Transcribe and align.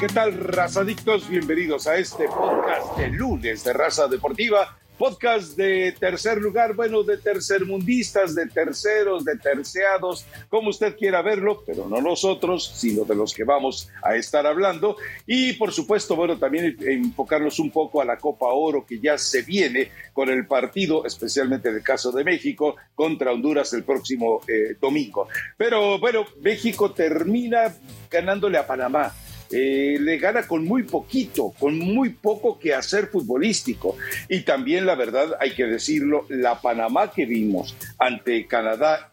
¿Qué 0.00 0.06
tal, 0.06 0.32
razadictos? 0.32 1.28
Bienvenidos 1.28 1.88
a 1.88 1.96
este 1.96 2.28
podcast 2.28 2.96
de 2.96 3.08
lunes 3.08 3.64
de 3.64 3.72
Raza 3.72 4.06
Deportiva. 4.06 4.78
Podcast 4.96 5.56
de 5.56 5.90
tercer 5.98 6.38
lugar, 6.38 6.74
bueno, 6.76 7.02
de 7.02 7.18
tercermundistas, 7.18 8.32
de 8.36 8.46
terceros, 8.46 9.24
de 9.24 9.36
terceados, 9.38 10.24
como 10.48 10.70
usted 10.70 10.96
quiera 10.96 11.20
verlo, 11.22 11.64
pero 11.66 11.88
no 11.88 12.00
nosotros, 12.00 12.72
sino 12.76 13.04
de 13.04 13.16
los 13.16 13.34
que 13.34 13.42
vamos 13.42 13.90
a 14.04 14.14
estar 14.14 14.46
hablando. 14.46 14.96
Y 15.26 15.54
por 15.54 15.72
supuesto, 15.72 16.14
bueno, 16.14 16.38
también 16.38 16.76
enfocarnos 16.80 17.58
un 17.58 17.72
poco 17.72 18.00
a 18.00 18.04
la 18.04 18.18
Copa 18.18 18.46
Oro 18.46 18.86
que 18.86 19.00
ya 19.00 19.18
se 19.18 19.42
viene 19.42 19.90
con 20.12 20.28
el 20.28 20.46
partido, 20.46 21.06
especialmente 21.06 21.70
en 21.70 21.74
el 21.74 21.82
caso 21.82 22.12
de 22.12 22.22
México, 22.22 22.76
contra 22.94 23.32
Honduras 23.32 23.72
el 23.72 23.82
próximo 23.82 24.42
eh, 24.46 24.76
domingo. 24.80 25.26
Pero 25.56 25.98
bueno, 25.98 26.24
México 26.40 26.92
termina 26.92 27.74
ganándole 28.08 28.58
a 28.58 28.66
Panamá 28.66 29.12
eh, 29.50 29.96
le 30.00 30.18
gana 30.18 30.46
con 30.46 30.64
muy 30.64 30.82
poquito, 30.82 31.54
con 31.58 31.78
muy 31.78 32.10
poco 32.10 32.58
que 32.58 32.74
hacer 32.74 33.08
futbolístico. 33.08 33.96
Y 34.28 34.40
también, 34.40 34.86
la 34.86 34.94
verdad, 34.94 35.36
hay 35.40 35.52
que 35.52 35.64
decirlo, 35.64 36.26
la 36.28 36.60
Panamá 36.60 37.10
que 37.10 37.26
vimos 37.26 37.76
ante 37.98 38.46
Canadá, 38.46 39.12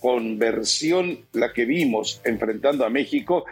con 0.00 0.38
versión 0.38 1.26
la 1.32 1.52
que 1.52 1.64
vimos 1.64 2.20
enfrentando 2.24 2.84
a 2.84 2.90
México, 2.90 3.44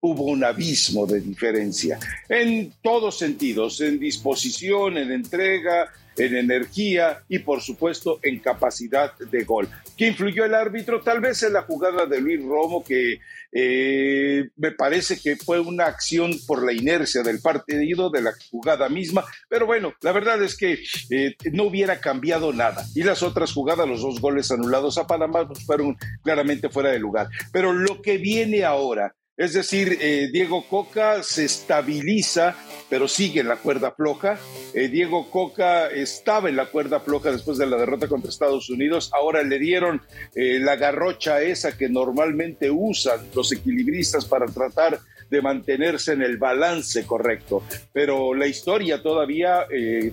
hubo 0.00 0.24
un 0.24 0.44
abismo 0.44 1.06
de 1.06 1.20
diferencia 1.20 1.98
en 2.28 2.74
todos 2.82 3.18
sentidos, 3.18 3.80
en 3.80 3.98
disposición, 3.98 4.98
en 4.98 5.10
entrega, 5.10 5.90
en 6.16 6.36
energía 6.36 7.22
y 7.28 7.38
por 7.38 7.62
supuesto 7.62 8.20
en 8.22 8.38
capacidad 8.38 9.16
de 9.18 9.44
gol. 9.44 9.68
¿Qué 9.96 10.08
influyó 10.08 10.44
el 10.44 10.54
árbitro? 10.54 11.00
Tal 11.00 11.20
vez 11.20 11.42
en 11.42 11.54
la 11.54 11.62
jugada 11.62 12.04
de 12.04 12.20
Luis 12.20 12.42
Romo, 12.42 12.84
que 12.84 13.18
eh, 13.56 14.48
me 14.56 14.72
parece 14.72 15.20
que 15.20 15.36
fue 15.36 15.60
una 15.60 15.86
acción 15.86 16.32
por 16.46 16.64
la 16.64 16.72
inercia 16.72 17.22
del 17.22 17.40
partido, 17.40 18.10
de 18.10 18.20
la 18.20 18.32
jugada 18.50 18.88
misma, 18.88 19.24
pero 19.48 19.64
bueno, 19.64 19.94
la 20.02 20.10
verdad 20.10 20.42
es 20.42 20.56
que 20.56 20.80
eh, 21.10 21.36
no 21.52 21.64
hubiera 21.64 22.00
cambiado 22.00 22.52
nada. 22.52 22.84
Y 22.96 23.04
las 23.04 23.22
otras 23.22 23.52
jugadas, 23.52 23.88
los 23.88 24.02
dos 24.02 24.20
goles 24.20 24.50
anulados 24.50 24.98
a 24.98 25.06
Panamá, 25.06 25.46
pues, 25.46 25.64
fueron 25.64 25.96
claramente 26.24 26.68
fuera 26.68 26.90
de 26.90 26.98
lugar. 26.98 27.28
Pero 27.52 27.72
lo 27.72 28.02
que 28.02 28.18
viene 28.18 28.64
ahora 28.64 29.14
es 29.36 29.52
decir, 29.52 29.98
eh, 30.00 30.28
Diego 30.32 30.64
Coca 30.68 31.24
se 31.24 31.44
estabiliza, 31.44 32.54
pero 32.94 33.08
sigue 33.08 33.40
en 33.40 33.48
la 33.48 33.56
cuerda 33.56 33.90
floja. 33.90 34.38
Eh, 34.72 34.86
Diego 34.86 35.28
Coca 35.28 35.88
estaba 35.88 36.48
en 36.48 36.54
la 36.54 36.66
cuerda 36.66 37.00
floja 37.00 37.32
después 37.32 37.58
de 37.58 37.66
la 37.66 37.76
derrota 37.76 38.06
contra 38.06 38.30
Estados 38.30 38.70
Unidos. 38.70 39.10
Ahora 39.12 39.42
le 39.42 39.58
dieron 39.58 40.00
eh, 40.36 40.60
la 40.60 40.76
garrocha 40.76 41.42
esa 41.42 41.76
que 41.76 41.88
normalmente 41.88 42.70
usan 42.70 43.18
los 43.34 43.50
equilibristas 43.50 44.26
para 44.26 44.46
tratar 44.46 45.00
de 45.28 45.42
mantenerse 45.42 46.12
en 46.12 46.22
el 46.22 46.36
balance 46.36 47.04
correcto. 47.04 47.64
Pero 47.92 48.32
la 48.32 48.46
historia 48.46 49.02
todavía 49.02 49.66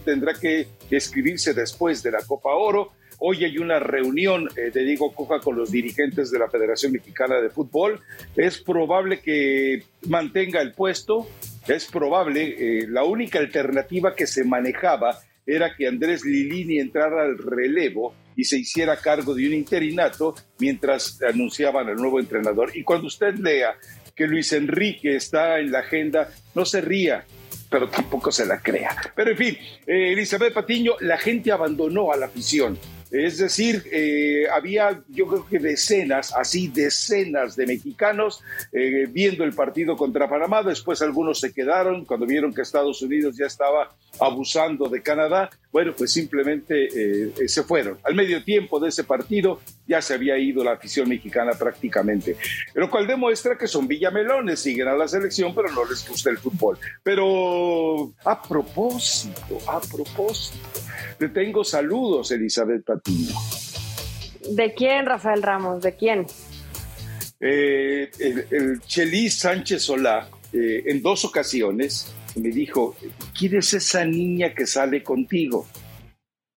tendrá 0.03 0.33
que 0.33 0.65
escribirse 0.89 1.53
después 1.53 2.01
de 2.01 2.09
la 2.09 2.23
Copa 2.23 2.49
Oro 2.55 2.93
Hoy 3.23 3.45
hay 3.45 3.59
una 3.59 3.77
reunión 3.77 4.49
eh, 4.55 4.71
de 4.71 4.83
Diego 4.83 5.13
Coja 5.13 5.39
con 5.39 5.55
los 5.55 5.69
dirigentes 5.69 6.31
de 6.31 6.39
la 6.39 6.49
Federación 6.49 6.91
Mexicana 6.91 7.39
de 7.39 7.51
Fútbol. 7.51 7.99
Es 8.35 8.59
probable 8.59 9.19
que 9.19 9.83
mantenga 10.07 10.59
el 10.59 10.71
puesto. 10.71 11.27
Es 11.67 11.85
probable, 11.85 12.55
eh, 12.57 12.87
la 12.87 13.03
única 13.03 13.39
alternativa 13.39 14.15
que 14.15 14.27
se 14.27 14.43
manejaba 14.43 15.19
era 15.45 15.75
que 15.75 15.87
Andrés 15.87 16.23
Lilini 16.25 16.79
entrara 16.79 17.23
al 17.23 17.37
relevo 17.37 18.13
y 18.35 18.45
se 18.45 18.57
hiciera 18.57 18.97
cargo 18.97 19.35
de 19.35 19.47
un 19.47 19.53
interinato 19.53 20.35
mientras 20.59 21.21
anunciaban 21.21 21.87
al 21.87 21.95
nuevo 21.95 22.19
entrenador. 22.19 22.71
Y 22.75 22.83
cuando 22.83 23.07
usted 23.07 23.35
lea 23.35 23.75
que 24.15 24.27
Luis 24.27 24.53
Enrique 24.53 25.15
está 25.15 25.59
en 25.59 25.71
la 25.71 25.79
agenda, 25.79 26.29
no 26.55 26.65
se 26.65 26.81
ría, 26.81 27.25
pero 27.69 27.89
tampoco 27.89 28.31
se 28.31 28.45
la 28.45 28.61
crea. 28.61 28.95
Pero 29.15 29.31
en 29.31 29.37
fin, 29.37 29.57
eh, 29.87 30.13
Elizabeth 30.13 30.53
Patiño, 30.53 30.93
la 30.99 31.17
gente 31.17 31.51
abandonó 31.51 32.11
a 32.11 32.17
la 32.17 32.27
afición. 32.27 32.77
Es 33.11 33.39
decir, 33.39 33.83
eh, 33.91 34.47
había 34.49 35.03
yo 35.09 35.27
creo 35.27 35.45
que 35.45 35.59
decenas, 35.59 36.33
así 36.33 36.69
decenas 36.69 37.57
de 37.57 37.67
mexicanos 37.67 38.41
eh, 38.71 39.05
viendo 39.09 39.43
el 39.43 39.53
partido 39.53 39.97
contra 39.97 40.29
Panamá. 40.29 40.63
Después 40.63 41.01
algunos 41.01 41.41
se 41.41 41.53
quedaron 41.53 42.05
cuando 42.05 42.25
vieron 42.25 42.53
que 42.53 42.61
Estados 42.61 43.01
Unidos 43.01 43.35
ya 43.37 43.47
estaba 43.47 43.93
abusando 44.19 44.87
de 44.87 45.01
Canadá. 45.01 45.49
Bueno, 45.73 45.93
pues 45.97 46.11
simplemente 46.11 46.87
eh, 46.95 47.47
se 47.47 47.63
fueron. 47.63 47.97
Al 48.03 48.15
medio 48.15 48.43
tiempo 48.45 48.79
de 48.79 48.89
ese 48.89 49.03
partido 49.03 49.59
ya 49.85 50.01
se 50.01 50.13
había 50.13 50.37
ido 50.37 50.63
la 50.63 50.73
afición 50.73 51.09
mexicana 51.09 51.51
prácticamente. 51.51 52.37
Lo 52.75 52.89
cual 52.89 53.07
demuestra 53.07 53.57
que 53.57 53.67
son 53.67 53.89
villamelones, 53.89 54.61
siguen 54.61 54.87
a 54.87 54.95
la 54.95 55.09
selección, 55.09 55.53
pero 55.53 55.69
no 55.69 55.83
les 55.83 56.07
gusta 56.07 56.29
el 56.29 56.37
fútbol. 56.37 56.77
Pero 57.03 58.13
a 58.23 58.41
propósito, 58.41 59.57
a 59.67 59.81
propósito 59.81 60.69
te 61.17 61.29
tengo 61.29 61.63
saludos, 61.63 62.31
Elizabeth 62.31 62.83
Patiño. 62.83 63.35
¿De 64.49 64.73
quién, 64.73 65.05
Rafael 65.05 65.43
Ramos? 65.43 65.81
¿De 65.81 65.95
quién? 65.95 66.25
Eh, 67.39 68.11
el, 68.19 68.81
Chelis 68.81 69.39
Sánchez 69.39 69.83
Solá, 69.83 70.29
eh, 70.53 70.83
en 70.85 71.01
dos 71.01 71.25
ocasiones, 71.25 72.13
me 72.35 72.49
dijo, 72.49 72.95
¿quién 73.37 73.57
es 73.57 73.73
esa 73.73 74.05
niña 74.05 74.53
que 74.53 74.65
sale 74.65 75.03
contigo? 75.03 75.67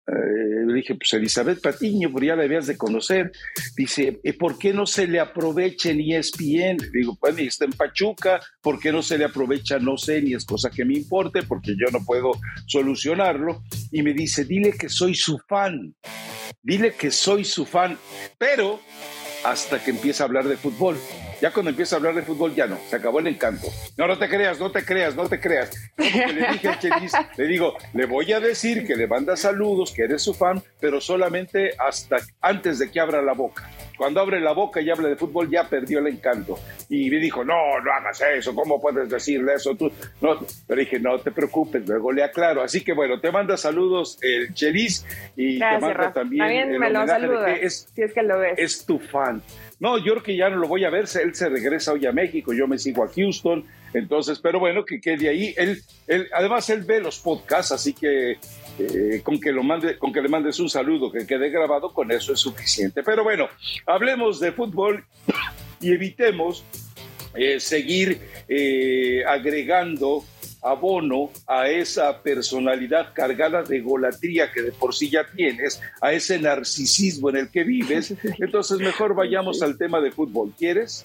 Eh, 0.06 0.53
le 0.64 0.74
dije, 0.74 0.94
pues 0.94 1.12
Elizabeth 1.12 1.60
Patiño, 1.60 2.10
pero 2.12 2.26
ya 2.26 2.36
la 2.36 2.42
debías 2.42 2.66
de 2.66 2.76
conocer. 2.76 3.32
Dice, 3.76 4.20
¿por 4.38 4.58
qué 4.58 4.72
no 4.72 4.86
se 4.86 5.06
le 5.06 5.20
aproveche 5.20 5.94
ni 5.94 6.12
bien? 6.38 6.76
Le 6.78 6.90
digo, 6.92 7.16
pues 7.20 7.38
está 7.38 7.64
en 7.64 7.72
Pachuca, 7.72 8.40
¿por 8.60 8.78
qué 8.78 8.92
no 8.92 9.02
se 9.02 9.18
le 9.18 9.24
aprovecha? 9.24 9.78
No 9.78 9.96
sé, 9.96 10.22
ni 10.22 10.34
es 10.34 10.44
cosa 10.44 10.70
que 10.70 10.84
me 10.84 10.94
importe, 10.94 11.42
porque 11.42 11.72
yo 11.72 11.90
no 11.92 12.04
puedo 12.04 12.32
solucionarlo. 12.66 13.62
Y 13.90 14.02
me 14.02 14.12
dice, 14.12 14.44
dile 14.44 14.72
que 14.72 14.88
soy 14.88 15.14
su 15.14 15.38
fan, 15.48 15.94
dile 16.62 16.94
que 16.94 17.10
soy 17.10 17.44
su 17.44 17.64
fan, 17.64 17.98
pero 18.38 18.80
hasta 19.44 19.82
que 19.82 19.90
empieza 19.90 20.24
a 20.24 20.26
hablar 20.26 20.48
de 20.48 20.56
fútbol. 20.56 20.96
Ya 21.44 21.50
cuando 21.50 21.68
empieza 21.68 21.96
a 21.96 21.98
hablar 21.98 22.14
de 22.14 22.22
fútbol, 22.22 22.54
ya 22.54 22.66
no, 22.66 22.78
se 22.88 22.96
acabó 22.96 23.20
el 23.20 23.26
encanto. 23.26 23.66
No, 23.98 24.06
no 24.06 24.16
te 24.16 24.30
creas, 24.30 24.58
no 24.58 24.70
te 24.70 24.82
creas, 24.82 25.14
no 25.14 25.28
te 25.28 25.38
creas. 25.38 25.70
le 25.98 26.52
dije 26.52 26.68
a 26.70 26.78
Chelis, 26.78 27.12
le 27.36 27.46
digo, 27.46 27.76
le 27.92 28.06
voy 28.06 28.32
a 28.32 28.40
decir 28.40 28.86
que 28.86 28.96
le 28.96 29.06
manda 29.06 29.36
saludos, 29.36 29.92
que 29.92 30.04
eres 30.04 30.22
su 30.22 30.32
fan, 30.32 30.62
pero 30.80 31.02
solamente 31.02 31.72
hasta 31.78 32.16
antes 32.40 32.78
de 32.78 32.90
que 32.90 32.98
abra 32.98 33.20
la 33.20 33.34
boca. 33.34 33.68
Cuando 33.98 34.20
abre 34.20 34.40
la 34.40 34.52
boca 34.52 34.80
y 34.80 34.88
habla 34.88 35.10
de 35.10 35.16
fútbol, 35.16 35.50
ya 35.50 35.68
perdió 35.68 35.98
el 35.98 36.06
encanto. 36.06 36.58
Y 36.88 37.10
me 37.10 37.18
dijo, 37.18 37.44
no, 37.44 37.78
no 37.78 37.92
hagas 37.92 38.22
eso, 38.22 38.54
¿cómo 38.54 38.80
puedes 38.80 39.10
decirle 39.10 39.52
eso 39.52 39.76
tú? 39.76 39.92
No, 40.22 40.40
pero 40.66 40.80
dije, 40.80 40.98
no 40.98 41.18
te 41.18 41.30
preocupes, 41.30 41.86
luego 41.86 42.10
le 42.10 42.24
aclaro. 42.24 42.62
Así 42.62 42.82
que 42.82 42.94
bueno, 42.94 43.20
te 43.20 43.30
manda 43.30 43.58
saludos 43.58 44.18
el 44.22 44.54
Chelis 44.54 45.04
y 45.36 45.58
te 45.58 45.78
manda 45.78 46.10
también, 46.10 46.70
el 46.70 46.76
homenaje 46.76 47.28
de 47.28 47.44
que 47.44 47.66
es, 47.66 47.86
si 47.94 48.00
es 48.00 48.14
que 48.14 48.22
lo 48.22 48.38
ves. 48.38 48.54
es 48.56 48.86
tu 48.86 48.98
fan. 48.98 49.42
No, 49.80 49.98
yo 49.98 50.12
creo 50.12 50.22
que 50.22 50.36
ya 50.36 50.48
no 50.48 50.56
lo 50.56 50.68
voy 50.68 50.84
a 50.84 50.90
ver, 50.90 51.06
él 51.22 51.34
se 51.34 51.48
regresa 51.48 51.92
hoy 51.92 52.06
a 52.06 52.12
México, 52.12 52.52
yo 52.52 52.68
me 52.68 52.78
sigo 52.78 53.04
a 53.04 53.08
Houston, 53.08 53.64
entonces, 53.92 54.38
pero 54.38 54.58
bueno, 54.58 54.84
que 54.84 55.00
quede 55.00 55.28
ahí. 55.28 55.54
Él, 55.56 55.80
él, 56.06 56.28
además, 56.32 56.68
él 56.70 56.82
ve 56.82 57.00
los 57.00 57.18
podcasts, 57.18 57.72
así 57.72 57.92
que 57.92 58.38
eh, 58.78 59.20
con, 59.22 59.40
que 59.40 59.52
lo 59.52 59.62
mande, 59.62 59.98
con 59.98 60.12
que 60.12 60.20
le 60.20 60.28
mandes 60.28 60.58
un 60.58 60.68
saludo, 60.68 61.10
que 61.10 61.26
quede 61.26 61.50
grabado, 61.50 61.92
con 61.92 62.10
eso 62.10 62.32
es 62.32 62.40
suficiente. 62.40 63.02
Pero 63.02 63.22
bueno, 63.22 63.48
hablemos 63.86 64.40
de 64.40 64.52
fútbol 64.52 65.04
y 65.80 65.92
evitemos 65.92 66.64
eh, 67.34 67.60
seguir 67.60 68.20
eh, 68.48 69.24
agregando 69.26 70.24
abono 70.64 71.30
a 71.46 71.68
esa 71.68 72.22
personalidad 72.22 73.12
cargada 73.12 73.62
de 73.62 73.80
golatría 73.80 74.50
que 74.50 74.62
de 74.62 74.72
por 74.72 74.94
sí 74.94 75.10
ya 75.10 75.24
tienes, 75.36 75.80
a 76.00 76.12
ese 76.12 76.38
narcisismo 76.38 77.30
en 77.30 77.36
el 77.36 77.50
que 77.50 77.64
vives. 77.64 78.14
Entonces 78.38 78.78
mejor 78.78 79.14
vayamos 79.14 79.62
al 79.62 79.76
tema 79.76 80.00
de 80.00 80.10
fútbol. 80.10 80.52
¿Quieres? 80.58 81.04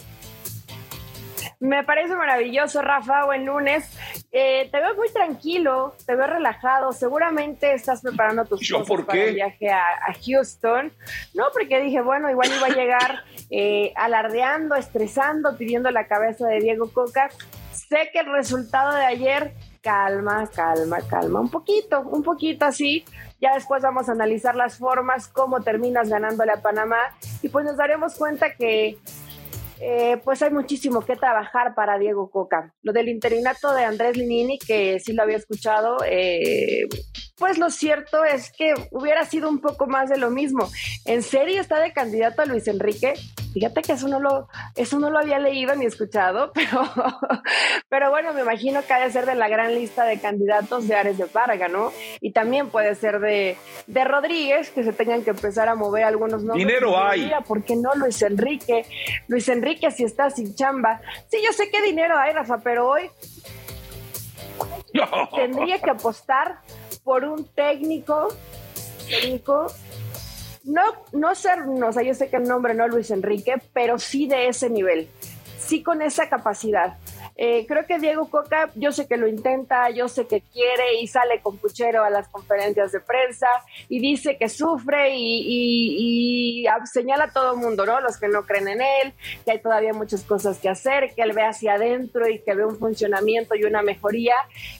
Me 1.59 1.83
parece 1.83 2.15
maravilloso, 2.15 2.81
Rafa. 2.81 3.25
Buen 3.25 3.45
lunes. 3.45 3.85
Eh, 4.31 4.69
te 4.71 4.79
veo 4.79 4.95
muy 4.95 5.09
tranquilo, 5.11 5.93
te 6.05 6.15
veo 6.15 6.27
relajado. 6.27 6.93
Seguramente 6.93 7.73
estás 7.73 8.01
preparando 8.01 8.45
tus 8.45 8.69
cosas 8.69 9.05
para 9.05 9.25
el 9.25 9.35
viaje 9.35 9.69
a, 9.69 10.13
Houston. 10.25 10.93
No, 11.33 11.45
porque 11.51 11.81
dije, 11.81 12.01
bueno, 12.01 12.29
igual 12.29 12.49
iba 12.55 12.67
a 12.67 12.69
llegar 12.69 13.23
eh, 13.49 13.91
alardeando, 13.97 14.75
estresando, 14.75 15.57
pidiendo 15.57 15.91
la 15.91 16.07
cabeza 16.07 16.47
de 16.47 16.59
Diego 16.61 16.91
Coca 16.93 17.29
sé 17.89 18.09
que 18.13 18.19
el 18.19 18.31
resultado 18.31 18.95
de 18.95 19.03
ayer, 19.03 19.53
calma, 19.81 20.47
calma, 20.55 20.99
calma, 21.09 21.41
un 21.41 21.49
poquito, 21.49 22.01
un 22.01 22.23
poquito 22.23 22.65
así. 22.65 23.03
Ya 23.41 23.53
después 23.55 23.81
vamos 23.81 24.07
a 24.09 24.11
analizar 24.11 24.55
las 24.55 24.77
formas, 24.77 25.27
cómo 25.27 25.61
terminas 25.61 26.09
ganándole 26.09 26.51
a 26.51 26.61
Panamá 26.61 26.99
y 27.41 27.49
pues 27.49 27.65
nos 27.65 27.77
daremos 27.77 28.15
cuenta 28.15 28.53
que 28.53 28.97
eh, 29.81 30.17
pues 30.23 30.41
hay 30.41 30.51
muchísimo 30.51 31.01
que 31.01 31.15
trabajar 31.15 31.73
para 31.73 31.97
Diego 31.97 32.29
Coca. 32.29 32.73
Lo 32.83 32.93
del 32.93 33.09
interinato 33.09 33.73
de 33.73 33.85
Andrés 33.85 34.17
Linini, 34.17 34.59
que 34.59 34.99
sí 34.99 35.13
lo 35.13 35.23
había 35.23 35.37
escuchado, 35.37 35.97
eh, 36.05 36.85
pues 37.39 37.57
lo 37.57 37.69
cierto 37.69 38.23
es 38.23 38.51
que 38.51 38.73
hubiera 38.91 39.25
sido 39.25 39.49
un 39.49 39.59
poco 39.59 39.87
más 39.87 40.09
de 40.09 40.17
lo 40.17 40.29
mismo. 40.29 40.69
¿En 41.05 41.23
serio 41.23 41.61
está 41.61 41.79
de 41.79 41.93
candidato 41.93 42.41
a 42.41 42.45
Luis 42.45 42.67
Enrique? 42.67 43.13
Fíjate 43.53 43.81
que 43.81 43.93
eso 43.93 44.07
no 44.07 44.19
lo, 44.19 44.47
eso 44.75 44.99
no 44.99 45.09
lo 45.09 45.17
había 45.17 45.39
leído 45.39 45.73
ni 45.75 45.85
escuchado, 45.85 46.51
pero, 46.53 46.81
pero 47.89 48.09
bueno, 48.11 48.33
me 48.33 48.41
imagino 48.41 48.83
que 48.85 48.93
ha 48.93 48.99
de 48.99 49.11
ser 49.11 49.25
de 49.25 49.35
la 49.35 49.47
gran 49.47 49.73
lista 49.73 50.03
de 50.03 50.19
candidatos 50.19 50.87
de 50.87 50.95
Ares 50.95 51.17
de 51.17 51.25
Varga, 51.25 51.67
¿no? 51.67 51.91
Y 52.21 52.31
también 52.31 52.69
puede 52.69 52.93
ser 52.95 53.19
de, 53.19 53.57
de 53.87 54.03
Rodríguez, 54.03 54.69
que 54.69 54.83
se 54.83 54.93
tengan 54.93 55.23
que 55.23 55.31
empezar 55.31 55.67
a 55.67 55.75
mover 55.75 56.03
algunos 56.03 56.43
nombres. 56.43 56.67
Dinero 56.67 57.01
hay. 57.01 57.21
Mira, 57.21 57.41
¿por 57.41 57.63
qué 57.63 57.75
no 57.75 57.93
Luis 57.95 58.21
Enrique? 58.21 58.85
Luis 59.27 59.47
Enrique 59.49 59.89
si 59.91 60.03
está 60.03 60.29
sin 60.29 60.53
chamba. 60.53 61.01
Sí, 61.29 61.37
yo 61.43 61.51
sé 61.53 61.69
qué 61.71 61.81
dinero 61.81 62.17
hay, 62.17 62.33
Rafa, 62.33 62.59
pero 62.59 62.87
hoy 62.87 63.09
tendría 65.35 65.79
que 65.79 65.89
apostar 65.89 66.59
por 67.03 67.23
un 67.23 67.45
técnico, 67.45 68.27
técnico 69.07 69.67
no, 70.63 70.83
no 71.13 71.35
ser, 71.35 71.59
o 71.61 71.91
sea, 71.91 72.03
yo 72.03 72.13
sé 72.13 72.29
que 72.29 72.37
el 72.37 72.43
nombre 72.43 72.73
no 72.73 72.87
Luis 72.87 73.11
Enrique, 73.11 73.55
pero 73.73 73.97
sí 73.97 74.27
de 74.27 74.47
ese 74.47 74.69
nivel, 74.69 75.09
sí 75.57 75.81
con 75.81 76.01
esa 76.01 76.29
capacidad. 76.29 76.97
Eh, 77.41 77.65
creo 77.65 77.85
que 77.87 77.99
Diego 77.99 78.29
Coca, 78.29 78.69
yo 78.75 78.91
sé 78.91 79.07
que 79.07 79.15
lo 79.15 79.25
intenta, 79.25 79.89
yo 79.91 80.09
sé 80.09 80.27
que 80.27 80.41
quiere 80.41 80.99
y 81.01 81.07
sale 81.07 81.39
con 81.41 81.57
puchero 81.57 82.03
a 82.03 82.09
las 82.09 82.27
conferencias 82.27 82.91
de 82.91 82.99
prensa 82.99 83.47
y 83.87 84.01
dice 84.01 84.35
que 84.37 84.49
sufre 84.49 85.15
y, 85.15 86.65
señala 86.91 87.25
a 87.25 87.31
todo 87.31 87.53
el 87.53 87.59
mundo, 87.59 87.85
¿no? 87.85 88.01
Los 88.01 88.17
que 88.17 88.27
no 88.27 88.45
creen 88.45 88.67
en 88.67 88.81
él, 88.81 89.13
que 89.45 89.51
hay 89.51 89.61
todavía 89.61 89.93
muchas 89.93 90.23
cosas 90.23 90.57
que 90.57 90.67
hacer, 90.67 91.13
que 91.15 91.21
él 91.21 91.31
ve 91.31 91.43
hacia 91.43 91.75
adentro 91.75 92.27
y 92.27 92.39
que 92.39 92.55
ve 92.55 92.65
un 92.65 92.77
funcionamiento 92.77 93.55
y 93.55 93.63
una 93.63 93.83
mejoría. 93.83 94.35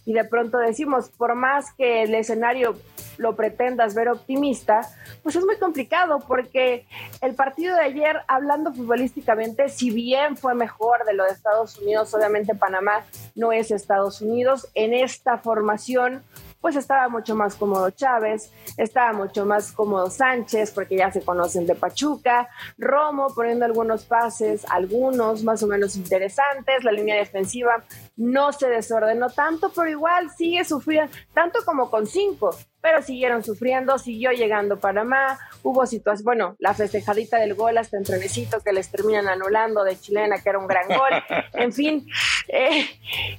Y 0.05 0.11
de 0.11 0.25
pronto 0.25 0.57
decimos, 0.57 1.09
por 1.11 1.35
más 1.35 1.73
que 1.77 2.03
el 2.03 2.13
escenario 2.13 2.75
lo 3.17 3.35
pretendas 3.35 3.95
ver 3.95 4.09
optimista, 4.09 4.81
pues 5.23 5.35
es 5.35 5.45
muy 5.45 5.57
complicado 5.57 6.19
porque 6.27 6.85
el 7.21 7.35
partido 7.35 7.75
de 7.75 7.83
ayer, 7.83 8.17
hablando 8.27 8.73
futbolísticamente, 8.73 9.69
si 9.69 9.91
bien 9.91 10.37
fue 10.37 10.55
mejor 10.55 11.05
de 11.05 11.13
lo 11.13 11.25
de 11.25 11.31
Estados 11.31 11.77
Unidos, 11.77 12.13
obviamente 12.13 12.48
Panamá 12.55 13.05
no 13.35 13.51
es 13.51 13.71
Estados 13.71 14.21
Unidos, 14.21 14.67
en 14.73 14.93
esta 14.93 15.37
formación 15.37 16.23
pues 16.61 16.75
estaba 16.75 17.07
mucho 17.07 17.35
más 17.35 17.55
cómodo 17.55 17.89
Chávez, 17.91 18.51
estaba 18.77 19.13
mucho 19.13 19.45
más 19.45 19.71
cómodo 19.71 20.09
Sánchez, 20.09 20.71
porque 20.71 20.97
ya 20.97 21.11
se 21.11 21.21
conocen 21.21 21.65
de 21.65 21.75
Pachuca, 21.75 22.49
Romo 22.77 23.33
poniendo 23.33 23.65
algunos 23.65 24.03
pases, 24.03 24.65
algunos 24.69 25.43
más 25.43 25.63
o 25.63 25.67
menos 25.67 25.95
interesantes, 25.95 26.83
la 26.83 26.91
línea 26.91 27.15
defensiva 27.15 27.83
no 28.19 28.51
se 28.51 28.67
desordenó 28.67 29.29
tanto, 29.29 29.71
pero 29.73 29.89
igual 29.89 30.29
sigue 30.29 30.65
sufriendo, 30.65 31.11
tanto 31.33 31.59
como 31.65 31.89
con 31.89 32.05
cinco, 32.05 32.53
pero 32.81 33.01
siguieron 33.01 33.43
sufriendo, 33.43 33.97
siguió 33.97 34.31
llegando 34.31 34.77
Panamá, 34.77 35.39
hubo 35.63 35.85
situaciones, 35.85 36.25
bueno, 36.25 36.55
la 36.59 36.73
festejadita 36.73 37.37
del 37.37 37.55
gol 37.55 37.77
hasta 37.77 37.97
en 37.97 38.03
trenecito 38.03 38.59
que 38.59 38.73
les 38.73 38.91
terminan 38.91 39.29
anulando 39.29 39.85
de 39.85 39.97
chilena, 39.97 40.37
que 40.41 40.49
era 40.49 40.59
un 40.59 40.67
gran 40.67 40.87
gol, 40.87 41.23
en 41.53 41.71
fin, 41.71 42.07
eh, 42.49 42.85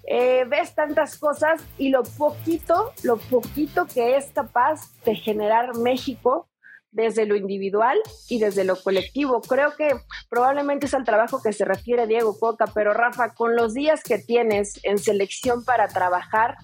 eh, 0.06 0.44
ves 0.48 0.74
tantas 0.74 1.18
cosas 1.18 1.62
y 1.76 1.90
lo 1.90 2.02
poquito, 2.02 2.92
lo 3.02 3.18
poquito 3.18 3.86
que 3.86 4.16
es 4.16 4.30
capaz 4.32 4.80
de 5.04 5.14
generar 5.14 5.76
México 5.76 6.49
desde 6.92 7.26
lo 7.26 7.36
individual 7.36 7.98
y 8.28 8.38
desde 8.38 8.64
lo 8.64 8.80
colectivo. 8.80 9.40
Creo 9.40 9.76
que 9.76 9.90
probablemente 10.28 10.86
es 10.86 10.94
al 10.94 11.04
trabajo 11.04 11.42
que 11.42 11.52
se 11.52 11.64
refiere 11.64 12.06
Diego 12.06 12.38
Coca, 12.38 12.66
pero 12.74 12.92
Rafa, 12.92 13.34
con 13.34 13.56
los 13.56 13.74
días 13.74 14.02
que 14.02 14.18
tienes 14.18 14.80
en 14.82 14.98
selección 14.98 15.64
para 15.64 15.88
trabajar, 15.88 16.56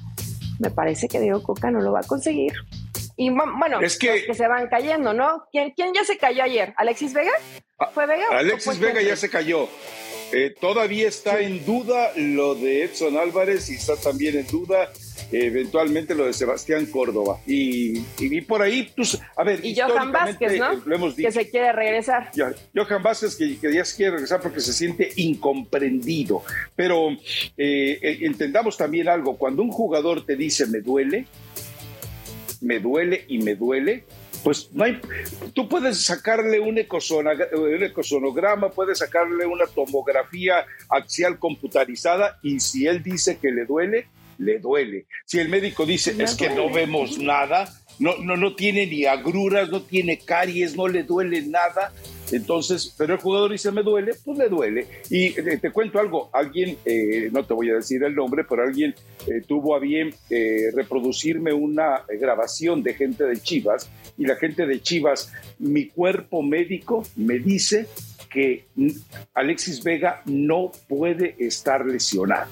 me 0.58 0.70
parece 0.70 1.08
que 1.08 1.20
Diego 1.20 1.42
Coca 1.42 1.70
no 1.70 1.80
lo 1.80 1.92
va 1.92 2.00
a 2.00 2.04
conseguir. 2.04 2.52
Y 3.16 3.30
bueno, 3.30 3.80
es 3.80 3.98
que, 3.98 4.32
se 4.34 4.46
van 4.46 4.68
cayendo, 4.68 5.14
¿no? 5.14 5.46
¿Quién, 5.50 5.72
¿Quién 5.74 5.94
ya 5.94 6.04
se 6.04 6.18
cayó 6.18 6.42
ayer? 6.42 6.74
¿Alexis 6.76 7.14
Vega? 7.14 7.32
Ah, 7.78 7.90
¿Fue 7.92 8.06
Vega? 8.06 8.26
Alexis 8.30 8.78
Vega 8.78 9.00
ya 9.00 9.16
se 9.16 9.30
cayó. 9.30 9.68
Eh, 10.32 10.54
todavía 10.60 11.08
está 11.08 11.40
en 11.40 11.64
duda 11.64 12.12
lo 12.16 12.54
de 12.54 12.84
Edson 12.84 13.16
Álvarez 13.16 13.70
y 13.70 13.76
está 13.76 13.96
también 13.96 14.36
en 14.36 14.46
duda 14.46 14.90
eventualmente 15.32 16.14
lo 16.14 16.26
de 16.26 16.32
Sebastián 16.32 16.86
Córdoba. 16.86 17.40
Y, 17.46 17.98
y, 18.18 18.40
por 18.42 18.62
ahí, 18.62 18.90
pues, 18.96 19.20
a 19.36 19.44
ver, 19.44 19.64
y 19.64 19.74
Johan 19.78 20.12
Vázquez, 20.12 20.58
¿no? 20.58 21.14
Que 21.14 21.32
se 21.32 21.50
quiere 21.50 21.72
regresar. 21.72 22.30
Johan 22.74 23.02
Vázquez 23.02 23.36
que, 23.36 23.58
que, 23.58 23.72
ya 23.72 23.84
se 23.84 23.96
quiere 23.96 24.12
regresar 24.12 24.40
porque 24.40 24.60
se 24.60 24.72
siente 24.72 25.10
incomprendido. 25.16 26.42
Pero 26.74 27.10
eh, 27.56 27.98
eh, 28.02 28.18
entendamos 28.22 28.76
también 28.76 29.08
algo, 29.08 29.36
cuando 29.36 29.62
un 29.62 29.70
jugador 29.70 30.24
te 30.24 30.36
dice 30.36 30.66
me 30.66 30.80
duele, 30.80 31.26
me 32.60 32.80
duele 32.80 33.24
y 33.28 33.38
me 33.38 33.54
duele, 33.54 34.04
pues 34.42 34.70
no 34.72 34.84
hay, 34.84 35.00
tú 35.54 35.68
puedes 35.68 36.04
sacarle 36.04 36.60
un, 36.60 36.78
un 36.78 37.82
ecosonograma, 37.82 38.70
puedes 38.70 38.98
sacarle 38.98 39.46
una 39.46 39.66
tomografía 39.66 40.64
axial 40.88 41.38
computarizada 41.38 42.38
y 42.42 42.60
si 42.60 42.86
él 42.86 43.02
dice 43.02 43.38
que 43.38 43.50
le 43.50 43.64
duele, 43.64 44.08
le 44.38 44.58
duele. 44.58 45.06
Si 45.24 45.38
el 45.38 45.48
médico 45.48 45.86
dice 45.86 46.14
es 46.18 46.34
que 46.34 46.50
no 46.50 46.70
vemos 46.70 47.18
nada, 47.18 47.72
no, 47.98 48.16
no, 48.18 48.36
no 48.36 48.54
tiene 48.54 48.86
ni 48.86 49.04
agruras, 49.04 49.70
no 49.70 49.82
tiene 49.82 50.18
caries, 50.18 50.76
no 50.76 50.88
le 50.88 51.02
duele 51.02 51.42
nada, 51.42 51.92
entonces, 52.32 52.94
pero 52.96 53.14
el 53.14 53.20
jugador 53.20 53.52
dice 53.52 53.70
me 53.70 53.82
duele, 53.82 54.12
pues 54.24 54.38
le 54.38 54.48
duele. 54.48 54.86
Y 55.10 55.38
eh, 55.38 55.58
te 55.60 55.70
cuento 55.70 55.98
algo, 55.98 56.30
alguien, 56.32 56.76
eh, 56.84 57.28
no 57.32 57.44
te 57.44 57.54
voy 57.54 57.70
a 57.70 57.74
decir 57.74 58.02
el 58.02 58.14
nombre, 58.14 58.44
pero 58.44 58.62
alguien 58.62 58.94
eh, 59.26 59.42
tuvo 59.46 59.76
a 59.76 59.78
bien 59.78 60.14
reproducirme 60.74 61.52
una 61.52 62.02
grabación 62.08 62.82
de 62.82 62.94
gente 62.94 63.24
de 63.24 63.40
Chivas 63.40 63.90
y 64.18 64.26
la 64.26 64.36
gente 64.36 64.66
de 64.66 64.80
Chivas, 64.80 65.32
mi 65.58 65.86
cuerpo 65.86 66.42
médico 66.42 67.04
me 67.16 67.38
dice 67.38 67.86
que 68.30 68.66
Alexis 69.34 69.82
Vega 69.82 70.22
no 70.26 70.72
puede 70.88 71.36
estar 71.38 71.86
lesionado. 71.86 72.50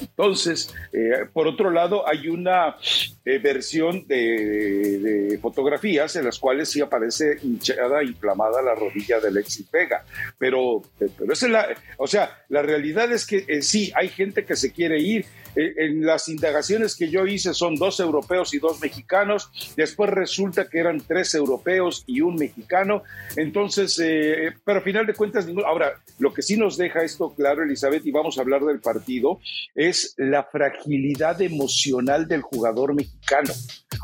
Entonces, 0.00 0.74
eh, 0.92 1.26
por 1.32 1.46
otro 1.46 1.70
lado, 1.70 2.06
hay 2.06 2.28
una 2.28 2.76
eh, 3.28 3.38
versión 3.38 4.06
de, 4.06 5.38
fotografías 5.42 6.16
en 6.16 6.24
las 6.24 6.38
cuales 6.38 6.70
sí 6.70 6.80
aparece 6.80 7.36
hinchada, 7.42 8.02
inflamada 8.02 8.62
la 8.62 8.74
rodilla 8.74 9.20
de 9.20 9.28
Alexis 9.28 9.70
Vega. 9.70 10.02
Pero, 10.38 10.82
pero 10.98 11.32
es 11.32 11.42
la, 11.42 11.68
o 11.98 12.06
sea, 12.06 12.42
la 12.48 12.62
realidad 12.62 13.12
es 13.12 13.26
que 13.26 13.44
eh, 13.46 13.60
sí, 13.60 13.92
hay 13.94 14.08
gente 14.08 14.46
que 14.46 14.56
se 14.56 14.72
quiere 14.72 14.98
ir 14.98 15.26
eh, 15.56 15.74
en 15.76 16.06
las 16.06 16.28
indagaciones 16.28 16.94
que 16.94 17.10
yo 17.10 17.26
hice 17.26 17.54
son 17.54 17.74
dos 17.74 18.00
europeos 18.00 18.54
y 18.54 18.58
dos 18.58 18.80
mexicanos, 18.80 19.50
después 19.76 20.10
resulta 20.10 20.68
que 20.68 20.78
eran 20.78 21.00
tres 21.00 21.34
europeos 21.34 22.04
y 22.06 22.20
un 22.20 22.36
mexicano, 22.36 23.02
entonces, 23.36 23.98
eh, 24.02 24.52
pero 24.64 24.78
a 24.78 24.82
final 24.82 25.06
de 25.06 25.14
cuentas, 25.14 25.46
ahora, 25.66 26.00
lo 26.18 26.32
que 26.32 26.42
sí 26.42 26.56
nos 26.56 26.76
deja 26.76 27.02
esto 27.02 27.34
claro, 27.34 27.62
Elizabeth, 27.62 28.06
y 28.06 28.10
vamos 28.10 28.38
a 28.38 28.42
hablar 28.42 28.62
del 28.62 28.80
partido, 28.80 29.40
es 29.74 30.14
la 30.16 30.44
fragilidad 30.44 31.40
emocional 31.42 32.28
del 32.28 32.42
jugador 32.42 32.94
mexicano. 32.94 33.17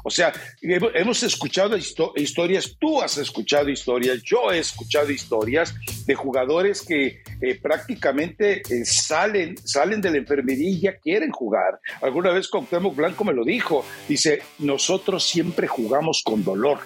O 0.03 0.11
sea, 0.11 0.33
hemos 0.61 1.23
escuchado 1.23 1.77
historias, 1.77 2.77
tú 2.79 3.01
has 3.01 3.17
escuchado 3.17 3.71
historias, 3.71 4.23
yo 4.23 4.53
he 4.53 4.59
escuchado 4.59 5.11
historias 5.11 5.75
de 6.07 6.15
jugadores 6.15 6.83
que 6.83 7.23
eh, 7.41 7.59
prácticamente 7.61 8.63
salen, 8.85 9.57
salen 9.57 10.01
de 10.01 10.11
la 10.11 10.19
enfermería 10.19 10.69
y 10.69 10.81
ya 10.81 10.99
quieren 10.99 11.31
jugar. 11.31 11.81
Alguna 12.03 12.31
vez 12.31 12.49
Cuauhtémoc 12.49 12.95
Blanco 12.95 13.25
me 13.25 13.33
lo 13.33 13.45
dijo. 13.45 13.85
Dice, 14.09 14.43
nosotros 14.59 15.25
siempre 15.25 15.67
jugamos 15.67 16.23
con 16.23 16.45
dolor. 16.45 16.81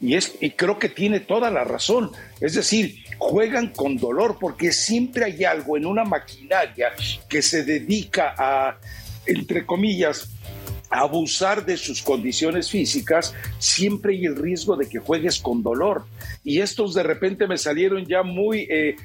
Y, 0.00 0.14
es, 0.14 0.34
y 0.40 0.50
creo 0.50 0.78
que 0.78 0.88
tiene 0.88 1.20
toda 1.20 1.50
la 1.50 1.62
razón. 1.64 2.10
Es 2.40 2.54
decir, 2.54 3.04
juegan 3.18 3.68
con 3.68 3.96
dolor 3.96 4.36
porque 4.40 4.72
siempre 4.72 5.24
hay 5.24 5.44
algo 5.44 5.76
en 5.76 5.86
una 5.86 6.04
maquinaria 6.04 6.92
que 7.28 7.40
se 7.40 7.64
dedica 7.64 8.34
a, 8.36 8.78
entre 9.26 9.64
comillas, 9.64 10.28
abusar 10.92 11.64
de 11.64 11.76
sus 11.76 12.02
condiciones 12.02 12.70
físicas, 12.70 13.34
siempre 13.58 14.14
hay 14.14 14.26
el 14.26 14.36
riesgo 14.36 14.76
de 14.76 14.88
que 14.88 14.98
juegues 14.98 15.40
con 15.40 15.62
dolor. 15.62 16.04
Y 16.44 16.60
estos 16.60 16.94
de 16.94 17.02
repente 17.02 17.46
me 17.46 17.58
salieron 17.58 18.04
ya 18.06 18.22
muy 18.22 18.68
eh, 18.70 18.96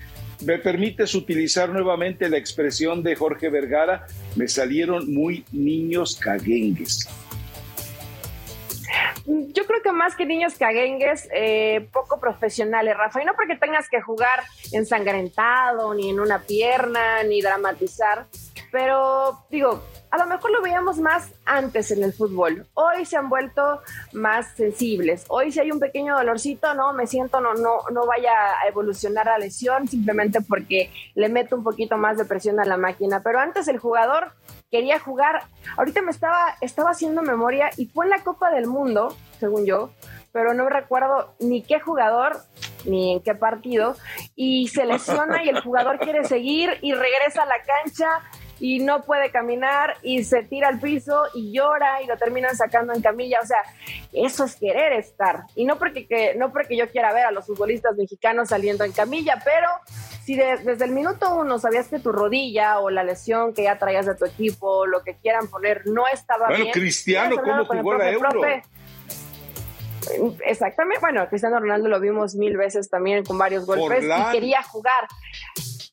¿Me 0.45 0.59
permites 0.59 1.15
utilizar 1.15 1.69
nuevamente 1.69 2.29
la 2.29 2.37
expresión 2.37 3.01
de 3.01 3.15
Jorge 3.15 3.49
Vergara? 3.49 4.05
Me 4.35 4.47
salieron 4.47 5.11
muy 5.11 5.43
niños 5.51 6.15
caguengues. 6.15 7.09
Yo 9.25 9.65
creo 9.65 9.81
que 9.81 9.91
más 9.91 10.15
que 10.15 10.25
niños 10.25 10.53
caguengues, 10.53 11.27
eh, 11.33 11.87
poco 11.91 12.19
profesionales, 12.19 12.95
Rafa. 12.95 13.21
Y 13.21 13.25
no 13.25 13.33
porque 13.35 13.55
tengas 13.55 13.89
que 13.89 13.99
jugar 13.99 14.43
ensangrentado, 14.71 15.93
ni 15.95 16.11
en 16.11 16.19
una 16.19 16.39
pierna, 16.39 17.23
ni 17.23 17.41
dramatizar. 17.41 18.27
Pero 18.71 19.39
digo, 19.49 19.83
a 20.09 20.17
lo 20.17 20.27
mejor 20.27 20.51
lo 20.51 20.61
veíamos 20.61 20.99
más 20.99 21.33
antes 21.45 21.91
en 21.91 22.03
el 22.03 22.13
fútbol. 22.13 22.65
Hoy 22.73 23.05
se 23.05 23.17
han 23.17 23.29
vuelto 23.29 23.81
más 24.13 24.55
sensibles. 24.55 25.25
Hoy 25.27 25.51
si 25.51 25.59
hay 25.59 25.71
un 25.71 25.79
pequeño 25.79 26.15
dolorcito, 26.15 26.73
no, 26.73 26.93
me 26.93 27.07
siento, 27.07 27.41
no, 27.41 27.53
no, 27.53 27.81
no 27.91 28.05
vaya 28.05 28.31
a 28.63 28.67
evolucionar 28.67 29.25
la 29.25 29.37
lesión 29.37 29.87
simplemente 29.87 30.41
porque 30.41 30.91
le 31.15 31.29
meto 31.29 31.55
un 31.55 31.63
poquito 31.63 31.97
más 31.97 32.17
de 32.17 32.25
presión 32.25 32.59
a 32.59 32.65
la 32.65 32.77
máquina. 32.77 33.21
Pero 33.23 33.39
antes 33.39 33.67
el 33.67 33.79
jugador 33.79 34.31
quería 34.71 34.99
jugar. 34.99 35.43
Ahorita 35.77 36.01
me 36.01 36.11
estaba, 36.11 36.55
estaba 36.61 36.91
haciendo 36.91 37.21
memoria 37.21 37.69
y 37.77 37.87
fue 37.87 38.05
en 38.05 38.11
la 38.11 38.23
Copa 38.23 38.49
del 38.51 38.67
Mundo, 38.67 39.15
según 39.39 39.65
yo, 39.65 39.91
pero 40.31 40.53
no 40.53 40.69
recuerdo 40.69 41.33
ni 41.39 41.63
qué 41.63 41.79
jugador 41.79 42.37
ni 42.85 43.13
en 43.13 43.21
qué 43.21 43.35
partido, 43.35 43.95
y 44.35 44.69
se 44.69 44.85
lesiona 44.85 45.43
y 45.43 45.49
el 45.49 45.61
jugador 45.61 45.99
quiere 45.99 46.23
seguir 46.23 46.77
y 46.81 46.93
regresa 46.93 47.43
a 47.43 47.45
la 47.45 47.55
cancha 47.65 48.07
y 48.59 48.79
no 48.79 49.03
puede 49.03 49.29
caminar 49.31 49.95
y 50.01 50.23
se 50.23 50.43
tira 50.43 50.67
al 50.67 50.79
piso 50.79 51.23
y 51.33 51.51
llora 51.53 52.01
y 52.01 52.07
lo 52.07 52.17
terminan 52.17 52.55
sacando 52.55 52.93
en 52.93 53.01
camilla. 53.01 53.39
O 53.41 53.45
sea, 53.45 53.59
eso 54.13 54.45
es 54.45 54.55
querer 54.55 54.93
estar. 54.93 55.43
Y 55.55 55.65
no 55.65 55.77
porque, 55.77 56.07
que, 56.07 56.35
no 56.35 56.51
porque 56.51 56.75
yo 56.75 56.89
quiera 56.89 57.13
ver 57.13 57.25
a 57.25 57.31
los 57.31 57.45
futbolistas 57.45 57.95
mexicanos 57.95 58.49
saliendo 58.49 58.83
en 58.83 58.91
camilla, 58.91 59.41
pero 59.43 59.67
si 60.23 60.35
desde 60.35 60.83
el 60.83 60.91
minuto 60.91 61.35
uno 61.35 61.59
sabías 61.59 61.87
que 61.87 61.99
tu 61.99 62.11
rodilla 62.11 62.79
o 62.79 62.89
la 62.89 63.03
lesión 63.03 63.53
que 63.53 63.63
ya 63.63 63.77
traías 63.77 64.05
de 64.05 64.15
tu 64.15 64.25
equipo, 64.25 64.85
lo 64.85 65.01
que 65.03 65.15
quieran 65.15 65.47
poner, 65.47 65.87
no 65.87 66.07
estaba 66.07 66.47
bien. 66.47 66.59
Bueno, 66.59 66.73
Cristiano, 66.73 67.35
¿cómo 67.37 67.65
jugó 67.65 67.93
la 67.93 68.11
Euro? 68.11 68.41
Exactamente, 70.45 70.99
bueno, 70.99 71.27
Cristiano 71.29 71.59
Ronaldo 71.59 71.87
lo 71.89 71.99
vimos 71.99 72.35
mil 72.35 72.57
veces 72.57 72.89
también 72.89 73.23
con 73.23 73.37
varios 73.37 73.65
golpes 73.65 74.03
y 74.03 74.31
quería 74.31 74.63
jugar. 74.63 75.07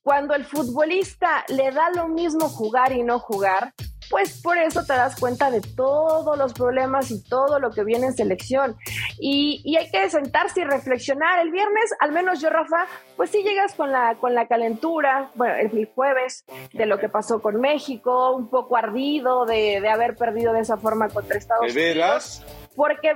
Cuando 0.03 0.35
el 0.35 0.45
futbolista 0.45 1.45
le 1.49 1.71
da 1.71 1.91
lo 1.91 2.09
mismo 2.09 2.49
jugar 2.49 2.93
y 2.93 3.03
no 3.03 3.19
jugar, 3.19 3.73
pues 4.11 4.41
por 4.43 4.59
eso 4.59 4.85
te 4.85 4.93
das 4.93 5.19
cuenta 5.19 5.51
de 5.51 5.61
todos 5.61 6.37
los 6.37 6.53
problemas 6.53 7.11
y 7.11 7.23
todo 7.23 7.59
lo 7.59 7.71
que 7.71 7.85
viene 7.85 8.07
en 8.07 8.15
selección. 8.15 8.77
Y, 9.19 9.77
hay 9.77 9.91
que 9.91 10.11
sentarse 10.11 10.61
y 10.61 10.65
reflexionar. 10.65 11.41
El 11.41 11.51
viernes, 11.51 11.91
al 12.01 12.13
menos 12.13 12.41
yo, 12.41 12.51
Rafa, 12.51 12.87
pues 13.17 13.31
sí 13.31 13.43
llegas 13.43 13.75
con 13.75 13.93
la, 13.93 14.17
con 14.17 14.35
la 14.35 14.47
calentura, 14.47 15.31
bueno, 15.35 15.55
el, 15.55 15.91
jueves, 15.95 16.45
de 16.73 16.87
lo 16.87 16.99
que 16.99 17.09
pasó 17.09 17.41
con 17.41 17.61
México, 17.61 18.33
un 18.33 18.49
poco 18.49 18.77
ardido 18.77 19.47
de, 19.47 19.81
de 19.81 19.89
haber 19.89 20.17
perdido 20.17 20.53
de 20.53 20.61
esa 20.61 20.77
forma 20.77 21.09
contra 21.09 21.39
Estados 21.39 21.73
Unidos. 21.73 22.43
Porque 22.77 23.15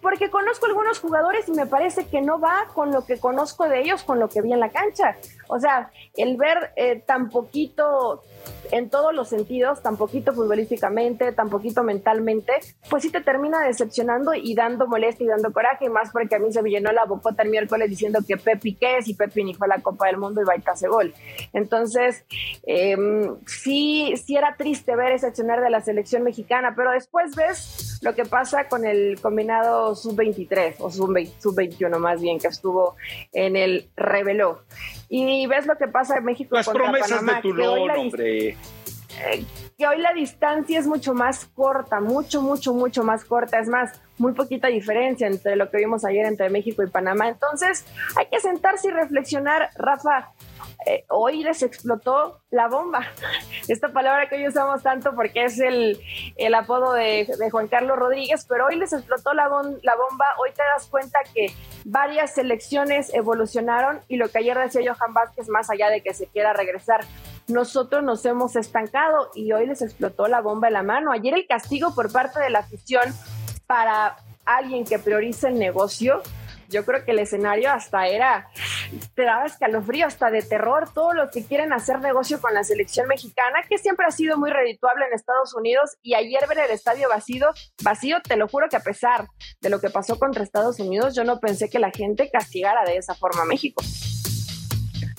porque 0.00 0.30
conozco 0.30 0.66
algunos 0.66 0.98
jugadores 0.98 1.48
y 1.48 1.52
me 1.52 1.66
parece 1.66 2.06
que 2.06 2.20
no 2.20 2.40
va 2.40 2.66
con 2.74 2.90
lo 2.92 3.04
que 3.04 3.18
conozco 3.18 3.68
de 3.68 3.80
ellos, 3.80 4.02
con 4.02 4.18
lo 4.18 4.28
que 4.28 4.42
vi 4.42 4.52
en 4.52 4.60
la 4.60 4.70
cancha. 4.70 5.16
O 5.48 5.58
sea, 5.58 5.90
el 6.16 6.36
ver 6.36 6.72
eh, 6.76 7.02
tan 7.04 7.28
poquito 7.28 8.22
en 8.72 8.88
todos 8.88 9.12
los 9.14 9.28
sentidos, 9.28 9.82
tan 9.82 9.96
poquito 9.96 10.32
futbolísticamente, 10.32 11.32
tan 11.32 11.50
poquito 11.50 11.82
mentalmente, 11.82 12.52
pues 12.88 13.02
sí 13.02 13.10
te 13.10 13.20
termina 13.20 13.60
decepcionando 13.66 14.32
y 14.34 14.54
dando 14.54 14.86
molestia 14.86 15.24
y 15.24 15.28
dando 15.28 15.52
coraje, 15.52 15.88
más 15.88 16.10
porque 16.12 16.36
a 16.36 16.38
mí 16.38 16.52
se 16.52 16.62
me 16.62 16.70
llenó 16.70 16.92
la 16.92 17.04
bocota 17.04 17.42
el 17.42 17.50
miércoles 17.50 17.90
diciendo 17.90 18.20
que 18.26 18.36
Pepi 18.36 18.76
qué 18.76 18.98
es 18.98 19.08
y 19.08 19.14
Pepi 19.14 19.44
ni 19.44 19.54
fue 19.54 19.66
a 19.66 19.76
la 19.76 19.82
Copa 19.82 20.06
del 20.06 20.18
Mundo 20.18 20.40
y 20.40 20.44
va 20.44 20.54
y 20.56 20.86
gol. 20.86 21.14
Entonces, 21.52 22.24
em, 22.64 23.36
sí, 23.46 24.14
sí 24.24 24.36
era 24.36 24.54
triste 24.56 24.94
ver 24.96 25.12
ese 25.12 25.26
accionar 25.26 25.60
de 25.60 25.70
la 25.70 25.80
selección 25.80 26.22
mexicana, 26.22 26.74
pero 26.76 26.92
después 26.92 27.34
ves 27.34 27.89
lo 28.00 28.14
que 28.14 28.24
pasa 28.24 28.68
con 28.68 28.86
el 28.86 29.20
combinado 29.20 29.94
sub-23 29.94 30.76
o 30.78 30.90
sub-21 30.90 31.98
más 31.98 32.20
bien, 32.20 32.38
que 32.38 32.48
estuvo 32.48 32.96
en 33.32 33.56
el 33.56 33.90
reveló. 33.96 34.62
Y 35.08 35.46
ves 35.46 35.66
lo 35.66 35.76
que 35.76 35.88
pasa 35.88 36.18
en 36.18 36.24
México 36.24 36.56
Las 36.56 36.66
contra 36.66 36.84
promesas 36.84 37.24
de 37.24 37.42
tu 37.42 37.62
hombre. 37.62 38.56
Eh, 39.22 39.44
que 39.76 39.86
hoy 39.86 39.98
la 39.98 40.12
distancia 40.12 40.78
es 40.78 40.86
mucho 40.86 41.14
más 41.14 41.46
corta, 41.46 42.00
mucho, 42.00 42.42
mucho, 42.42 42.72
mucho 42.72 43.02
más 43.02 43.24
corta. 43.24 43.58
Es 43.58 43.68
más, 43.68 44.00
muy 44.18 44.32
poquita 44.32 44.68
diferencia 44.68 45.26
entre 45.26 45.56
lo 45.56 45.70
que 45.70 45.78
vimos 45.78 46.04
ayer 46.04 46.26
entre 46.26 46.48
México 46.48 46.82
y 46.82 46.86
Panamá. 46.86 47.28
Entonces, 47.28 47.84
hay 48.16 48.26
que 48.26 48.40
sentarse 48.40 48.88
y 48.88 48.90
reflexionar, 48.92 49.70
Rafa. 49.74 50.32
Eh, 50.86 51.04
hoy 51.08 51.42
les 51.42 51.62
explotó 51.62 52.40
la 52.50 52.68
bomba. 52.68 53.00
Esta 53.68 53.88
palabra 53.88 54.28
que 54.28 54.36
hoy 54.36 54.48
usamos 54.48 54.82
tanto 54.82 55.14
porque 55.14 55.44
es 55.44 55.60
el, 55.60 56.00
el 56.36 56.54
apodo 56.54 56.92
de, 56.94 57.26
Juan 57.50 57.68
Carlos 57.68 57.98
Rodríguez, 57.98 58.46
pero 58.48 58.66
hoy 58.66 58.76
les 58.76 58.92
explotó 58.92 59.34
la, 59.34 59.44
la 59.44 59.96
bomba. 59.96 60.24
Hoy 60.38 60.50
te 60.54 60.62
das 60.74 60.86
cuenta 60.86 61.18
que 61.34 61.48
varias 61.84 62.34
selecciones 62.34 63.12
evolucionaron 63.12 64.00
y 64.08 64.16
lo 64.16 64.28
que 64.28 64.38
ayer 64.38 64.58
decía 64.58 64.94
Johan 64.94 65.14
Vázquez, 65.14 65.48
más 65.48 65.70
allá 65.70 65.90
de 65.90 66.02
que 66.02 66.14
se 66.14 66.26
quiera 66.26 66.52
regresar 66.52 67.00
nosotros 67.50 68.02
nos 68.02 68.24
hemos 68.24 68.56
estancado 68.56 69.30
y 69.34 69.52
hoy 69.52 69.66
les 69.66 69.82
explotó 69.82 70.28
la 70.28 70.40
bomba 70.40 70.68
en 70.68 70.74
la 70.74 70.82
mano. 70.82 71.12
Ayer 71.12 71.34
el 71.34 71.46
castigo 71.46 71.94
por 71.94 72.10
parte 72.12 72.40
de 72.40 72.50
la 72.50 72.60
afición 72.60 73.02
para 73.66 74.16
alguien 74.44 74.84
que 74.84 74.98
prioriza 74.98 75.48
el 75.48 75.58
negocio, 75.58 76.22
yo 76.70 76.84
creo 76.84 77.04
que 77.04 77.10
el 77.10 77.18
escenario 77.18 77.70
hasta 77.72 78.06
era, 78.06 78.48
te 79.14 79.22
daba 79.22 79.46
escalofrío, 79.46 80.06
hasta 80.06 80.30
de 80.30 80.42
terror, 80.42 80.88
todos 80.94 81.14
los 81.14 81.30
que 81.30 81.44
quieren 81.44 81.72
hacer 81.72 82.00
negocio 82.00 82.40
con 82.40 82.54
la 82.54 82.64
selección 82.64 83.08
mexicana, 83.08 83.64
que 83.68 83.78
siempre 83.78 84.06
ha 84.06 84.10
sido 84.10 84.38
muy 84.38 84.50
redituable 84.50 85.04
en 85.06 85.12
Estados 85.12 85.54
Unidos, 85.54 85.96
y 86.02 86.14
ayer 86.14 86.46
ver 86.48 86.58
el 86.58 86.70
estadio 86.70 87.08
vacío, 87.08 87.48
vacío, 87.82 88.18
te 88.22 88.36
lo 88.36 88.48
juro 88.48 88.68
que 88.68 88.76
a 88.76 88.80
pesar 88.80 89.26
de 89.60 89.70
lo 89.70 89.80
que 89.80 89.90
pasó 89.90 90.18
contra 90.18 90.42
Estados 90.42 90.80
Unidos, 90.80 91.14
yo 91.14 91.24
no 91.24 91.40
pensé 91.40 91.68
que 91.68 91.78
la 91.78 91.90
gente 91.90 92.30
castigara 92.30 92.84
de 92.84 92.96
esa 92.96 93.14
forma 93.14 93.42
a 93.42 93.46
México. 93.46 93.82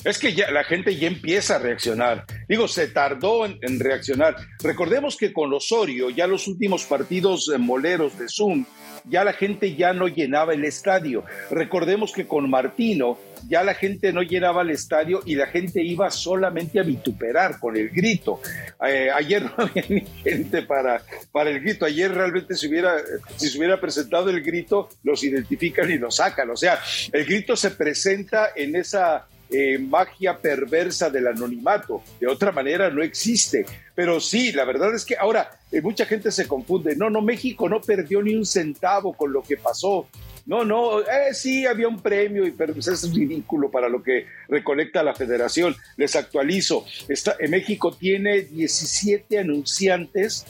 Es 0.04 0.18
que 0.18 0.34
ya 0.34 0.50
la 0.50 0.64
gente 0.64 0.96
ya 0.96 1.08
empieza 1.08 1.58
a 1.58 1.60
reaccionar. 1.60 2.26
Digo, 2.50 2.68
se 2.68 2.88
tardó 2.88 3.46
en, 3.46 3.80
reaccionar. 3.80 4.36
Recordemos 4.64 5.16
que 5.16 5.32
con 5.32 5.54
Osorio, 5.54 6.10
ya 6.10 6.26
los 6.26 6.48
últimos 6.48 6.86
partidos 6.86 7.52
moleros 7.60 8.18
de 8.18 8.28
Zoom, 8.28 8.66
ya 9.06 9.24
la 9.24 9.34
gente 9.34 9.76
ya 9.76 9.94
no 9.94 10.08
llenaba 10.08 10.54
el 10.54 10.64
estadio. 10.66 11.24
Recordemos 11.50 12.12
que 12.12 12.28
con 12.28 12.50
Martino 12.50 13.18
ya 13.48 13.64
la 13.64 13.74
gente 13.74 14.14
no 14.14 14.22
llenaba 14.22 14.62
el 14.62 14.70
estadio 14.70 15.22
y 15.26 15.36
la 15.36 15.48
gente 15.48 15.84
iba 15.84 16.10
solamente 16.12 16.80
a 16.80 16.84
vituperar 16.84 17.60
con 17.60 17.76
el 17.76 17.90
grito. 17.90 18.42
Eh, 18.86 19.10
ayer 19.14 19.44
no 19.58 19.64
había 19.64 19.84
ni 19.90 20.02
gente 20.24 20.62
para, 20.62 21.02
para 21.32 21.50
el 21.50 21.62
grito. 21.62 21.86
Ayer 21.86 22.14
realmente 22.14 22.56
si 22.56 22.68
hubiera, 22.68 22.96
si 23.38 23.50
se 23.50 23.58
hubiera 23.58 23.80
presentado 23.80 24.30
el 24.30 24.42
grito, 24.42 24.90
los 25.04 25.24
identifican 25.24 25.90
y 25.92 25.98
los 25.98 26.18
sacan. 26.18 26.50
O 26.50 26.56
sea, 26.56 26.80
el 27.12 27.26
grito 27.26 27.56
se 27.56 27.72
presenta 27.72 28.50
en 28.56 28.76
esa 28.76 29.28
eh, 29.52 29.78
magia 29.78 30.38
perversa 30.38 31.10
del 31.10 31.28
anonimato. 31.28 32.02
De 32.20 32.28
otra 32.28 32.52
manera 32.52 32.90
no 32.90 33.04
existe. 33.04 33.66
Pero 33.94 34.20
sí, 34.20 34.52
la 34.52 34.66
verdad 34.66 34.94
es 34.96 35.06
que 35.06 35.18
ahora 35.18 35.50
eh, 35.72 35.82
mucha 35.82 36.06
gente 36.06 36.32
se 36.32 36.48
confunde. 36.48 36.96
No, 36.96 37.10
no, 37.10 37.22
México 37.22 37.68
no 37.68 37.82
perdió 37.82 38.22
ni 38.22 38.36
un 38.36 38.46
centavo 38.46 39.14
con 39.14 39.34
lo 39.34 39.42
que 39.42 39.58
pasó. 39.58 40.08
No, 40.46 40.66
no, 40.66 41.02
eh, 41.02 41.34
sí 41.34 41.66
había 41.66 41.88
un 41.88 42.02
premio, 42.02 42.52
pero 42.58 42.74
pues 42.74 42.88
es 42.88 43.14
ridículo 43.14 43.70
para 43.70 43.90
lo 43.90 44.02
que 44.02 44.26
recolecta 44.48 45.04
la 45.04 45.14
federación. 45.14 45.76
Les 45.98 46.16
actualizo. 46.16 46.86
Está, 47.08 47.36
México 47.48 47.92
tiene 47.92 48.42
17 48.42 49.40
anunciantes 49.40 50.46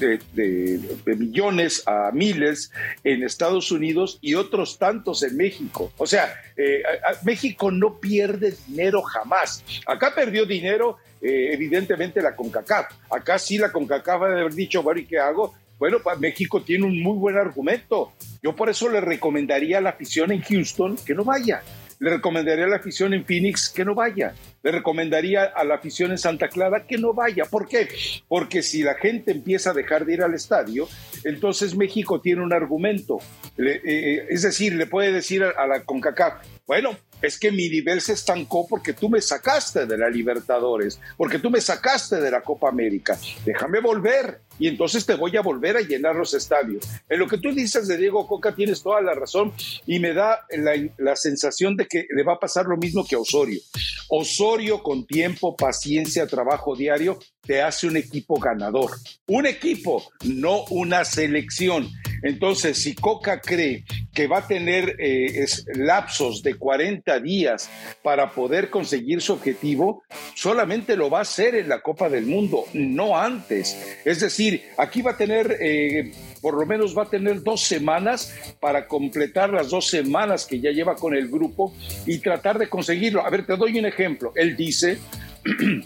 de, 0.00 0.80
millones 1.16 1.82
a 1.86 2.10
miles 2.12 2.72
en 3.04 3.22
Estados 3.22 3.70
Unidos 3.70 4.18
y 4.20 4.34
otros 4.34 4.78
tantos 4.78 5.22
en 5.22 5.36
México. 5.36 5.92
O 5.98 6.06
sea, 6.06 6.34
eh, 6.56 6.82
México 7.24 7.70
no 7.70 8.00
pierde 8.00 8.54
dinero 8.66 9.02
jamás. 9.02 9.64
Acá 9.86 10.14
perdió 10.14 10.46
dinero 10.46 10.98
eh, 11.20 11.50
evidentemente 11.52 12.22
la 12.22 12.34
CONCACAF. 12.34 12.86
Acá 13.10 13.38
sí 13.38 13.58
la 13.58 13.70
CONCACAF 13.70 14.22
debe 14.22 14.40
haber 14.40 14.54
dicho, 14.54 14.82
bueno, 14.82 15.00
¿y 15.00 15.06
qué 15.06 15.18
hago? 15.18 15.54
Bueno, 15.78 15.98
México 16.18 16.62
tiene 16.62 16.84
un 16.84 17.02
muy 17.02 17.16
buen 17.16 17.38
argumento. 17.38 18.12
Yo 18.42 18.54
por 18.54 18.68
eso 18.68 18.88
le 18.90 19.00
recomendaría 19.00 19.78
a 19.78 19.80
la 19.80 19.90
afición 19.90 20.30
en 20.30 20.42
Houston 20.42 20.96
que 20.96 21.14
no 21.14 21.24
vaya. 21.24 21.62
Le 22.00 22.10
recomendaría 22.10 22.64
a 22.64 22.68
la 22.68 22.76
afición 22.76 23.12
en 23.12 23.26
Phoenix 23.26 23.68
que 23.68 23.84
no 23.84 23.94
vaya. 23.94 24.34
Le 24.62 24.72
recomendaría 24.72 25.44
a 25.44 25.64
la 25.64 25.74
afición 25.74 26.10
en 26.10 26.18
Santa 26.18 26.48
Clara 26.48 26.86
que 26.86 26.96
no 26.96 27.12
vaya. 27.12 27.44
¿Por 27.44 27.68
qué? 27.68 27.88
Porque 28.26 28.62
si 28.62 28.82
la 28.82 28.94
gente 28.94 29.30
empieza 29.30 29.70
a 29.70 29.74
dejar 29.74 30.06
de 30.06 30.14
ir 30.14 30.22
al 30.22 30.34
estadio, 30.34 30.88
entonces 31.24 31.76
México 31.76 32.20
tiene 32.20 32.42
un 32.42 32.54
argumento. 32.54 33.18
Eh, 33.58 33.80
eh, 33.84 34.26
es 34.30 34.42
decir, 34.42 34.74
le 34.74 34.86
puede 34.86 35.12
decir 35.12 35.44
a, 35.44 35.50
a 35.50 35.66
la 35.66 35.84
CONCACAF, 35.84 36.42
bueno, 36.66 36.96
es 37.20 37.38
que 37.38 37.52
mi 37.52 37.68
nivel 37.68 38.00
se 38.00 38.14
estancó 38.14 38.66
porque 38.66 38.94
tú 38.94 39.10
me 39.10 39.20
sacaste 39.20 39.84
de 39.84 39.98
la 39.98 40.08
Libertadores, 40.08 41.00
porque 41.18 41.38
tú 41.38 41.50
me 41.50 41.60
sacaste 41.60 42.20
de 42.20 42.30
la 42.30 42.40
Copa 42.40 42.68
América. 42.68 43.18
Déjame 43.44 43.80
volver 43.80 44.40
y 44.60 44.68
entonces 44.68 45.06
te 45.06 45.14
voy 45.14 45.36
a 45.36 45.40
volver 45.40 45.78
a 45.78 45.80
llenar 45.80 46.14
los 46.14 46.34
estadios. 46.34 46.86
En 47.08 47.18
lo 47.18 47.26
que 47.26 47.38
tú 47.38 47.52
dices 47.52 47.88
de 47.88 47.96
Diego 47.96 48.28
Coca 48.28 48.54
tienes 48.54 48.82
toda 48.82 49.00
la 49.00 49.14
razón 49.14 49.52
y 49.86 49.98
me 49.98 50.12
da 50.12 50.46
la, 50.50 51.16
sensación 51.16 51.76
de 51.76 51.86
que 51.86 52.06
le 52.14 52.22
va 52.22 52.34
a 52.34 52.38
pasar 52.38 52.66
lo 52.66 52.76
mismo 52.76 53.04
que 53.04 53.16
a 53.16 53.18
Osorio. 53.18 53.60
Osorio 54.08 54.82
con 54.82 55.06
tiempo, 55.06 55.56
paciencia, 55.56 56.26
trabajo 56.26 56.76
diario, 56.76 57.18
te 57.42 57.62
hace 57.62 57.86
un 57.86 57.96
equipo 57.96 58.38
ganador. 58.38 58.90
Un 59.26 59.46
equipo, 59.46 60.04
no 60.24 60.64
una 60.66 61.04
selección. 61.04 61.88
Entonces, 62.22 62.78
si 62.78 62.94
Coca 62.94 63.40
cree 63.40 63.84
que 64.12 64.26
va 64.26 64.38
a 64.38 64.46
tener 64.46 64.96
eh, 64.98 65.46
lapsos 65.74 66.42
de 66.42 66.54
40 66.56 67.18
días 67.20 67.70
para 68.02 68.32
poder 68.32 68.68
conseguir 68.68 69.22
su 69.22 69.32
objetivo, 69.32 70.02
solamente 70.34 70.96
lo 70.96 71.08
va 71.08 71.18
a 71.18 71.22
hacer 71.22 71.54
en 71.54 71.68
la 71.68 71.80
Copa 71.80 72.08
del 72.08 72.26
Mundo, 72.26 72.64
no 72.74 73.16
antes. 73.16 73.76
Es 74.04 74.20
decir, 74.20 74.49
aquí 74.76 75.02
va 75.02 75.12
a 75.12 75.16
tener... 75.16 75.56
Eh, 75.60 76.12
por 76.40 76.54
lo 76.54 76.64
menos 76.64 76.96
va 76.96 77.02
a 77.02 77.10
tener 77.10 77.42
dos 77.42 77.62
semanas 77.62 78.34
para 78.60 78.86
completar 78.88 79.50
las 79.50 79.68
dos 79.68 79.88
semanas 79.88 80.46
que 80.46 80.58
ya 80.58 80.70
lleva 80.70 80.94
con 80.96 81.14
el 81.14 81.28
grupo 81.28 81.74
y 82.06 82.18
tratar 82.18 82.58
de 82.58 82.68
conseguirlo. 82.68 83.24
A 83.24 83.30
ver, 83.30 83.44
te 83.44 83.56
doy 83.56 83.78
un 83.78 83.86
ejemplo. 83.86 84.32
Él 84.34 84.56
dice 84.56 84.98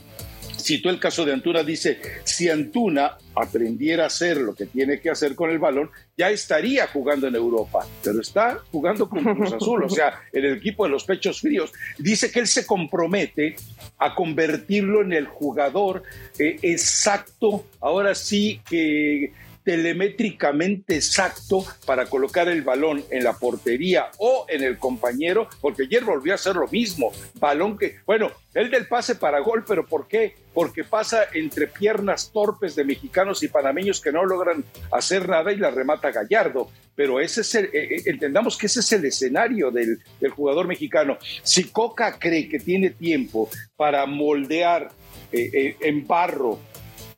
citó 0.64 0.88
el 0.88 0.98
caso 0.98 1.26
de 1.26 1.32
Antuna, 1.34 1.62
dice, 1.62 2.00
si 2.24 2.48
Antuna 2.48 3.18
aprendiera 3.34 4.04
a 4.04 4.06
hacer 4.06 4.38
lo 4.38 4.54
que 4.54 4.64
tiene 4.64 4.98
que 4.98 5.10
hacer 5.10 5.34
con 5.34 5.50
el 5.50 5.58
balón, 5.58 5.90
ya 6.16 6.30
estaría 6.30 6.86
jugando 6.86 7.28
en 7.28 7.34
Europa, 7.34 7.86
pero 8.02 8.20
está 8.20 8.60
jugando 8.72 9.08
con 9.08 9.22
Cruz 9.22 9.52
Azul, 9.52 9.84
o 9.84 9.88
sea, 9.90 10.22
en 10.32 10.44
el 10.44 10.56
equipo 10.56 10.84
de 10.84 10.90
los 10.90 11.04
pechos 11.04 11.40
fríos. 11.40 11.70
Dice 11.98 12.30
que 12.30 12.40
él 12.40 12.46
se 12.46 12.64
compromete 12.64 13.56
a 13.98 14.14
convertirlo 14.14 15.02
en 15.02 15.12
el 15.12 15.26
jugador 15.26 16.02
eh, 16.38 16.58
exacto, 16.62 17.66
ahora 17.80 18.14
sí 18.14 18.60
que 18.66 19.32
telemétricamente 19.64 20.94
exacto 20.94 21.64
para 21.86 22.06
colocar 22.06 22.48
el 22.48 22.62
balón 22.62 23.02
en 23.10 23.24
la 23.24 23.32
portería 23.32 24.10
o 24.18 24.44
en 24.48 24.62
el 24.62 24.78
compañero, 24.78 25.48
porque 25.60 25.84
ayer 25.84 26.04
volvió 26.04 26.32
a 26.32 26.36
hacer 26.36 26.54
lo 26.54 26.68
mismo. 26.68 27.12
Balón 27.40 27.78
que, 27.78 27.96
bueno, 28.06 28.30
el 28.52 28.70
del 28.70 28.86
pase 28.86 29.14
para 29.16 29.40
gol, 29.40 29.64
pero 29.66 29.86
¿por 29.86 30.06
qué? 30.06 30.36
Porque 30.52 30.84
pasa 30.84 31.24
entre 31.32 31.66
piernas 31.66 32.30
torpes 32.32 32.76
de 32.76 32.84
mexicanos 32.84 33.42
y 33.42 33.48
panameños 33.48 34.00
que 34.00 34.12
no 34.12 34.24
logran 34.24 34.64
hacer 34.92 35.28
nada 35.28 35.50
y 35.50 35.56
la 35.56 35.70
remata 35.70 36.12
Gallardo. 36.12 36.70
Pero 36.94 37.18
ese 37.18 37.40
es 37.40 37.54
el, 37.56 37.64
eh, 37.66 37.70
eh, 37.72 38.02
entendamos 38.06 38.56
que 38.56 38.66
ese 38.66 38.80
es 38.80 38.92
el 38.92 39.04
escenario 39.06 39.70
del, 39.70 39.98
del 40.20 40.30
jugador 40.30 40.68
mexicano. 40.68 41.18
Si 41.42 41.64
Coca 41.64 42.18
cree 42.18 42.48
que 42.48 42.60
tiene 42.60 42.90
tiempo 42.90 43.48
para 43.76 44.06
moldear 44.06 44.90
eh, 45.32 45.76
en 45.80 46.06
barro 46.06 46.60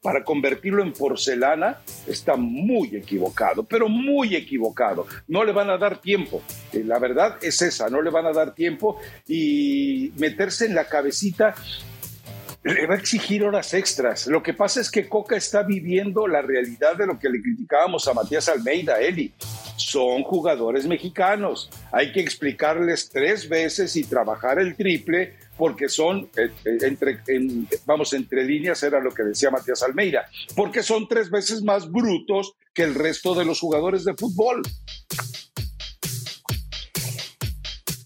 para 0.07 0.23
convertirlo 0.23 0.85
en 0.85 0.93
porcelana, 0.93 1.79
está 2.07 2.37
muy 2.37 2.95
equivocado, 2.95 3.65
pero 3.65 3.89
muy 3.89 4.37
equivocado. 4.37 5.05
No 5.27 5.43
le 5.43 5.51
van 5.51 5.69
a 5.69 5.77
dar 5.77 6.01
tiempo. 6.01 6.45
Eh, 6.73 6.85
la 6.85 7.01
verdad 7.01 7.39
es 7.43 7.61
esa, 7.61 7.91
no 7.91 8.01
le 8.01 8.11
van 8.11 8.25
a 8.25 8.33
dar 8.33 8.55
tiempo 8.55 9.01
y 9.27 10.13
meterse 10.17 10.67
en 10.67 10.77
la 10.77 10.85
cabecita 10.85 11.57
le 12.63 12.87
va 12.87 12.95
a 12.95 12.99
exigir 12.99 13.43
horas 13.43 13.75
extras. 13.75 14.29
Lo 14.29 14.45
que 14.45 14.55
pasa 14.55 14.81
es 14.81 14.93
que 14.93 15.09
Coca 15.09 15.37
está 15.37 15.65
viviendo 15.65 16.29
la 16.29 16.41
realidad 16.41 16.97
de 16.97 17.07
lo 17.07 17.19
que 17.19 17.29
le 17.29 17.43
criticábamos 17.43 18.07
a 18.07 18.15
Matías 18.15 18.49
Almeida, 18.49 19.01
Eli. 19.01 19.33
Son 19.77 20.23
jugadores 20.23 20.87
mexicanos. 20.87 21.69
Hay 21.91 22.13
que 22.13 22.21
explicarles 22.21 23.09
tres 23.09 23.49
veces 23.49 23.97
y 23.97 24.05
trabajar 24.05 24.61
el 24.61 24.77
triple 24.77 25.35
porque 25.57 25.89
son, 25.89 26.29
eh, 26.37 26.51
eh, 26.65 26.79
entre, 26.83 27.21
vamos, 27.85 28.13
entre 28.13 28.45
líneas 28.45 28.83
era 28.83 29.01
lo 29.01 29.13
que 29.13 29.23
decía 29.23 29.51
Matías 29.51 29.83
Almeida, 29.83 30.27
porque 30.55 30.83
son 30.83 31.09
tres 31.09 31.31
veces 31.31 31.63
más 31.63 31.91
brutos 31.91 32.55
que 32.75 32.83
el 32.83 32.95
resto 32.95 33.35
de 33.35 33.45
los 33.45 33.61
jugadores 33.61 34.05
de 34.05 34.15
fútbol. 34.15 34.63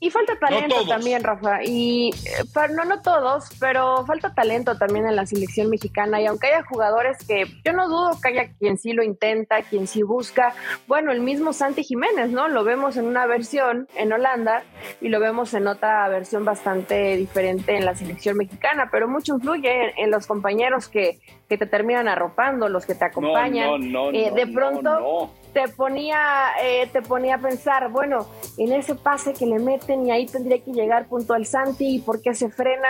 Y 0.02 0.08
falta 0.08 0.34
talento 0.38 0.86
también, 0.88 1.22
Rafa. 1.22 1.62
Y 1.62 2.10
eh, 2.24 2.68
no, 2.74 2.86
no 2.86 3.02
todos, 3.02 3.50
pero 3.60 4.06
falta 4.06 4.32
talento 4.32 4.78
también 4.78 5.06
en 5.06 5.14
la 5.14 5.26
selección 5.26 5.68
mexicana. 5.68 6.22
Y 6.22 6.26
aunque 6.26 6.46
haya 6.46 6.64
jugadores 6.64 7.18
que 7.26 7.44
yo 7.62 7.74
no 7.74 7.86
dudo 7.86 8.18
que 8.22 8.30
haya 8.30 8.50
quien 8.58 8.78
sí 8.78 8.94
lo 8.94 9.02
intenta, 9.02 9.60
quien 9.60 9.86
sí 9.86 10.02
busca. 10.02 10.54
Bueno, 10.86 11.12
el 11.12 11.20
mismo 11.20 11.52
Santi 11.52 11.84
Jiménez, 11.84 12.30
¿no? 12.30 12.48
Lo 12.48 12.64
vemos 12.64 12.96
en 12.96 13.04
una 13.04 13.26
versión 13.26 13.88
en 13.94 14.10
Holanda 14.10 14.62
y 15.02 15.08
lo 15.08 15.20
vemos 15.20 15.52
en 15.52 15.68
otra 15.68 16.08
versión 16.08 16.46
bastante 16.46 17.18
diferente 17.18 17.76
en 17.76 17.84
la 17.84 17.94
selección 17.94 18.38
mexicana. 18.38 18.88
Pero 18.90 19.06
mucho 19.06 19.34
influye 19.34 19.92
en, 20.02 20.10
los 20.10 20.26
compañeros 20.26 20.88
que, 20.88 21.20
que, 21.50 21.58
te 21.58 21.66
terminan 21.66 22.06
arropando, 22.06 22.68
los 22.68 22.86
que 22.86 22.94
te 22.94 23.04
acompañan. 23.04 23.90
No, 23.90 24.10
no, 24.10 24.16
eh, 24.16 24.30
de 24.30 24.46
pronto 24.46 25.30
te 25.52 25.66
ponía, 25.68 26.52
eh, 26.62 26.88
te 26.92 27.02
ponía 27.02 27.34
a 27.34 27.38
pensar, 27.38 27.90
bueno, 27.90 28.28
en 28.56 28.72
ese 28.72 28.94
pase 28.94 29.32
que 29.32 29.46
le 29.46 29.58
meten 29.58 30.06
y 30.06 30.12
ahí 30.12 30.26
tendría 30.26 30.62
que 30.62 30.72
llegar 30.72 31.08
punto 31.08 31.34
al 31.34 31.46
Santi 31.46 31.96
y 31.96 31.98
por 31.98 32.22
qué 32.22 32.34
se 32.34 32.50
frena. 32.50 32.88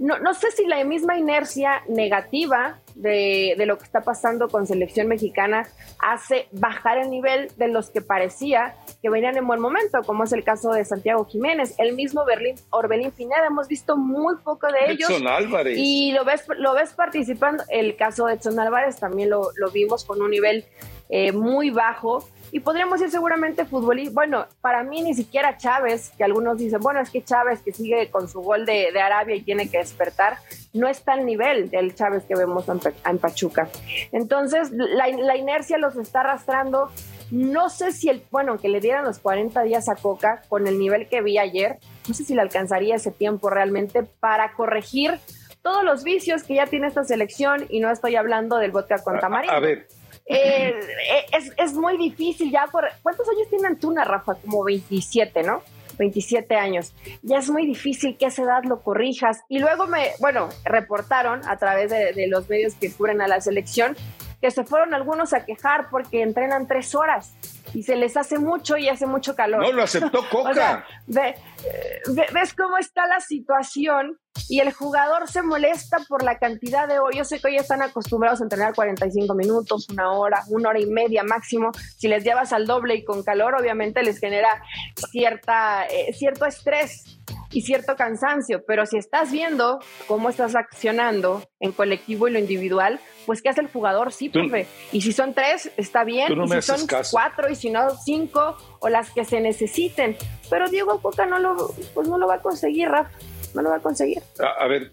No, 0.00 0.18
no 0.18 0.34
sé 0.34 0.50
si 0.50 0.66
la 0.66 0.82
misma 0.84 1.16
inercia 1.16 1.82
negativa 1.88 2.78
de, 3.00 3.54
de, 3.56 3.66
lo 3.66 3.78
que 3.78 3.84
está 3.84 4.02
pasando 4.02 4.48
con 4.48 4.66
selección 4.66 5.08
mexicana 5.08 5.68
hace 5.98 6.48
bajar 6.52 6.98
el 6.98 7.10
nivel 7.10 7.50
de 7.56 7.68
los 7.68 7.90
que 7.90 8.00
parecía 8.00 8.74
que 9.02 9.08
venían 9.08 9.36
en 9.36 9.46
buen 9.46 9.60
momento, 9.60 10.02
como 10.04 10.24
es 10.24 10.32
el 10.32 10.44
caso 10.44 10.72
de 10.72 10.84
Santiago 10.84 11.24
Jiménez, 11.24 11.74
el 11.78 11.94
mismo 11.94 12.24
Berlín, 12.24 12.56
Orbelín 12.70 13.10
Pineda, 13.10 13.46
hemos 13.46 13.68
visto 13.68 13.96
muy 13.96 14.36
poco 14.36 14.66
de 14.66 14.92
ellos. 14.92 15.10
Edson 15.10 15.26
Álvarez. 15.26 15.76
Y 15.78 16.12
lo 16.12 16.24
ves, 16.24 16.44
lo 16.58 16.74
ves 16.74 16.92
participando, 16.92 17.64
el 17.68 17.96
caso 17.96 18.26
de 18.26 18.34
Edson 18.34 18.58
Álvarez 18.60 18.96
también 18.98 19.30
lo, 19.30 19.50
lo 19.56 19.70
vimos 19.70 20.04
con 20.04 20.20
un 20.20 20.30
nivel 20.30 20.64
eh, 21.10 21.32
muy 21.32 21.70
bajo. 21.70 22.26
Y 22.52 22.60
podríamos 22.60 22.98
decir 22.98 23.12
seguramente 23.12 23.64
futbolista, 23.64 24.12
bueno, 24.14 24.46
para 24.60 24.82
mí 24.82 25.02
ni 25.02 25.14
siquiera 25.14 25.56
Chávez, 25.56 26.12
que 26.16 26.24
algunos 26.24 26.58
dicen, 26.58 26.80
bueno, 26.80 27.00
es 27.00 27.10
que 27.10 27.22
Chávez 27.22 27.62
que 27.62 27.72
sigue 27.72 28.10
con 28.10 28.28
su 28.28 28.40
gol 28.40 28.66
de, 28.66 28.88
Arabia 29.00 29.36
y 29.36 29.42
tiene 29.42 29.70
que 29.70 29.78
despertar, 29.78 30.38
no 30.72 30.88
está 30.88 31.12
al 31.12 31.24
nivel 31.24 31.70
del 31.70 31.94
Chávez 31.94 32.24
que 32.24 32.34
vemos 32.34 32.66
en, 32.68 33.18
Pachuca. 33.18 33.68
Entonces, 34.10 34.70
la, 34.72 35.08
la, 35.08 35.36
inercia 35.36 35.78
los 35.78 35.96
está 35.96 36.20
arrastrando. 36.20 36.90
No 37.30 37.70
sé 37.70 37.92
si 37.92 38.08
el, 38.08 38.24
bueno, 38.32 38.58
que 38.58 38.68
le 38.68 38.80
dieran 38.80 39.04
los 39.04 39.20
40 39.20 39.62
días 39.62 39.88
a 39.88 39.94
Coca 39.94 40.42
con 40.48 40.66
el 40.66 40.78
nivel 40.78 41.08
que 41.08 41.22
vi 41.22 41.38
ayer, 41.38 41.78
no 42.08 42.14
sé 42.14 42.24
si 42.24 42.34
le 42.34 42.40
alcanzaría 42.40 42.96
ese 42.96 43.12
tiempo 43.12 43.50
realmente 43.50 44.02
para 44.02 44.52
corregir 44.54 45.20
todos 45.62 45.84
los 45.84 46.02
vicios 46.02 46.42
que 46.42 46.54
ya 46.54 46.66
tiene 46.66 46.88
esta 46.88 47.04
selección 47.04 47.66
y 47.68 47.80
no 47.80 47.90
estoy 47.90 48.16
hablando 48.16 48.56
del 48.58 48.70
vodka 48.72 49.02
con 49.02 49.18
tamarindo. 49.20 49.54
a 49.54 49.60
ver, 49.60 49.86
eh, 50.32 51.26
es, 51.32 51.52
es, 51.56 51.74
muy 51.74 51.96
difícil 51.96 52.50
ya 52.50 52.66
por... 52.70 52.88
¿Cuántos 53.02 53.28
años 53.28 53.48
tiene 53.48 53.66
Antuna, 53.66 54.04
Rafa? 54.04 54.34
Como 54.34 54.62
27, 54.64 55.42
¿no? 55.42 55.62
27 55.98 56.54
años. 56.54 56.94
Ya 57.22 57.38
es 57.38 57.50
muy 57.50 57.66
difícil 57.66 58.16
que 58.16 58.26
esa 58.26 58.42
edad 58.42 58.64
lo 58.64 58.80
corrijas. 58.80 59.42
Y 59.48 59.58
luego 59.58 59.86
me, 59.86 60.10
bueno, 60.20 60.48
reportaron 60.64 61.46
a 61.48 61.58
través 61.58 61.90
de, 61.90 62.12
de 62.12 62.28
los 62.28 62.48
medios 62.48 62.74
que 62.74 62.92
cubren 62.92 63.20
a 63.20 63.28
la 63.28 63.40
selección 63.40 63.96
que 64.40 64.50
se 64.50 64.64
fueron 64.64 64.94
algunos 64.94 65.34
a 65.34 65.44
quejar 65.44 65.90
porque 65.90 66.22
entrenan 66.22 66.66
tres 66.66 66.94
horas 66.94 67.34
y 67.74 67.82
se 67.82 67.96
les 67.96 68.16
hace 68.16 68.38
mucho 68.38 68.76
y 68.76 68.88
hace 68.88 69.06
mucho 69.06 69.34
calor. 69.34 69.62
No, 69.62 69.72
lo 69.72 69.82
aceptó 69.82 70.20
Coca. 70.30 70.84
ves 71.06 72.54
cómo 72.54 72.78
está 72.78 73.06
la 73.06 73.20
situación 73.20 74.18
y 74.48 74.60
el 74.60 74.72
jugador 74.72 75.28
se 75.28 75.42
molesta 75.42 75.98
por 76.08 76.22
la 76.22 76.38
cantidad 76.38 76.88
de 76.88 76.98
hoy. 76.98 77.14
Yo 77.16 77.24
sé 77.24 77.40
que 77.40 77.48
hoy 77.48 77.56
están 77.56 77.82
acostumbrados 77.82 78.40
a 78.40 78.44
entrenar 78.44 78.74
45 78.74 79.34
minutos, 79.34 79.88
una 79.90 80.12
hora, 80.12 80.42
una 80.48 80.70
hora 80.70 80.80
y 80.80 80.86
media 80.86 81.22
máximo. 81.22 81.70
Si 81.96 82.08
les 82.08 82.24
llevas 82.24 82.52
al 82.52 82.66
doble 82.66 82.94
y 82.94 83.04
con 83.04 83.22
calor, 83.22 83.54
obviamente 83.54 84.02
les 84.02 84.18
genera 84.18 84.62
cierta, 85.10 85.86
eh, 85.86 86.12
cierto 86.12 86.46
estrés 86.46 87.20
y 87.52 87.62
cierto 87.62 87.96
cansancio, 87.96 88.62
pero 88.66 88.86
si 88.86 88.96
estás 88.96 89.32
viendo 89.32 89.80
cómo 90.06 90.28
estás 90.28 90.54
accionando 90.54 91.42
en 91.58 91.72
colectivo 91.72 92.28
y 92.28 92.32
lo 92.32 92.38
individual, 92.38 93.00
pues 93.26 93.42
¿qué 93.42 93.48
hace 93.48 93.60
el 93.60 93.68
jugador? 93.68 94.12
Sí, 94.12 94.28
profe. 94.28 94.66
Y 94.92 95.00
si 95.02 95.12
son 95.12 95.34
tres, 95.34 95.70
está 95.76 96.04
bien. 96.04 96.32
y 96.32 96.48
si 96.48 96.62
son 96.62 96.86
cuatro, 97.10 97.50
y 97.50 97.56
si 97.56 97.70
no, 97.70 97.90
cinco, 98.04 98.56
o 98.80 98.88
las 98.88 99.10
que 99.10 99.24
se 99.24 99.40
necesiten. 99.40 100.16
Pero 100.48 100.68
Diego 100.68 101.00
Coca 101.00 101.26
no 101.26 101.38
lo, 101.38 101.74
pues 101.94 102.08
no 102.08 102.18
lo 102.18 102.26
va 102.26 102.36
a 102.36 102.40
conseguir, 102.40 102.88
Rafa. 102.88 103.10
No 103.54 103.62
lo 103.62 103.70
va 103.70 103.76
a 103.76 103.80
conseguir. 103.80 104.22
A, 104.38 104.66
ver, 104.68 104.92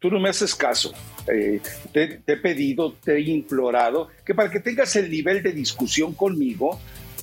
tú, 0.00 0.10
no 0.10 0.18
me 0.18 0.28
haces 0.28 0.56
caso. 0.56 0.92
Eh, 1.32 1.60
te, 1.92 2.20
he 2.26 2.36
pedido, 2.36 2.94
te 2.94 3.14
he 3.14 3.20
implorado 3.20 4.08
que 4.26 4.34
para 4.34 4.50
que 4.50 4.58
tengas 4.58 4.96
el 4.96 5.08
nivel 5.08 5.40
de 5.40 5.52
discusión 5.52 6.12
conmigo, 6.14 6.80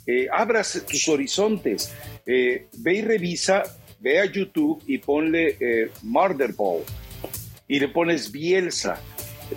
eh, 0.07 0.27
abras 0.31 0.85
tus 0.89 1.09
horizontes. 1.09 1.93
Eh, 2.25 2.67
ve 2.77 2.93
y 2.93 3.01
revisa 3.01 3.63
ve 3.99 4.19
a 4.19 4.25
YouTube 4.25 4.81
y 4.87 4.97
ponle 4.97 5.57
eh, 5.59 5.91
Murder 6.03 6.53
Ball 6.53 6.83
y 7.67 7.79
le 7.79 7.87
pones 7.89 8.31
Bielsa. 8.31 8.99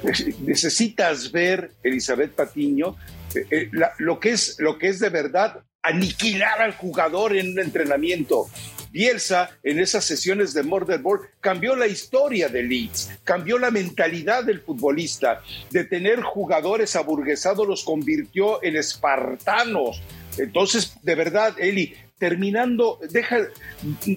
Necesitas 0.41 1.31
ver, 1.33 1.73
Elizabeth 1.83 2.33
Patiño, 2.33 2.97
eh, 3.35 3.47
eh, 3.51 3.71
lo, 3.99 4.21
que 4.21 4.31
es, 4.31 4.57
lo 4.59 4.79
que 4.79 4.89
es 4.89 5.01
de 5.01 5.09
verdad 5.09 5.63
aniquilar 5.83 6.63
al 6.63 6.75
jugador 6.77 7.37
en 7.37 7.53
un 7.53 7.61
entrenamiento. 7.61 8.47
Bielsa, 8.93 9.51
en 9.63 9.81
esas 9.81 10.05
sesiones 10.05 10.53
de 10.53 10.63
Murder 10.63 11.01
Ball, 11.01 11.21
cambió 11.41 11.75
la 11.75 11.87
historia 11.87 12.51
de 12.51 12.63
Leeds, 12.63 13.11
cambió 13.25 13.59
la 13.59 13.71
mentalidad 13.71 14.45
del 14.45 14.61
futbolista, 14.61 15.43
de 15.71 15.85
tener 15.85 16.21
jugadores 16.21 16.95
aburguesados, 16.95 17.67
los 17.67 17.85
convirtió 17.85 18.63
en 18.63 18.77
espartanos. 18.77 20.03
Entonces, 20.37 20.95
de 21.03 21.15
verdad, 21.15 21.55
Eli, 21.59 21.95
terminando, 22.23 23.01
deja, 23.11 23.49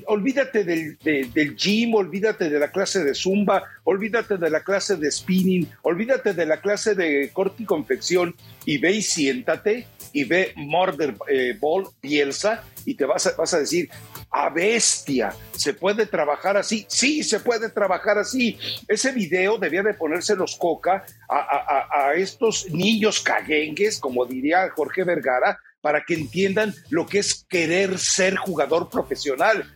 olvídate 0.05 0.63
del, 0.63 0.95
del, 0.99 1.55
gym, 1.55 1.95
olvídate 1.95 2.51
de 2.51 2.59
la 2.59 2.71
clase 2.71 3.03
de 3.03 3.15
zumba, 3.15 3.63
olvídate 3.83 4.37
de 4.37 4.51
la 4.51 4.59
clase 4.59 4.95
de 4.95 5.09
spinning, 5.09 5.67
olvídate 5.81 6.35
de 6.35 6.45
la 6.45 6.61
clase 6.61 6.93
de 6.93 7.31
corte 7.33 7.63
y 7.63 7.65
confección 7.65 8.35
y 8.63 8.77
ve 8.77 8.91
y 8.91 9.01
siéntate 9.01 9.87
y 10.13 10.23
ve 10.23 10.53
Murder 10.55 11.15
eh, 11.27 11.57
Ball 11.59 11.87
Bielsa 11.99 12.63
y 12.85 12.93
te 12.93 13.05
vas 13.05 13.25
a, 13.25 13.35
vas 13.37 13.55
a 13.55 13.59
decir, 13.61 13.89
a 14.29 14.51
bestia, 14.51 15.33
¿se 15.53 15.73
puede 15.73 16.05
trabajar 16.05 16.57
así? 16.57 16.85
Sí, 16.87 17.23
se 17.23 17.39
puede 17.39 17.69
trabajar 17.69 18.19
así. 18.19 18.59
Ese 18.87 19.13
video 19.13 19.57
debía 19.57 19.81
de 19.81 19.95
ponerse 19.95 20.35
los 20.35 20.57
coca 20.57 21.03
a, 21.27 21.87
a 21.91 22.13
estos 22.13 22.69
niños 22.69 23.19
caguengues, 23.21 23.99
como 23.99 24.27
diría 24.27 24.69
Jorge 24.75 25.03
Vergara, 25.03 25.59
para 25.85 26.03
que 26.03 26.15
entiendan 26.15 26.73
lo 26.89 27.05
que 27.05 27.19
es 27.19 27.45
querer 27.47 27.99
ser 27.99 28.37
jugador 28.37 28.89
profesional. 28.89 29.71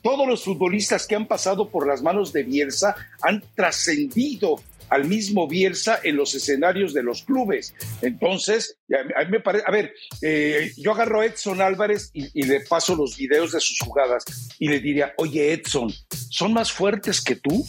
Todos 0.00 0.26
los 0.26 0.42
futbolistas 0.42 1.06
que 1.06 1.14
han 1.14 1.26
pasado 1.26 1.68
por 1.68 1.86
las 1.86 2.00
manos 2.00 2.32
de 2.32 2.42
Bielsa 2.42 2.96
han 3.20 3.44
trascendido 3.54 4.62
al 4.88 5.04
mismo 5.04 5.46
Bielsa 5.46 6.00
en 6.02 6.16
los 6.16 6.34
escenarios 6.34 6.94
de 6.94 7.02
los 7.02 7.22
clubes. 7.22 7.74
Entonces, 8.00 8.78
a 9.14 9.24
mí 9.24 9.30
me 9.32 9.40
parece, 9.40 9.64
a 9.66 9.70
ver, 9.70 9.92
eh, 10.22 10.72
yo 10.78 10.92
agarro 10.92 11.20
a 11.20 11.26
Edson 11.26 11.60
Álvarez 11.60 12.10
y, 12.14 12.42
le 12.42 12.60
paso 12.60 12.96
los 12.96 13.14
videos 13.18 13.52
de 13.52 13.60
sus 13.60 13.78
jugadas 13.80 14.24
y 14.58 14.68
le 14.68 14.80
diría, 14.80 15.12
oye 15.18 15.52
Edson, 15.52 15.92
¿son 16.30 16.54
más 16.54 16.72
fuertes 16.72 17.20
que 17.20 17.36
tú? 17.36 17.62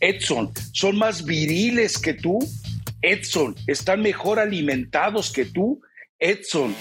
Edson, 0.00 0.50
¿son 0.72 0.96
más 0.96 1.22
viriles 1.26 1.98
que 1.98 2.14
tú? 2.14 2.38
Edson, 3.02 3.56
¿están 3.66 4.00
mejor 4.00 4.38
alimentados 4.38 5.30
que 5.30 5.44
tú? 5.44 5.82
Edson, 6.22 6.76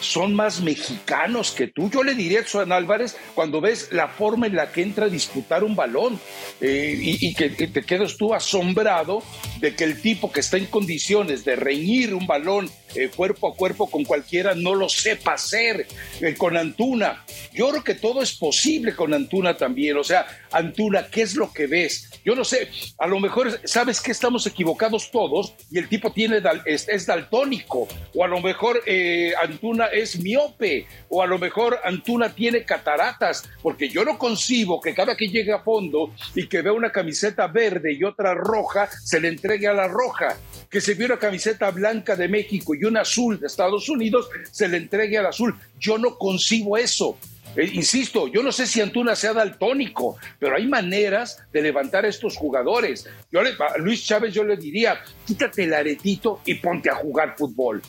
son 0.00 0.34
más 0.34 0.60
mexicanos 0.60 1.52
que 1.52 1.68
tú. 1.68 1.88
Yo 1.88 2.02
le 2.02 2.14
diría 2.14 2.40
a 2.40 2.42
Edson 2.42 2.72
Álvarez 2.72 3.16
cuando 3.34 3.60
ves 3.60 3.88
la 3.92 4.08
forma 4.08 4.46
en 4.46 4.56
la 4.56 4.72
que 4.72 4.82
entra 4.82 5.06
a 5.06 5.08
disputar 5.08 5.62
un 5.62 5.76
balón 5.76 6.18
eh, 6.60 6.96
y, 7.00 7.34
que, 7.34 7.50
te 7.50 7.82
quedas 7.82 8.16
tú 8.16 8.34
asombrado 8.34 9.22
de 9.60 9.74
que 9.74 9.84
el 9.84 10.00
tipo 10.00 10.32
que 10.32 10.40
está 10.40 10.56
en 10.56 10.66
condiciones 10.66 11.44
de 11.44 11.56
reñir 11.56 12.12
un 12.12 12.26
balón 12.26 12.68
eh, 12.96 13.08
cuerpo 13.08 13.48
a 13.48 13.54
cuerpo 13.54 13.88
con 13.88 14.04
cualquiera 14.04 14.54
no 14.54 14.74
lo 14.74 14.88
sepa 14.88 15.34
hacer. 15.34 15.86
Eh, 16.20 16.34
con 16.34 16.56
Antuna, 16.56 17.24
yo 17.52 17.70
creo 17.70 17.84
que 17.84 17.94
todo 17.94 18.20
es 18.20 18.32
posible 18.32 18.96
con 18.96 19.14
Antuna 19.14 19.56
también. 19.56 19.96
O 19.96 20.04
sea, 20.04 20.26
Antuna, 20.50 21.06
¿qué 21.06 21.22
es 21.22 21.36
lo 21.36 21.52
que 21.52 21.66
ves? 21.66 22.10
Yo 22.24 22.34
no 22.34 22.44
sé, 22.44 22.68
a 22.98 23.06
lo 23.06 23.20
mejor 23.20 23.60
sabes 23.64 24.00
que 24.00 24.10
estamos 24.10 24.46
equivocados 24.46 25.10
todos 25.10 25.54
y 25.70 25.78
el 25.78 25.88
tipo 25.88 26.12
tiene 26.12 26.42
es, 26.64 27.06
daltónico, 27.06 27.86
o 28.14 28.24
a 28.24 28.28
lo 28.28 28.40
mejor 28.40 28.82
eh, 28.86 29.34
Es 29.86 30.18
miope, 30.20 30.86
o 31.08 31.22
a 31.22 31.26
lo 31.26 31.38
mejor 31.38 31.78
Antuna 31.84 32.34
tiene 32.34 32.64
cataratas, 32.64 33.48
porque 33.62 33.88
yo 33.88 34.04
no 34.04 34.18
concibo 34.18 34.80
que 34.80 34.94
cada 34.94 35.16
que 35.16 35.28
llegue 35.28 35.52
a 35.52 35.60
fondo 35.60 36.12
y 36.34 36.46
que 36.46 36.62
vea 36.62 36.72
una 36.72 36.92
camiseta 36.92 37.46
verde 37.46 37.92
y 37.92 38.04
otra 38.04 38.34
roja, 38.34 38.88
se 39.02 39.20
le 39.20 39.28
entregue 39.28 39.68
a 39.68 39.72
la 39.72 39.88
roja, 39.88 40.36
que 40.70 40.80
se 40.80 40.94
vea 40.94 41.08
una 41.08 41.18
camiseta 41.18 41.70
blanca 41.70 42.16
de 42.16 42.28
México 42.28 42.74
y 42.74 42.84
un 42.84 42.96
azul 42.96 43.38
de 43.38 43.46
Estados 43.46 43.88
Unidos 43.88 44.28
se 44.50 44.68
le 44.68 44.76
entregue 44.76 45.18
al 45.18 45.26
azul. 45.26 45.54
Yo 45.78 45.98
no 45.98 46.16
concibo 46.16 46.76
eso. 46.76 47.18
Eh, 47.56 47.70
insisto, 47.72 48.26
yo 48.26 48.42
no 48.42 48.50
sé 48.50 48.66
si 48.66 48.80
Antuna 48.80 49.14
sea 49.14 49.32
daltónico, 49.32 50.16
pero 50.40 50.56
hay 50.56 50.66
maneras 50.66 51.38
de 51.52 51.62
levantar 51.62 52.04
a 52.04 52.08
estos 52.08 52.36
jugadores. 52.36 53.08
Yo 53.30 53.40
a 53.40 53.78
Luis 53.78 54.04
Chávez 54.04 54.34
yo 54.34 54.42
le 54.42 54.56
diría, 54.56 55.00
quítate 55.24 55.64
el 55.64 55.74
aretito 55.74 56.40
y 56.44 56.54
ponte 56.54 56.90
a 56.90 56.96
jugar 56.96 57.36
fútbol. 57.36 57.80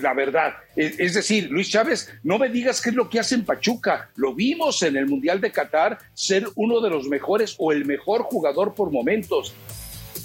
La 0.00 0.12
verdad. 0.12 0.54
Es 0.74 1.14
decir, 1.14 1.50
Luis 1.50 1.70
Chávez, 1.70 2.12
no 2.22 2.38
me 2.38 2.48
digas 2.48 2.80
qué 2.80 2.90
es 2.90 2.96
lo 2.96 3.08
que 3.08 3.20
hace 3.20 3.36
en 3.36 3.44
Pachuca. 3.44 4.10
Lo 4.16 4.34
vimos 4.34 4.82
en 4.82 4.96
el 4.96 5.06
Mundial 5.06 5.40
de 5.40 5.52
Qatar 5.52 5.98
ser 6.12 6.46
uno 6.56 6.80
de 6.80 6.90
los 6.90 7.08
mejores 7.08 7.54
o 7.58 7.72
el 7.72 7.84
mejor 7.84 8.22
jugador 8.22 8.74
por 8.74 8.90
momentos. 8.90 9.54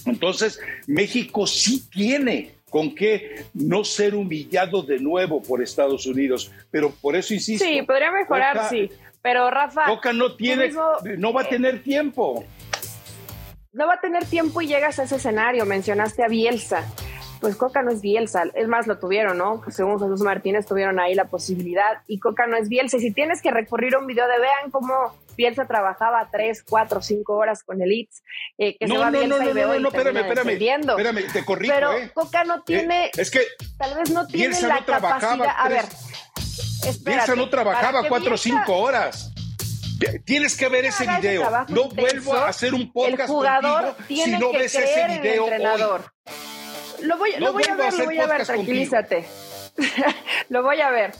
Entonces, 0.05 0.59
México 0.87 1.45
sí 1.45 1.87
tiene 1.91 2.55
con 2.69 2.95
qué 2.95 3.45
no 3.53 3.83
ser 3.83 4.15
humillado 4.15 4.81
de 4.81 4.99
nuevo 4.99 5.41
por 5.41 5.61
Estados 5.61 6.05
Unidos. 6.07 6.51
Pero 6.71 6.91
por 6.91 7.15
eso 7.15 7.33
insisto. 7.33 7.65
Sí, 7.65 7.81
podría 7.83 8.11
mejorar, 8.11 8.69
sí. 8.69 8.89
Pero 9.21 9.51
Rafa. 9.51 9.85
Coca 9.85 10.13
no 10.13 10.35
tiene, 10.35 10.71
no 11.17 11.33
va 11.33 11.41
a 11.41 11.49
tener 11.49 11.83
tiempo. 11.83 12.43
No 13.71 13.87
va 13.87 13.95
a 13.95 14.01
tener 14.01 14.25
tiempo 14.25 14.61
y 14.61 14.67
llegas 14.67 14.97
a 14.97 15.03
ese 15.03 15.17
escenario. 15.17 15.65
Mencionaste 15.65 16.23
a 16.23 16.27
Bielsa 16.27 16.87
pues 17.39 17.55
Coca 17.55 17.81
no 17.81 17.91
es 17.91 18.01
Bielsa, 18.01 18.43
es 18.53 18.67
más, 18.67 18.87
lo 18.87 18.99
tuvieron, 18.99 19.37
¿no? 19.37 19.61
Pues 19.61 19.75
según 19.75 19.99
Jesús 19.99 20.21
Martínez 20.21 20.65
tuvieron 20.65 20.99
ahí 20.99 21.15
la 21.15 21.25
posibilidad 21.25 22.01
y 22.07 22.19
Coca 22.19 22.47
no 22.47 22.57
es 22.57 22.69
Bielsa. 22.69 22.97
Y 22.97 23.01
si 23.01 23.13
tienes 23.13 23.41
que 23.41 23.51
recurrir 23.51 23.95
a 23.95 23.99
un 23.99 24.07
video 24.07 24.27
de 24.27 24.39
vean 24.39 24.71
cómo 24.71 25.15
Bielsa 25.37 25.65
trabajaba 25.65 26.27
tres, 26.31 26.63
cuatro, 26.67 27.01
cinco 27.01 27.35
horas 27.35 27.63
con 27.63 27.81
el 27.81 27.91
ITS, 27.91 28.23
eh, 28.57 28.77
que 28.77 28.87
no, 28.87 28.95
se 28.95 28.99
va 28.99 29.11
no, 29.11 29.19
Bielsa 29.19 29.37
no, 29.37 29.43
no, 29.43 29.49
y 29.49 29.53
no, 29.53 29.79
no, 29.79 29.87
espérame, 29.87 30.17
espérame, 30.17 30.49
espérame, 30.49 31.31
te 31.31 31.45
corrijo, 31.45 31.73
Pero 31.73 31.93
eh. 31.93 32.11
Coca 32.13 32.43
no 32.43 32.61
tiene, 32.63 33.05
eh, 33.05 33.11
es 33.17 33.31
que 33.31 33.41
tal 33.77 33.95
vez 33.95 34.11
no 34.11 34.27
tiene 34.27 34.47
Bielsa 34.47 34.67
la 34.67 34.85
capacidad, 34.85 35.55
a 35.57 35.69
ver, 35.69 35.85
espérate, 35.85 37.03
Bielsa 37.05 37.35
no 37.35 37.49
trabajaba 37.49 38.07
cuatro 38.09 38.35
o 38.35 38.37
cinco 38.37 38.77
horas. 38.77 39.33
Tienes 40.23 40.55
que 40.55 40.69
ver 40.69 40.85
ese 40.85 41.05
video. 41.05 41.65
No 41.67 41.89
vuelvo 41.89 42.33
a 42.33 42.47
hacer 42.47 42.73
un 42.73 42.91
podcast 42.91 43.21
el 43.21 43.27
jugador 43.27 43.95
tiene 44.07 44.37
si 44.37 44.41
no 44.41 44.51
que 44.51 44.57
ves 44.57 44.75
ese 44.75 45.19
video 45.19 45.45
hoy. 45.45 46.01
Lo 47.03 47.17
voy, 47.17 47.31
lo 47.37 47.53
voy 47.53 47.63
a 47.69 47.75
ver, 47.75 47.93
lo 47.93 48.05
voy 48.05 48.19
a 48.19 48.27
ver, 48.27 48.45
tranquilízate. 48.45 49.25
lo 50.49 50.63
voy 50.63 50.81
a 50.81 50.89
ver. 50.89 51.11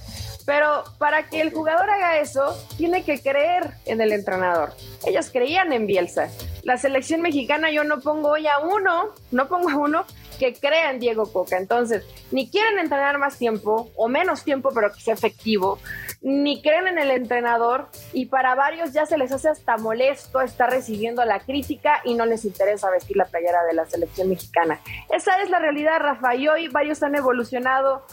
Pero 0.46 0.84
para 0.98 1.30
que 1.30 1.42
el 1.42 1.52
jugador 1.52 1.90
haga 1.90 2.20
eso, 2.20 2.58
tiene 2.78 3.04
que 3.04 3.22
creer 3.22 3.76
en 3.86 4.02
el 4.02 4.12
entrenador. 4.12 4.74
Ellos 5.06 5.30
creían 5.32 5.72
en 5.74 5.86
Bielsa. 5.86 6.30
La 6.64 6.78
selección 6.78 7.22
mexicana 7.22 7.70
yo 7.70 7.84
no 7.84 8.00
pongo 8.00 8.30
hoy 8.30 8.48
a 8.48 8.58
uno, 8.60 9.14
no 9.32 9.48
pongo 9.48 9.70
a 9.70 9.78
uno 9.78 10.06
que 10.40 10.54
crea 10.54 10.90
en 10.90 11.00
Diego 11.00 11.32
Coca. 11.32 11.58
Entonces, 11.58 12.04
ni 12.32 12.50
quieren 12.50 12.80
entrenar 12.80 13.20
más 13.20 13.38
tiempo 13.38 13.92
o 13.96 14.08
menos 14.08 14.44
tiempo, 14.44 14.72
pero 14.74 14.92
que 14.92 15.02
sea 15.02 15.14
efectivo 15.14 15.78
ni 16.22 16.62
creen 16.62 16.88
en 16.88 16.98
el 16.98 17.12
entrenador 17.12 17.88
y 18.12 18.26
para 18.26 18.56
varios 18.56 18.92
ya 18.92 19.06
se 19.06 19.18
les 19.18 19.32
hace 19.32 19.50
hasta 19.50 19.78
molesto 19.78 20.42
estar 20.42 20.70
recibiendo 20.70 21.24
la 21.24 21.40
crítica 21.40 22.02
y 22.04 22.16
no 22.16 22.26
les 22.26 22.44
interesa 22.46 22.90
vestir 22.90 23.18
la 23.18 23.26
playera 23.26 23.64
de 23.64 23.74
la 23.74 23.86
selección 23.86 24.30
mexicana. 24.30 24.80
Esa 25.10 25.42
es 25.42 25.50
la 25.50 25.60
realidad, 25.60 26.00
Rafa, 26.00 26.36
y 26.36 26.48
hoy 26.48 26.68
varios 26.68 27.02
han 27.04 27.16
evolucionado 27.16 28.06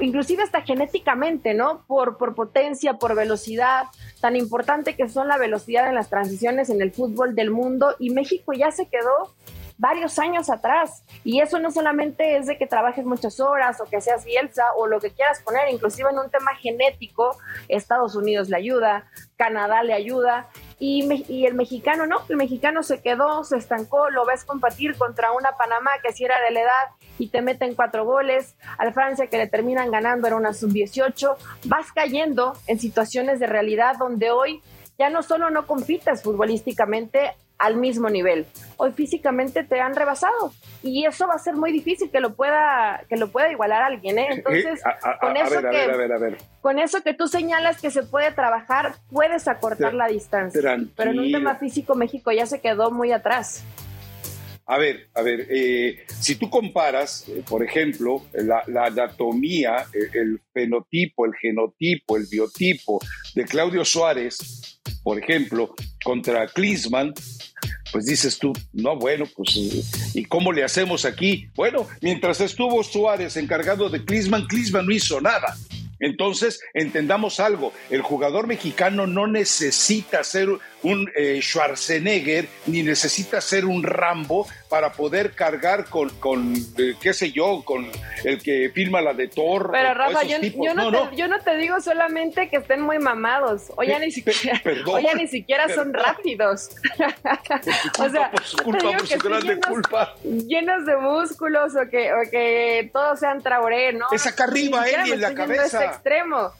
inclusive 0.00 0.42
hasta 0.42 0.62
genéticamente, 0.62 1.54
¿no? 1.54 1.84
Por, 1.86 2.18
por 2.18 2.34
potencia, 2.34 2.94
por 2.94 3.16
velocidad, 3.16 3.84
tan 4.20 4.36
importante 4.36 4.94
que 4.94 5.08
son 5.08 5.26
la 5.26 5.38
velocidad 5.38 5.88
en 5.88 5.94
las 5.94 6.08
transiciones 6.08 6.70
en 6.70 6.82
el 6.82 6.92
fútbol 6.92 7.34
del 7.34 7.50
mundo 7.50 7.96
y 7.98 8.10
México 8.10 8.52
ya 8.52 8.70
se 8.70 8.86
quedó 8.86 9.34
varios 9.78 10.18
años 10.18 10.50
atrás. 10.50 11.04
Y 11.24 11.40
eso 11.40 11.58
no 11.58 11.70
solamente 11.70 12.36
es 12.36 12.46
de 12.46 12.58
que 12.58 12.66
trabajes 12.66 13.06
muchas 13.06 13.40
horas 13.40 13.80
o 13.80 13.84
que 13.84 14.00
seas 14.00 14.24
Bielsa 14.24 14.64
o 14.76 14.86
lo 14.86 15.00
que 15.00 15.12
quieras 15.12 15.40
poner, 15.42 15.68
inclusive 15.70 16.10
en 16.10 16.18
un 16.18 16.30
tema 16.30 16.54
genético, 16.56 17.36
Estados 17.68 18.14
Unidos 18.14 18.48
le 18.48 18.56
ayuda, 18.56 19.06
Canadá 19.36 19.82
le 19.82 19.94
ayuda. 19.94 20.48
Y, 20.80 21.24
y, 21.28 21.46
el 21.46 21.54
mexicano 21.54 22.06
no, 22.06 22.18
el 22.28 22.36
mexicano 22.36 22.82
se 22.82 23.00
quedó, 23.00 23.42
se 23.42 23.56
estancó, 23.56 24.10
lo 24.10 24.24
ves 24.26 24.44
competir 24.44 24.96
contra 24.96 25.32
una 25.32 25.52
Panamá 25.52 25.90
que 26.02 26.12
si 26.12 26.24
era 26.24 26.40
de 26.40 26.52
la 26.52 26.60
edad 26.60 26.88
y 27.18 27.28
te 27.28 27.42
meten 27.42 27.74
cuatro 27.74 28.04
goles, 28.04 28.54
al 28.78 28.92
Francia 28.92 29.26
que 29.26 29.38
le 29.38 29.48
terminan 29.48 29.90
ganando 29.90 30.28
era 30.28 30.36
una 30.36 30.52
sub-18, 30.52 31.36
vas 31.64 31.92
cayendo 31.92 32.52
en 32.68 32.78
situaciones 32.78 33.40
de 33.40 33.48
realidad 33.48 33.96
donde 33.98 34.30
hoy 34.30 34.62
ya 34.98 35.10
no 35.10 35.22
solo 35.22 35.50
no 35.50 35.66
compites 35.66 36.22
futbolísticamente, 36.22 37.34
al 37.58 37.76
mismo 37.76 38.08
nivel. 38.08 38.46
Hoy 38.76 38.92
físicamente 38.92 39.64
te 39.64 39.80
han 39.80 39.94
rebasado 39.94 40.52
y 40.82 41.04
eso 41.04 41.26
va 41.26 41.34
a 41.34 41.38
ser 41.38 41.56
muy 41.56 41.72
difícil 41.72 42.10
que 42.10 42.20
lo 42.20 42.34
pueda 42.34 43.04
que 43.08 43.16
lo 43.16 43.30
pueda 43.30 43.50
igualar 43.50 43.82
alguien, 43.82 44.18
¿eh? 44.18 44.28
Entonces, 44.30 44.80
con 45.20 45.36
eso 45.36 45.60
que 45.60 46.36
con 46.60 46.78
eso 46.78 47.02
que 47.02 47.14
tú 47.14 47.26
señalas 47.26 47.80
que 47.80 47.90
se 47.90 48.02
puede 48.04 48.30
trabajar, 48.32 48.94
puedes 49.10 49.48
acortar 49.48 49.94
la 49.94 50.06
distancia. 50.06 50.76
Pero 50.96 51.10
en 51.10 51.18
un 51.18 51.32
tema 51.32 51.56
físico 51.56 51.94
México 51.94 52.30
ya 52.30 52.46
se 52.46 52.60
quedó 52.60 52.90
muy 52.90 53.12
atrás. 53.12 53.64
A 54.70 54.76
ver, 54.76 55.08
a 55.14 55.22
ver, 55.22 55.46
eh, 55.48 56.04
si 56.20 56.34
tú 56.34 56.50
comparas, 56.50 57.26
eh, 57.26 57.42
por 57.48 57.64
ejemplo, 57.64 58.26
la, 58.34 58.84
anatomía, 58.84 59.86
el 59.94 60.42
fenotipo, 60.52 61.24
el 61.24 61.32
genotipo, 61.40 62.18
el 62.18 62.26
biotipo 62.26 63.00
de 63.34 63.46
Claudio 63.46 63.82
Suárez, 63.82 64.78
por 65.02 65.18
ejemplo, 65.18 65.74
contra 66.04 66.46
Klinsmann, 66.48 67.14
pues 67.90 68.04
dices 68.04 68.38
tú, 68.38 68.52
no, 68.74 68.96
bueno, 68.96 69.24
pues, 69.34 69.56
¿y 70.14 70.24
cómo 70.26 70.52
le 70.52 70.64
hacemos 70.64 71.06
aquí? 71.06 71.48
Bueno, 71.54 71.86
mientras 72.02 72.38
estuvo 72.42 72.82
Suárez 72.82 73.38
encargado 73.38 73.88
de 73.88 74.04
Klinsmann, 74.04 74.46
Klinsmann 74.46 74.84
no 74.84 74.92
hizo 74.92 75.18
nada. 75.22 75.56
Entonces, 76.00 76.60
entendamos 76.74 77.40
algo, 77.40 77.72
el 77.90 78.02
jugador 78.02 78.46
mexicano 78.46 79.06
no 79.06 79.26
necesita 79.26 80.22
ser 80.22 80.48
un 80.82 81.10
eh, 81.16 81.40
Schwarzenegger 81.42 82.48
ni 82.66 82.82
necesita 82.82 83.40
ser 83.40 83.64
un 83.64 83.82
Rambo 83.82 84.46
para 84.68 84.92
poder 84.92 85.32
cargar 85.32 85.86
con, 85.86 86.10
con 86.18 86.54
eh, 86.76 86.94
qué 87.00 87.14
sé 87.14 87.32
yo, 87.32 87.62
con 87.64 87.86
el 88.24 88.42
que 88.42 88.70
firma 88.74 89.00
la 89.00 89.14
de 89.14 89.28
Thor. 89.28 89.70
Pero 89.72 89.94
Rafa, 89.94 90.22
yo, 90.24 90.38
no, 90.38 90.42
te, 90.42 91.16
yo, 91.16 91.28
no, 91.28 91.38
te, 91.40 91.56
digo 91.56 91.80
solamente 91.80 92.48
que 92.48 92.56
estén 92.56 92.82
muy 92.82 92.98
mamados, 92.98 93.72
o 93.76 93.82
ya 93.82 93.98
ni 93.98 94.10
siquiera, 94.10 94.60
ni 95.16 95.26
siquiera 95.26 95.68
son 95.68 95.94
rápidos. 95.94 96.70
o 97.98 98.08
sea, 98.10 98.30
por 98.30 98.44
su 98.44 98.56
culpa, 98.58 98.92
por 98.92 99.06
su 99.06 99.18
grande 99.18 99.54
llenos, 99.54 99.66
culpa. 99.66 100.14
Llenos 100.22 100.86
de 100.86 100.96
músculos 100.96 101.74
o 101.74 101.88
que, 101.88 102.12
o 102.12 102.30
que 102.30 102.90
todos 102.92 103.20
sean 103.20 103.42
traoré, 103.42 103.92
¿no? 103.92 104.06
Es 104.12 104.26
acá 104.26 104.44
arriba, 104.44 104.84
en 104.88 105.20
la 105.20 105.34
cabeza. 105.34 105.64
Este 105.64 105.84
extremo. 105.84 106.52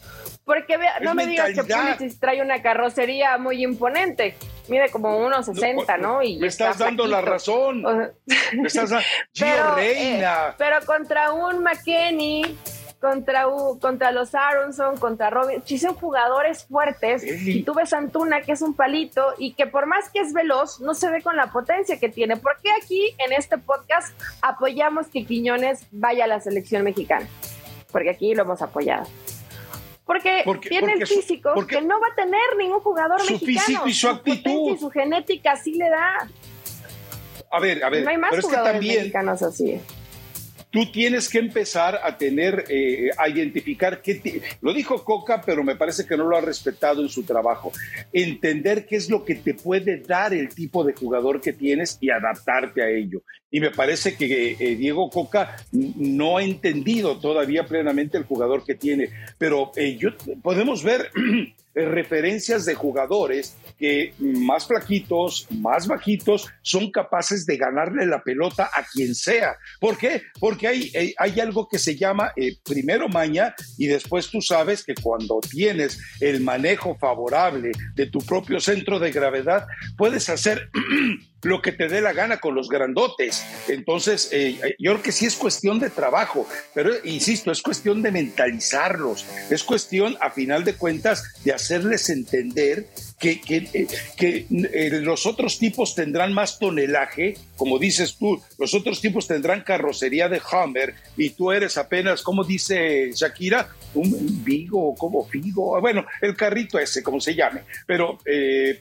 Porque 0.44 0.78
no 1.02 1.14
me 1.14 1.26
digas 1.26 1.50
que 1.50 1.62
Pulisic 1.62 2.18
trae 2.18 2.40
una 2.40 2.62
carrocería 2.62 3.36
muy 3.36 3.62
imponente. 3.62 4.34
Mide 4.68 4.90
como 4.90 5.18
1,60, 5.28 5.98
¿no? 5.98 6.22
Y 6.22 6.38
me 6.38 6.48
estás 6.48 6.78
dando 6.78 7.06
la 7.06 7.20
razón. 7.20 7.82
me 7.82 8.66
estás 8.66 8.90
dando... 8.90 9.06
pero, 9.38 9.74
Reina. 9.74 10.48
Eh, 10.48 10.54
pero 10.58 10.76
contra 10.84 11.32
un 11.32 11.62
McKenny, 11.62 12.42
contra, 13.00 13.46
contra 13.80 14.12
los 14.12 14.34
Aronson, 14.34 14.96
contra 14.96 15.30
Robin, 15.30 15.62
sí 15.64 15.78
son 15.78 15.94
jugadores 15.94 16.64
fuertes. 16.64 17.24
Y 17.24 17.62
tú 17.62 17.74
ves 17.74 17.92
a 17.92 17.98
Antuna, 17.98 18.42
que 18.42 18.52
es 18.52 18.62
un 18.62 18.74
palito, 18.74 19.34
y 19.38 19.54
que 19.54 19.66
por 19.66 19.86
más 19.86 20.10
que 20.10 20.20
es 20.20 20.32
veloz, 20.32 20.80
no 20.80 20.94
se 20.94 21.10
ve 21.10 21.22
con 21.22 21.36
la 21.36 21.50
potencia 21.52 21.98
que 21.98 22.08
tiene. 22.08 22.36
¿Por 22.36 22.58
qué 22.62 22.70
aquí 22.82 23.14
en 23.18 23.32
este 23.32 23.58
podcast 23.58 24.08
apoyamos 24.42 25.06
que 25.08 25.24
Quiñones 25.24 25.86
vaya 25.90 26.24
a 26.24 26.28
la 26.28 26.40
selección 26.40 26.82
mexicana? 26.84 27.26
Porque 27.90 28.10
aquí 28.10 28.34
lo 28.34 28.42
hemos 28.42 28.60
apoyado. 28.60 29.06
Porque, 30.08 30.42
tiene 30.66 30.94
el 30.94 31.06
físico 31.06 31.50
que 31.66 31.82
no 31.82 32.00
va 32.00 32.06
a 32.10 32.14
tener 32.14 32.56
ningún 32.56 32.80
jugador 32.80 33.20
su 33.20 33.34
mexicano. 33.34 33.66
Físico 33.66 33.88
y 33.88 33.92
su, 33.92 34.08
actitud. 34.08 34.74
Y 34.74 34.78
su 34.78 34.88
genética 34.88 35.54
sí 35.54 35.74
le 35.74 35.90
da. 35.90 36.30
A 37.52 37.60
ver, 37.60 37.84
a 37.84 37.90
ver, 37.90 38.04
no 38.04 38.10
hay 38.10 38.16
más 38.16 38.30
pero 38.30 38.40
es 38.42 38.48
que 38.48 38.54
también, 38.56 38.96
mexicanos 38.96 39.42
así 39.42 39.78
tú 40.70 40.90
tienes 40.92 41.28
que 41.28 41.38
empezar 41.38 42.00
a 42.02 42.16
tener, 42.16 42.64
eh, 42.68 43.10
a 43.16 43.28
identificar 43.28 44.02
qué, 44.02 44.42
lo 44.60 44.72
dijo 44.72 45.02
Coca, 45.04 45.42
pero 45.44 45.64
me 45.64 45.76
parece 45.76 46.06
que 46.06 46.16
no 46.16 46.24
lo 46.24 46.36
ha 46.36 46.40
respetado 46.40 47.02
en 47.02 47.08
su 47.08 47.22
trabajo, 47.22 47.72
entender 48.12 48.86
qué 48.86 48.96
es 48.96 49.08
lo 49.08 49.24
que 49.24 49.36
te 49.36 49.54
puede 49.54 50.00
dar 50.00 50.34
el 50.34 50.48
tipo 50.54 50.84
de 50.84 50.92
jugador 50.92 51.40
que 51.40 51.52
tienes 51.52 51.98
y 52.00 52.10
adaptarte 52.10 52.82
a 52.82 52.90
ello. 52.90 53.22
Y 53.50 53.60
me 53.60 53.70
parece 53.70 54.16
que 54.16 54.56
eh, 54.58 54.76
Diego 54.76 55.08
Coca 55.08 55.56
no 55.72 56.36
ha 56.36 56.42
entendido 56.42 57.18
todavía 57.18 57.66
plenamente 57.66 58.18
el 58.18 58.24
jugador 58.24 58.64
que 58.64 58.74
tiene, 58.74 59.10
pero 59.38 59.72
eh, 59.76 59.96
yo, 59.96 60.10
podemos 60.42 60.82
ver 60.82 61.10
referencias 61.74 62.64
de 62.64 62.74
jugadores 62.74 63.56
que 63.78 64.12
más 64.18 64.66
flaquitos, 64.66 65.46
más 65.50 65.86
bajitos, 65.86 66.48
son 66.62 66.90
capaces 66.90 67.46
de 67.46 67.56
ganarle 67.56 68.06
la 68.06 68.22
pelota 68.22 68.70
a 68.74 68.84
quien 68.84 69.14
sea. 69.14 69.56
¿Por 69.80 69.96
qué? 69.96 70.22
Porque 70.40 70.66
hay, 70.66 70.90
eh, 70.94 71.14
hay, 71.16 71.38
algo 71.40 71.68
que 71.68 71.78
se 71.78 71.96
llama 71.96 72.32
eh, 72.36 72.56
primero 72.64 73.08
maña 73.08 73.54
y 73.76 73.86
después 73.86 74.28
tú 74.28 74.40
sabes 74.40 74.82
que 74.82 74.94
cuando 74.94 75.40
tienes 75.40 76.00
el 76.20 76.40
manejo 76.40 76.96
favorable 76.98 77.70
de 77.94 78.06
tu 78.06 78.18
propio 78.18 78.58
centro 78.60 78.98
de 78.98 79.12
gravedad, 79.12 79.66
puedes 79.96 80.28
hacer 80.28 80.68
lo 81.42 81.62
que 81.62 81.72
te 81.72 81.88
dé 81.88 82.00
la 82.00 82.12
gana 82.12 82.38
con 82.38 82.54
los 82.54 82.68
grandotes. 82.68 83.44
Entonces, 83.68 84.30
eh, 84.32 84.76
yo 84.78 84.92
creo 84.92 85.02
que 85.02 85.12
sí 85.12 85.26
es 85.26 85.36
cuestión 85.36 85.78
de 85.78 85.90
trabajo, 85.90 86.46
pero 86.74 86.92
insisto, 87.04 87.52
es 87.52 87.62
cuestión 87.62 88.02
de 88.02 88.10
mentalizarlos, 88.10 89.26
es 89.50 89.62
cuestión, 89.62 90.16
a 90.20 90.30
final 90.30 90.64
de 90.64 90.74
cuentas, 90.74 91.34
de 91.44 91.52
hacerles 91.52 92.10
entender 92.10 92.86
que, 93.20 93.40
que, 93.40 93.68
eh, 93.72 94.46
eh, 94.50 94.90
los 95.02 95.26
otros 95.26 95.58
tipos 95.58 95.94
tendrán 95.94 96.32
más 96.32 96.58
tonelaje, 96.58 97.36
como 97.56 97.78
dices 97.78 98.16
tú, 98.16 98.40
los 98.58 98.74
otros 98.74 99.00
tipos 99.00 99.26
tendrán 99.26 99.62
carrocería 99.62 100.28
de 100.28 100.40
Hummer 100.40 100.94
y 101.16 101.30
tú 101.30 101.52
eres 101.52 101.76
apenas, 101.76 102.22
como 102.22 102.44
dice 102.44 103.10
Shakira, 103.12 103.68
un 103.94 104.44
Vigo, 104.44 104.94
como 104.94 105.26
Figo, 105.26 105.80
bueno, 105.80 106.04
el 106.20 106.36
carrito 106.36 106.78
ese, 106.78 107.02
como 107.02 107.20
se 107.20 107.34
llame, 107.34 107.62
pero, 107.86 108.18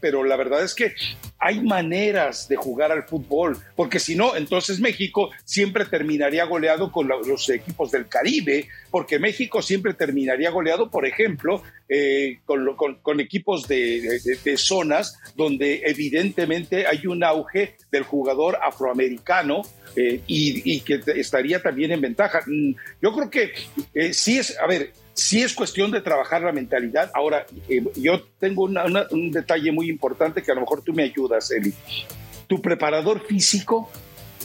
pero 0.02 0.24
la 0.24 0.36
verdad 0.36 0.64
es 0.64 0.76
que 0.76 0.94
hay 1.40 1.62
maneras 1.62 2.48
de 2.48 2.56
jugar 2.56 2.92
al 2.92 3.04
fútbol, 3.04 3.58
porque 3.76 4.00
si 4.00 4.16
no, 4.16 4.36
entonces 4.36 4.80
México 4.80 5.30
siempre 5.46 5.86
terminaría 5.86 6.46
goleado 6.46 6.92
con 6.92 7.08
los 7.08 7.50
equipos 7.50 7.92
del 7.92 8.08
Caribe, 8.08 8.68
porque 8.90 9.20
México 9.20 9.62
siempre 9.62 9.94
terminaría 9.94 10.50
goleado, 10.50 10.90
por 10.90 11.06
ejemplo, 11.06 11.62
eh, 11.90 12.40
con, 12.46 13.20
equipos 13.20 13.68
de, 13.68 14.20
zonas 14.58 15.20
donde 15.36 15.84
evidentemente 15.86 16.88
hay 16.88 17.08
un 17.08 17.24
auge 17.24 17.78
del 17.92 18.04
jugador 18.04 18.58
afroamericano 18.62 19.62
eh, 19.96 20.22
y, 20.28 20.82
que 20.82 21.02
estaría 21.16 21.62
también 21.62 21.92
en 21.92 22.02
ventaja. 22.02 22.42
Mm, 22.46 22.74
yo 23.02 23.14
creo 23.14 23.30
que 23.30 23.52
eh, 23.94 24.14
sí 24.14 24.38
es, 24.38 24.58
a 24.60 24.68
ver, 24.68 24.92
sí 25.18 25.42
es 25.42 25.54
cuestión 25.54 25.92
de 25.92 26.00
trabajar 26.00 26.42
la 26.42 26.54
mentalidad. 26.54 27.12
Ahora, 27.14 27.46
yo 27.96 28.24
tengo 28.40 28.64
un 28.64 29.32
detalle 29.32 29.72
muy 29.74 29.90
importante 29.90 30.42
que 30.42 30.52
a 30.52 30.56
lo 30.56 30.62
mejor 30.62 30.82
tú 30.84 30.94
me 30.94 31.04
ayudas, 31.04 31.52
Eli 31.52 31.74
tu 32.48 32.62
preparador 32.62 33.26
físico 33.26 33.92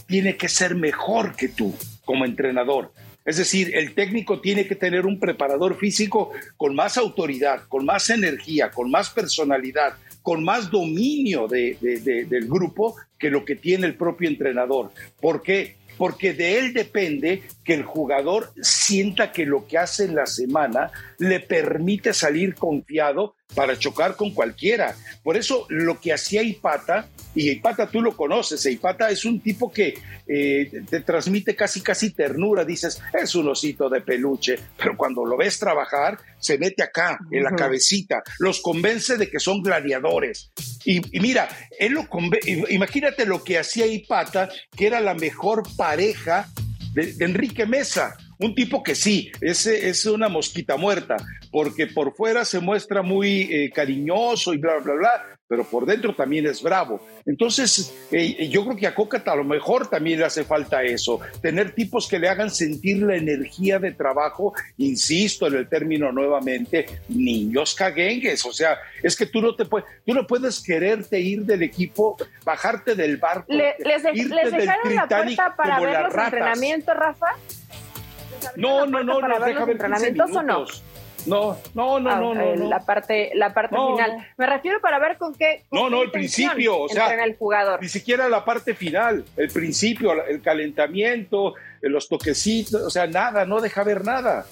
tiene 0.06 0.36
que 0.36 0.48
ser 0.48 0.74
mejor 0.74 1.34
que 1.36 1.48
tú 1.48 1.74
como 2.04 2.24
entrenador. 2.24 2.92
Es 3.24 3.36
decir, 3.36 3.70
el 3.76 3.94
técnico 3.94 4.40
tiene 4.40 4.66
que 4.66 4.74
tener 4.74 5.06
un 5.06 5.20
preparador 5.20 5.78
físico 5.78 6.32
con 6.56 6.74
más 6.74 6.98
autoridad, 6.98 7.62
con 7.68 7.84
más 7.84 8.10
energía, 8.10 8.72
con 8.72 8.90
más 8.90 9.10
personalidad, 9.10 9.94
con 10.22 10.42
más 10.42 10.70
dominio 10.70 11.46
del 11.46 12.48
grupo 12.48 12.96
que 13.18 13.30
lo 13.30 13.44
que 13.44 13.54
tiene 13.54 13.86
el 13.86 13.94
propio 13.94 14.28
entrenador. 14.28 14.90
¿Por 15.20 15.42
qué? 15.42 15.76
Porque 15.98 16.32
de 16.32 16.58
él 16.58 16.72
depende 16.72 17.42
que 17.64 17.74
el 17.74 17.82
jugador 17.84 18.52
sienta 18.60 19.32
que 19.32 19.46
lo 19.46 19.66
que 19.66 19.78
hace 19.78 20.04
en 20.04 20.14
la 20.14 20.26
semana 20.26 20.90
le 21.18 21.40
permite 21.40 22.12
salir 22.12 22.54
confiado 22.54 23.34
para 23.54 23.78
chocar 23.78 24.16
con 24.16 24.32
cualquiera. 24.32 24.94
Por 25.22 25.36
eso 25.36 25.66
lo 25.68 26.00
que 26.00 26.12
hacía 26.12 26.42
Ipata, 26.42 27.08
y 27.34 27.50
Ipata 27.50 27.86
tú 27.86 28.02
lo 28.02 28.16
conoces, 28.16 28.64
Ipata 28.66 29.10
es 29.10 29.24
un 29.24 29.40
tipo 29.40 29.72
que 29.72 29.94
eh, 30.26 30.70
te 30.88 31.00
transmite 31.00 31.54
casi 31.54 31.80
casi 31.80 32.10
ternura, 32.10 32.64
dices, 32.64 33.00
es 33.18 33.34
un 33.34 33.48
osito 33.48 33.88
de 33.88 34.00
peluche, 34.00 34.58
pero 34.76 34.96
cuando 34.96 35.24
lo 35.24 35.36
ves 35.36 35.58
trabajar, 35.58 36.18
se 36.38 36.58
mete 36.58 36.82
acá, 36.82 37.18
en 37.30 37.42
la 37.44 37.54
cabecita, 37.54 38.22
los 38.38 38.60
convence 38.60 39.16
de 39.16 39.30
que 39.30 39.38
son 39.38 39.62
gladiadores. 39.62 40.50
Y, 40.84 41.00
mira, 41.20 41.48
él 41.78 41.92
lo 41.92 42.08
imagínate 42.70 43.26
lo 43.26 43.42
que 43.42 43.58
hacía 43.58 43.86
Ipata, 43.86 44.48
que 44.76 44.86
era 44.86 45.00
la 45.00 45.14
mejor 45.14 45.62
pareja 45.76 46.48
de 46.94 47.14
Enrique 47.20 47.66
Mesa 47.66 48.16
un 48.42 48.54
tipo 48.54 48.82
que 48.82 48.94
sí, 48.94 49.30
es, 49.40 49.66
es 49.66 50.04
una 50.06 50.28
mosquita 50.28 50.76
muerta, 50.76 51.16
porque 51.50 51.86
por 51.86 52.14
fuera 52.14 52.44
se 52.44 52.60
muestra 52.60 53.02
muy 53.02 53.42
eh, 53.42 53.70
cariñoso 53.74 54.52
y 54.54 54.58
bla, 54.58 54.78
bla, 54.78 54.94
bla, 54.94 55.32
pero 55.52 55.64
por 55.64 55.84
dentro 55.84 56.14
también 56.14 56.46
es 56.46 56.62
bravo. 56.62 57.06
Entonces, 57.26 57.94
eh, 58.10 58.48
yo 58.48 58.64
creo 58.64 58.74
que 58.74 58.86
a 58.86 58.94
Coca 58.94 59.22
a 59.26 59.36
lo 59.36 59.44
mejor 59.44 59.86
también 59.86 60.18
le 60.18 60.24
hace 60.24 60.44
falta 60.44 60.82
eso, 60.82 61.20
tener 61.42 61.74
tipos 61.74 62.08
que 62.08 62.18
le 62.18 62.30
hagan 62.30 62.50
sentir 62.50 63.02
la 63.02 63.16
energía 63.16 63.78
de 63.78 63.92
trabajo, 63.92 64.54
insisto 64.78 65.46
en 65.48 65.56
el 65.56 65.68
término 65.68 66.10
nuevamente, 66.10 66.86
niños 67.10 67.74
caguengues, 67.74 68.46
o 68.46 68.52
sea, 68.54 68.78
es 69.02 69.14
que 69.14 69.26
tú 69.26 69.42
no 69.42 69.54
te 69.54 69.66
puedes, 69.66 69.86
tú 70.06 70.14
no 70.14 70.26
puedes 70.26 70.62
quererte 70.62 71.20
ir 71.20 71.44
del 71.44 71.62
equipo, 71.62 72.16
bajarte 72.46 72.94
del 72.94 73.18
barco, 73.18 73.52
les, 73.52 73.76
irte 74.14 74.34
les 74.34 74.52
dejaron 74.52 74.94
la 74.94 75.06
puerta 75.06 75.54
para 75.54 75.80
ver 75.80 76.00
los 76.00 76.14
entrenamientos, 76.14 76.96
Rafa. 76.96 77.26
No, 78.56 78.86
no, 78.86 79.02
no, 79.02 79.20
no, 79.20 79.40
deja 79.40 79.64
ver 79.64 79.70
entrenamientos 79.70 80.36
o 80.36 80.42
no? 80.42 80.66
No, 81.26 81.56
no, 81.74 82.00
no, 82.00 82.10
ah, 82.10 82.16
no, 82.16 82.34
no, 82.34 82.68
La 82.68 82.80
parte, 82.80 83.30
la 83.34 83.54
parte 83.54 83.76
final. 83.76 84.26
Me 84.36 84.46
refiero 84.46 84.80
para 84.80 84.98
ver 84.98 85.18
con 85.18 85.34
qué. 85.34 85.64
no, 85.70 85.88
no, 85.88 86.02
el 86.02 86.10
principio, 86.10 86.80
o 86.80 86.88
sea, 86.88 87.12
el 87.24 87.36
jugador. 87.36 87.80
ni 87.80 87.88
siquiera 87.88 88.28
la 88.28 88.44
parte 88.44 88.74
final, 88.74 89.24
el 89.36 89.50
principio, 89.50 90.12
el 90.24 90.42
calentamiento, 90.42 91.54
los 91.80 92.08
toquecitos, 92.08 92.82
o 92.82 92.90
sea, 92.90 93.06
nada, 93.06 93.44
no 93.44 93.60
deja 93.60 93.84
ver 93.84 94.04
nada. 94.04 94.46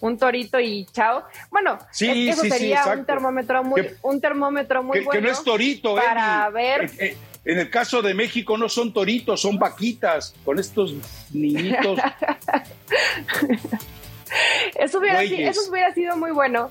Un 0.00 0.16
torito 0.16 0.60
y 0.60 0.86
chao. 0.92 1.24
Bueno, 1.50 1.78
sí, 1.90 2.28
eso 2.28 2.42
sería 2.42 2.86
un 2.86 3.04
termómetro 3.04 3.64
muy, 3.64 3.90
un 4.02 4.20
termómetro 4.20 4.82
muy 4.82 5.00
bueno. 5.00 5.10
Que 5.10 5.26
no 5.26 5.32
es 5.32 5.42
torito, 5.42 5.96
para 5.96 6.48
ver. 6.50 6.84
Eh, 6.84 6.90
eh, 6.98 7.16
en 7.48 7.58
el 7.58 7.70
caso 7.70 8.02
de 8.02 8.12
México 8.12 8.58
no 8.58 8.68
son 8.68 8.92
toritos, 8.92 9.40
son 9.40 9.58
vaquitas, 9.58 10.34
con 10.44 10.58
estos 10.58 10.94
niñitos. 11.32 11.98
eso, 14.78 14.98
hubiera, 14.98 15.22
eso 15.22 15.70
hubiera 15.70 15.94
sido 15.94 16.18
muy 16.18 16.30
bueno, 16.30 16.70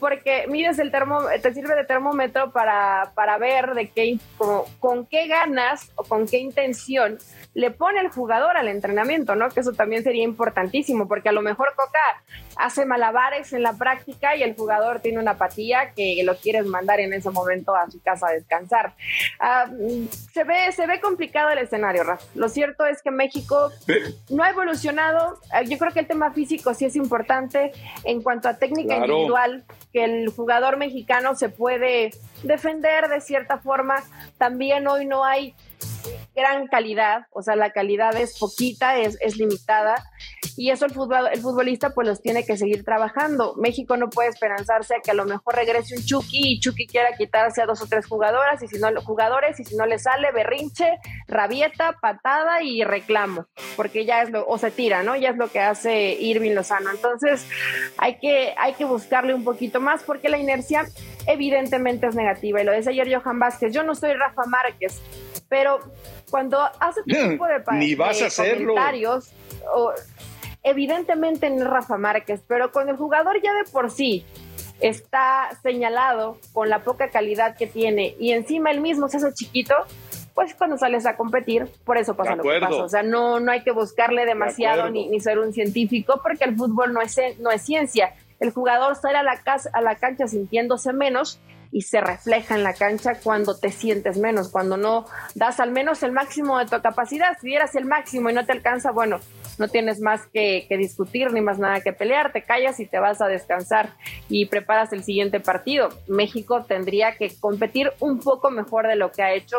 porque 0.00 0.46
mides 0.48 0.80
el 0.80 0.90
termo, 0.90 1.20
te 1.40 1.54
sirve 1.54 1.76
de 1.76 1.84
termómetro 1.84 2.50
para, 2.50 3.12
para 3.14 3.38
ver 3.38 3.74
de 3.74 3.88
qué, 3.88 4.18
con 4.80 5.06
qué 5.06 5.28
ganas 5.28 5.92
o 5.94 6.02
con 6.02 6.26
qué 6.26 6.38
intención 6.38 7.18
le 7.54 7.70
pone 7.70 8.00
el 8.00 8.08
jugador 8.08 8.56
al 8.56 8.66
entrenamiento, 8.66 9.36
¿no? 9.36 9.48
Que 9.50 9.60
eso 9.60 9.74
también 9.74 10.02
sería 10.02 10.24
importantísimo, 10.24 11.06
porque 11.06 11.28
a 11.28 11.32
lo 11.32 11.40
mejor 11.40 11.68
Coca 11.76 12.00
hace 12.56 12.86
malabares 12.86 13.52
en 13.52 13.62
la 13.62 13.74
práctica 13.74 14.34
y 14.34 14.42
el 14.42 14.54
jugador 14.54 15.00
tiene 15.00 15.18
una 15.18 15.32
apatía 15.32 15.92
que 15.94 16.20
lo 16.24 16.36
quieres 16.36 16.66
mandar 16.66 17.00
en 17.00 17.12
ese 17.12 17.30
momento 17.30 17.74
a 17.74 17.90
su 17.90 18.00
casa 18.02 18.28
a 18.28 18.32
descansar. 18.32 18.94
Ah, 19.38 19.66
se, 20.32 20.44
ve, 20.44 20.72
se 20.72 20.86
ve 20.86 21.00
complicado 21.00 21.50
el 21.50 21.58
escenario, 21.58 22.04
Rafa. 22.04 22.24
Lo 22.34 22.48
cierto 22.48 22.86
es 22.86 23.02
que 23.02 23.10
México 23.10 23.70
no 24.30 24.42
ha 24.42 24.50
evolucionado. 24.50 25.38
Ah, 25.52 25.62
yo 25.62 25.78
creo 25.78 25.92
que 25.92 26.00
el 26.00 26.06
tema 26.06 26.32
físico 26.32 26.74
sí 26.74 26.86
es 26.86 26.96
importante 26.96 27.72
en 28.04 28.22
cuanto 28.22 28.48
a 28.48 28.54
técnica 28.54 28.96
individual, 28.96 29.64
que 29.92 30.04
el 30.04 30.28
jugador 30.28 30.76
mexicano 30.78 31.34
se 31.34 31.48
puede 31.48 32.10
defender 32.42 33.08
de 33.08 33.20
cierta 33.20 33.58
forma. 33.58 34.02
También 34.38 34.86
hoy 34.88 35.06
no 35.06 35.24
hay 35.24 35.54
gran 36.34 36.66
calidad, 36.66 37.26
o 37.30 37.42
sea, 37.42 37.56
la 37.56 37.70
calidad 37.70 38.14
es 38.16 38.38
poquita, 38.38 38.98
es, 38.98 39.18
es 39.20 39.36
limitada, 39.36 39.96
y 40.56 40.70
eso 40.70 40.86
el, 40.86 40.92
fútbol, 40.92 41.28
el 41.32 41.40
futbolista 41.40 41.90
pues 41.90 42.08
los 42.08 42.22
tiene 42.22 42.44
que 42.44 42.56
seguir 42.56 42.84
trabajando. 42.84 43.54
México 43.56 43.96
no 43.96 44.08
puede 44.08 44.30
esperanzarse 44.30 44.94
a 44.96 45.00
que 45.00 45.10
a 45.10 45.14
lo 45.14 45.26
mejor 45.26 45.54
regrese 45.54 45.96
un 45.96 46.04
Chucky 46.04 46.54
y 46.54 46.60
Chucky 46.60 46.86
quiera 46.86 47.16
quitarse 47.16 47.62
a 47.62 47.66
dos 47.66 47.82
o 47.82 47.86
tres 47.86 48.06
jugadoras, 48.06 48.62
y 48.62 48.68
si 48.68 48.78
no, 48.78 48.88
jugadores, 49.02 49.60
y 49.60 49.64
si 49.64 49.76
no 49.76 49.86
le 49.86 49.98
sale, 49.98 50.32
berrinche, 50.32 50.98
rabieta, 51.28 51.98
patada 52.00 52.62
y 52.62 52.84
reclamo, 52.84 53.46
porque 53.76 54.04
ya 54.04 54.22
es 54.22 54.30
lo, 54.30 54.46
o 54.46 54.56
se 54.58 54.70
tira, 54.70 55.02
¿no? 55.02 55.16
Ya 55.16 55.30
es 55.30 55.36
lo 55.36 55.48
que 55.48 55.60
hace 55.60 56.14
Irving 56.14 56.52
Lozano. 56.52 56.90
Entonces, 56.90 57.46
hay 57.98 58.18
que, 58.18 58.54
hay 58.56 58.74
que 58.74 58.84
buscarle 58.84 59.34
un 59.34 59.44
poquito 59.44 59.80
más, 59.80 60.02
porque 60.02 60.28
la 60.28 60.38
inercia 60.38 60.86
evidentemente 61.26 62.06
es 62.06 62.14
negativa, 62.14 62.62
y 62.62 62.64
lo 62.64 62.72
decía 62.72 62.92
ayer 62.92 63.14
Johan 63.14 63.38
Vázquez, 63.38 63.72
yo 63.72 63.82
no 63.82 63.94
soy 63.94 64.14
Rafa 64.14 64.44
Márquez, 64.46 65.02
pero 65.48 65.80
cuando 66.30 66.60
hace 66.60 67.00
este 67.06 67.28
tipo 67.30 67.46
de, 67.46 67.62
Ni 67.72 67.94
vas 67.94 68.22
a 68.22 68.26
hacerlo. 68.26 68.68
comentarios, 68.68 69.32
evidentemente 70.66 71.48
no 71.48 71.62
es 71.62 71.70
Rafa 71.70 71.96
Márquez, 71.96 72.42
pero 72.46 72.72
con 72.72 72.88
el 72.88 72.96
jugador 72.96 73.40
ya 73.40 73.54
de 73.54 73.70
por 73.70 73.90
sí 73.90 74.26
está 74.80 75.48
señalado 75.62 76.38
con 76.52 76.68
la 76.68 76.80
poca 76.80 77.08
calidad 77.08 77.56
que 77.56 77.66
tiene 77.66 78.14
y 78.18 78.32
encima 78.32 78.70
él 78.70 78.80
mismo 78.80 79.08
se 79.08 79.16
hace 79.16 79.32
chiquito, 79.32 79.74
pues 80.34 80.54
cuando 80.54 80.76
sales 80.76 81.06
a 81.06 81.16
competir, 81.16 81.66
por 81.84 81.96
eso 81.96 82.14
pasa 82.14 82.36
lo 82.36 82.42
que 82.42 82.60
pasa. 82.60 82.82
O 82.82 82.88
sea, 82.88 83.02
no, 83.02 83.40
no 83.40 83.52
hay 83.52 83.62
que 83.62 83.70
buscarle 83.70 84.26
demasiado 84.26 84.90
ni, 84.90 85.08
ni, 85.08 85.20
ser 85.20 85.38
un 85.38 85.52
científico 85.52 86.20
porque 86.22 86.44
el 86.44 86.56
fútbol 86.56 86.92
no 86.92 87.00
es, 87.00 87.16
no 87.38 87.50
es 87.50 87.62
ciencia. 87.62 88.12
El 88.38 88.50
jugador 88.50 88.96
sale 88.96 89.16
a 89.16 89.22
la, 89.22 89.40
casa, 89.40 89.70
a 89.72 89.80
la 89.80 89.94
cancha 89.94 90.26
sintiéndose 90.26 90.92
menos 90.92 91.40
y 91.72 91.82
se 91.82 92.00
refleja 92.00 92.54
en 92.54 92.64
la 92.64 92.74
cancha 92.74 93.14
cuando 93.22 93.56
te 93.56 93.70
sientes 93.70 94.18
menos, 94.18 94.50
cuando 94.50 94.76
no 94.76 95.06
das 95.34 95.58
al 95.58 95.70
menos 95.70 96.02
el 96.02 96.12
máximo 96.12 96.58
de 96.58 96.66
tu 96.66 96.82
capacidad. 96.82 97.38
Si 97.40 97.46
dieras 97.46 97.74
el 97.76 97.86
máximo 97.86 98.28
y 98.28 98.34
no 98.34 98.44
te 98.44 98.52
alcanza, 98.52 98.90
bueno, 98.90 99.20
no 99.58 99.68
tienes 99.68 100.00
más 100.00 100.26
que, 100.26 100.66
discutir 100.70 101.32
ni 101.32 101.40
más 101.40 101.58
nada 101.58 101.80
que 101.80 101.92
pelear, 101.92 102.32
te 102.32 102.42
callas 102.42 102.80
y 102.80 102.86
te 102.86 102.98
vas 102.98 103.20
a 103.20 103.28
descansar 103.28 103.94
y 104.28 104.46
preparas 104.46 104.92
el 104.92 105.02
siguiente 105.02 105.40
partido. 105.40 105.88
México 106.06 106.64
tendría 106.64 107.16
que 107.16 107.34
competir 107.40 107.92
un 108.00 108.20
poco 108.20 108.50
mejor 108.50 108.86
de 108.86 108.96
lo 108.96 109.12
que 109.12 109.22
ha 109.22 109.32
hecho 109.32 109.58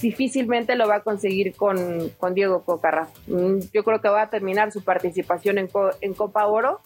difícilmente 0.00 0.74
lo 0.74 0.88
va 0.88 0.96
a 0.96 1.00
conseguir 1.00 1.54
con, 1.54 2.10
Diego 2.34 2.64
Cocarra. 2.64 3.08
Mm, 3.28 3.60
yo 3.72 3.84
creo 3.84 4.00
que 4.00 4.08
va 4.08 4.22
a 4.22 4.30
terminar 4.30 4.72
su 4.72 4.82
participación 4.82 5.58
en, 5.58 5.68
en 6.00 6.14
Copa 6.14 6.44
Oro 6.46 6.80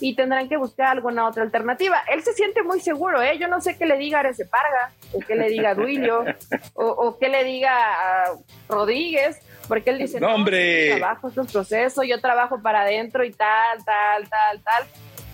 y 0.00 0.14
tendrán 0.14 0.48
que 0.48 0.56
buscar 0.56 0.88
alguna 0.88 1.26
otra 1.26 1.42
alternativa. 1.42 2.02
Él 2.12 2.22
se 2.22 2.32
siente 2.32 2.62
muy 2.62 2.80
seguro, 2.80 3.22
¿eh? 3.22 3.38
Yo 3.38 3.48
no 3.48 3.60
sé 3.60 3.76
qué 3.76 3.86
le 3.86 3.96
diga 3.96 4.18
a 4.18 4.20
Arece 4.20 4.44
Parga, 4.44 4.92
o 5.12 5.20
qué 5.20 5.36
le 5.36 5.48
diga 5.48 5.70
a 5.70 5.74
Duilio, 5.74 6.24
o, 6.74 7.16
qué 7.18 7.28
le 7.28 7.44
diga 7.44 7.72
a 7.72 8.32
Rodríguez, 8.68 9.40
porque 9.68 9.90
él 9.90 9.98
dice, 9.98 10.20
no, 10.20 10.34
hombre, 10.34 10.96
trabajo 10.96 11.28
estos 11.28 11.50
procesos, 11.50 12.04
yo 12.06 12.20
trabajo 12.20 12.60
para 12.62 12.82
adentro 12.82 13.24
y 13.24 13.32
tal, 13.32 13.84
tal, 13.84 14.28
tal, 14.28 14.62
tal. 14.62 14.86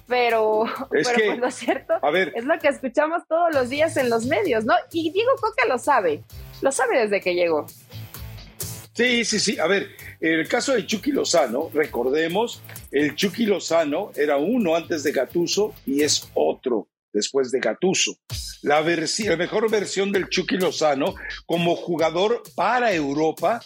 Pero, 0.06 0.64
es 0.92 1.06
pero 1.08 1.18
que, 1.18 1.26
pues 1.26 1.38
lo 1.38 1.50
cierto 1.50 1.94
a 2.02 2.10
ver, 2.10 2.32
es 2.34 2.44
lo 2.44 2.58
que 2.58 2.68
escuchamos 2.68 3.22
todos 3.28 3.54
los 3.54 3.68
días 3.68 3.96
en 3.96 4.10
los 4.10 4.26
medios, 4.26 4.64
¿no? 4.64 4.74
Y 4.90 5.10
Diego 5.10 5.32
Coca 5.40 5.66
lo 5.68 5.78
sabe, 5.78 6.22
lo 6.60 6.72
sabe 6.72 7.00
desde 7.00 7.20
que 7.20 7.34
llegó. 7.34 7.66
Sí, 8.94 9.24
sí, 9.24 9.40
sí. 9.40 9.58
A 9.58 9.66
ver, 9.66 9.88
en 10.20 10.40
el 10.40 10.48
caso 10.48 10.74
de 10.74 10.86
Chucky 10.86 11.12
Lozano, 11.12 11.70
recordemos, 11.72 12.62
el 12.90 13.14
Chucky 13.14 13.46
Lozano 13.46 14.12
era 14.14 14.36
uno 14.36 14.76
antes 14.76 15.02
de 15.02 15.12
Gatuso 15.12 15.74
y 15.86 16.02
es 16.02 16.30
otro 16.34 16.88
después 17.12 17.50
de 17.50 17.60
Gatuso. 17.60 18.12
La, 18.62 18.80
la 18.80 19.36
mejor 19.36 19.70
versión 19.70 20.12
del 20.12 20.28
Chucky 20.28 20.56
Lozano 20.56 21.14
como 21.46 21.74
jugador 21.74 22.42
para 22.54 22.92
Europa 22.92 23.60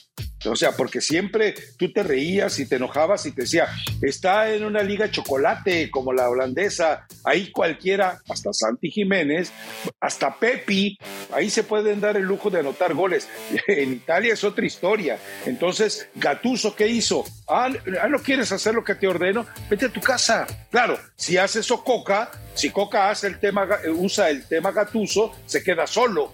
o 0.47 0.57
sea, 0.57 0.73
porque 0.73 1.01
siempre 1.01 1.55
tú 1.77 1.93
te 1.93 2.03
reías 2.03 2.59
y 2.59 2.67
te 2.67 2.77
enojabas 2.77 3.27
y 3.27 3.33
te 3.33 3.43
decía, 3.43 3.69
está 4.03 4.51
en 4.53 4.65
una 4.65 4.83
liga 4.83 5.11
chocolate 5.11 5.91
como 5.91 6.13
la 6.13 6.29
holandesa, 6.29 7.07
ahí 7.25 7.51
cualquiera, 7.51 8.21
hasta 8.29 8.53
Santi 8.53 8.91
Jiménez, 8.91 9.53
hasta 10.01 10.39
Pepi, 10.39 10.99
ahí 11.33 11.51
se 11.51 11.63
pueden 11.63 12.01
dar 12.01 12.17
el 12.17 12.25
lujo 12.25 12.51
de 12.51 12.61
anotar 12.61 12.95
goles. 12.95 13.29
En 13.67 13.93
Italia 13.93 14.33
es 14.33 14.45
otra 14.45 14.65
historia. 14.65 15.19
Entonces, 15.45 16.09
Gatuso, 16.15 16.75
¿qué 16.75 16.87
hizo? 16.87 17.25
Ah, 17.49 17.71
ah 18.01 18.09
¿no 18.09 18.19
quieres 18.19 18.53
hacer 18.53 18.75
lo 18.75 18.85
que 18.85 18.95
te 18.95 19.07
ordeno? 19.07 19.45
Vete 19.69 19.87
a 19.87 19.93
tu 19.93 20.01
casa. 20.01 20.47
Claro, 20.71 20.99
si 21.17 21.37
hace 21.37 21.61
eso 21.61 21.83
Coca, 21.85 22.31
si 22.55 22.71
Coca 22.71 23.11
hace 23.11 23.27
el 23.27 23.39
tema, 23.39 23.69
usa 23.97 24.31
el 24.31 24.47
tema 24.47 24.73
Gatuso, 24.73 25.35
se 25.47 25.63
queda 25.63 25.87
solo. 25.87 26.33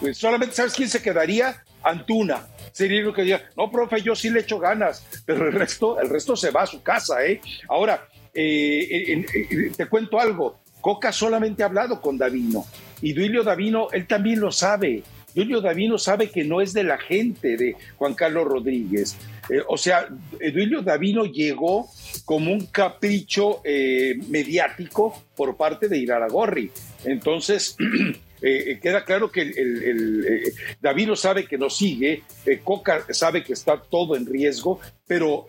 Pues 0.00 0.18
solamente, 0.18 0.54
¿sabes 0.54 0.74
quién 0.74 0.88
se 0.88 1.02
quedaría? 1.02 1.64
Antuna 1.82 2.46
sería 2.76 3.00
lo 3.00 3.14
que 3.14 3.22
diga, 3.22 3.40
no, 3.56 3.70
profe, 3.70 4.02
yo 4.02 4.14
sí 4.14 4.28
le 4.28 4.40
echo 4.40 4.58
ganas, 4.58 5.02
pero 5.24 5.48
el 5.48 5.54
resto, 5.54 5.98
el 5.98 6.10
resto 6.10 6.36
se 6.36 6.50
va 6.50 6.64
a 6.64 6.66
su 6.66 6.82
casa, 6.82 7.24
¿eh? 7.24 7.40
Ahora, 7.70 8.06
eh, 8.34 9.72
te 9.74 9.86
cuento 9.86 10.20
algo, 10.20 10.60
Coca 10.82 11.10
solamente 11.10 11.62
ha 11.62 11.66
hablado 11.66 12.02
con 12.02 12.18
Davino 12.18 12.66
y 13.00 13.14
Duilio 13.14 13.42
Davino, 13.42 13.88
él 13.92 14.06
también 14.06 14.40
lo 14.40 14.52
sabe. 14.52 15.02
Duilio 15.34 15.62
Davino 15.62 15.96
sabe 15.96 16.30
que 16.30 16.44
no 16.44 16.60
es 16.60 16.74
de 16.74 16.84
la 16.84 16.98
gente 16.98 17.56
de 17.56 17.76
Juan 17.96 18.12
Carlos 18.12 18.44
Rodríguez. 18.46 19.16
Eh, 19.48 19.62
o 19.66 19.78
sea, 19.78 20.08
Duilio 20.52 20.82
Davino 20.82 21.24
llegó 21.24 21.88
como 22.26 22.52
un 22.52 22.66
capricho 22.66 23.62
eh, 23.64 24.18
mediático 24.28 25.24
por 25.34 25.56
parte 25.56 25.88
de 25.88 25.96
Iraragorri. 25.96 26.70
Entonces, 27.04 27.74
Eh, 28.42 28.72
eh, 28.72 28.80
queda 28.80 29.04
claro 29.04 29.30
que 29.30 29.40
el, 29.42 30.26
eh, 30.26 30.52
David 30.80 31.08
lo 31.08 31.16
sabe 31.16 31.46
que 31.46 31.56
nos 31.56 31.76
sigue, 31.76 32.22
Coca 32.64 33.04
sabe 33.10 33.42
que 33.42 33.52
está 33.52 33.80
todo 33.80 34.16
en 34.16 34.26
riesgo, 34.26 34.80
pero 35.06 35.46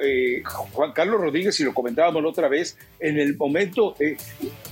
Juan 0.71 0.93
Carlos 0.93 1.19
Rodríguez, 1.19 1.59
y 1.59 1.63
lo 1.63 1.73
comentábamos 1.73 2.23
la 2.23 2.29
otra 2.29 2.47
vez, 2.47 2.77
en 2.99 3.17
el 3.19 3.35
momento, 3.35 3.95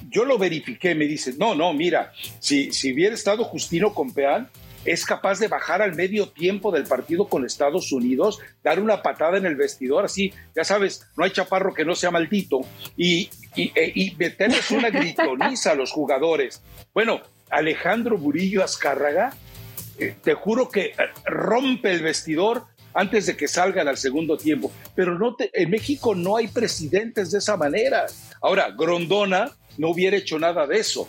yo 0.10 0.26
lo 0.26 0.38
verifiqué, 0.38 0.96
me 0.96 1.06
dice, 1.06 1.34
no, 1.38 1.56
no, 1.56 1.74
mira, 1.74 2.14
si, 2.40 2.72
si 2.72 2.94
hubiera 2.94 3.16
estado 3.16 3.44
Justino 3.44 3.94
Compeán, 3.94 4.50
es 4.86 5.04
capaz 5.04 5.40
de 5.40 5.48
bajar 5.48 5.82
al 5.82 5.96
medio 5.96 6.30
tiempo 6.30 6.72
del 6.72 6.84
partido 6.84 7.28
con 7.28 7.44
Estados 7.44 7.92
Unidos, 7.92 8.40
dar 8.64 8.80
una 8.80 9.02
patada 9.02 9.38
en 9.38 9.48
el 9.48 9.56
vestidor, 9.56 10.06
así, 10.06 10.32
ya 10.56 10.64
sabes, 10.64 11.08
no 11.18 11.26
hay 11.26 11.32
chaparro 11.32 11.74
que 11.74 11.86
no 11.86 11.96
sea 11.96 12.12
maldito, 12.12 12.62
y, 12.96 13.30
y, 13.56 13.72
y 13.76 14.16
meterles 14.16 14.70
una 14.72 14.90
gritoniza 14.92 15.72
a 15.72 15.76
los 15.76 15.92
jugadores. 15.92 16.62
Bueno, 16.94 17.22
Alejandro 17.50 18.18
Burillo 18.18 18.64
Azcárraga, 18.64 19.34
eh, 19.98 20.16
te 20.22 20.34
juro 20.34 20.70
que 20.70 20.86
eh, 20.86 20.96
rompe 21.26 21.92
el 21.92 22.02
vestidor 22.02 22.66
antes 22.94 23.26
de 23.26 23.36
que 23.38 23.48
salgan 23.48 23.88
al 23.88 23.98
segundo 23.98 24.38
tiempo. 24.38 24.72
Pero 24.96 25.18
no 25.18 25.36
en 25.40 25.70
México 25.70 26.16
no 26.16 26.38
hay 26.38 26.48
presidentes 26.48 27.32
de 27.32 27.40
esa 27.40 27.58
manera. 27.58 28.06
Ahora, 28.42 28.72
Grondona 28.72 29.52
no 29.78 29.90
hubiera 29.90 30.18
hecho 30.18 30.40
nada 30.40 30.66
de 30.66 30.80
eso. 30.80 31.08